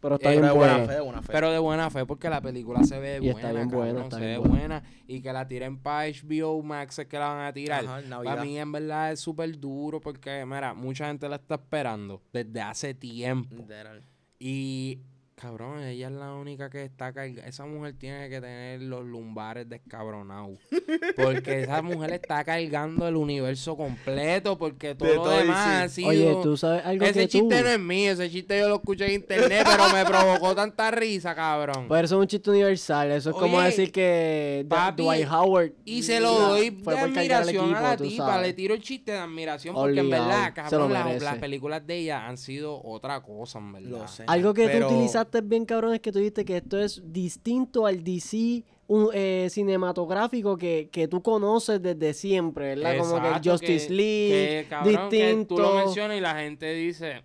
[0.00, 0.86] Pero está Eh, bien Pero de buena bueno.
[0.88, 1.32] fe, de buena fe.
[1.32, 3.38] Pero de buena fe, porque la película se ve Y buena.
[3.40, 4.58] está bien buena, cabrón, está se bien ve buena.
[4.80, 4.82] buena.
[5.08, 7.84] Y que la tiren para HBO Max es que la van a tirar.
[7.84, 8.22] Ajá.
[8.22, 12.60] Para mí, en verdad, es súper duro porque, mira, mucha gente la está esperando desde
[12.60, 13.56] hace tiempo.
[13.56, 14.04] Literal.
[14.38, 15.00] Y
[15.40, 17.42] Cabrón, ella es la única que está cargando.
[17.42, 20.58] Esa mujer tiene que tener los lumbares descabronados.
[21.16, 24.58] Porque esa mujer está cargando el universo completo.
[24.58, 26.08] Porque todo De lo todo demás ha sido.
[26.08, 27.30] Oye, tú sabes algo ese que tú...
[27.38, 30.90] chiste no es mío, ese chiste yo lo escuché en internet, pero me provocó tanta
[30.90, 31.86] risa, cabrón.
[31.86, 33.12] Pues eso es un chiste universal.
[33.12, 35.72] Eso es como decir que papi, Dwight Howard.
[35.84, 38.26] Y se lo doy fue de admiración a la tipa.
[38.26, 38.46] sabes.
[38.48, 42.26] Le tiro el chiste de admiración porque en verdad, cabrón, las, las películas de ella
[42.26, 43.88] han sido otra cosa, en verdad.
[43.88, 44.24] Lo sé.
[44.26, 47.86] Algo que Pero- tú utilizaste bien, cabrón, es que tú dijiste que esto es distinto
[47.86, 52.98] al DC un, eh, cinematográfico que, que tú conoces desde siempre, ¿verdad?
[52.98, 55.54] como que Justice que- League, que, cabrón, que distinto.
[55.56, 57.22] tú lo mencionas y la gente dice,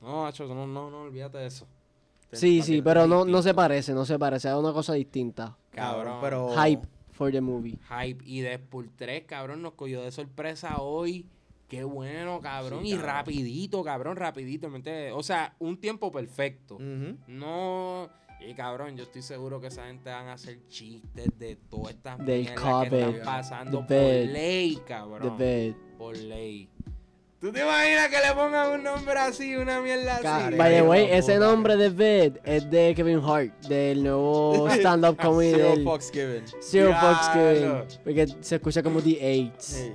[0.00, 1.66] no, macho, no, no, no, olvídate de eso.
[2.32, 5.56] sí, sí, pero no, no se parece, no se parece, es una cosa distinta.
[5.70, 6.50] Cabrón, pero.
[6.54, 7.78] Hype for the movie.
[7.88, 8.22] Hype.
[8.26, 11.26] Y Deadpool 3, cabrón, nos cogió de sorpresa hoy.
[11.68, 12.82] Qué bueno, cabrón.
[12.82, 13.06] Sí, y cabrón.
[13.10, 14.68] rapidito, cabrón, rapidito.
[14.68, 15.12] ¿me entiendes?
[15.14, 16.78] O sea, un tiempo perfecto.
[17.26, 18.08] No.
[18.46, 22.18] Y cabrón, yo estoy seguro que esa gente van a hacer chistes de todas estas
[22.18, 25.38] mierdas que están pasando the por bed, ley, The cabrón.
[25.38, 25.74] Bed.
[25.96, 26.68] Por ley.
[27.40, 30.56] ¿Tú te imaginas que le pongan un nombre así, una mierda así?
[30.56, 35.16] By the Ay, way, ese nombre de Bed es de Kevin Hart, del nuevo stand-up
[35.20, 36.44] comedy Zero fucks given.
[36.62, 37.72] Zero Fox Kevin.
[38.02, 39.64] Porque se escucha como The Eights.
[39.64, 39.92] Sí.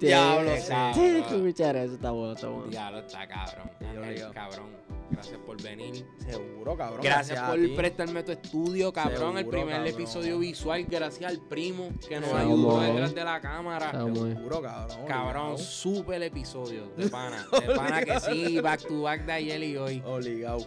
[0.00, 0.50] Tiene- Diablo,
[0.94, 1.28] Tienes sí.
[1.28, 2.66] que escuchar eso, está bueno, está bueno.
[2.70, 3.70] Diablo, está cabrón.
[3.80, 4.80] Ángel, cabrón.
[5.10, 6.06] Gracias por venir.
[6.18, 7.00] Seguro, cabrón.
[7.02, 7.68] Gracias por ti.
[7.76, 9.36] prestarme tu estudio, cabrón.
[9.38, 9.86] el primer cabrón.
[9.88, 12.40] episodio visual, gracias al primo que nos Seguro.
[12.40, 13.90] ayudó detrás de la cámara.
[13.92, 15.06] Seguro, cabrón.
[15.06, 17.44] Cabrón, súper episodio de pana.
[17.52, 20.02] De pana que sí, back to back de ayer y hoy.
[20.06, 20.66] Obligado.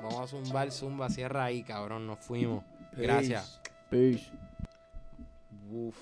[0.00, 2.06] Vamos a zumbar, zumba, cierra ahí, cabrón.
[2.06, 2.64] Nos fuimos.
[2.92, 3.02] Peace.
[3.02, 3.60] Gracias.
[3.90, 4.30] Peace.
[5.70, 5.96] Uf.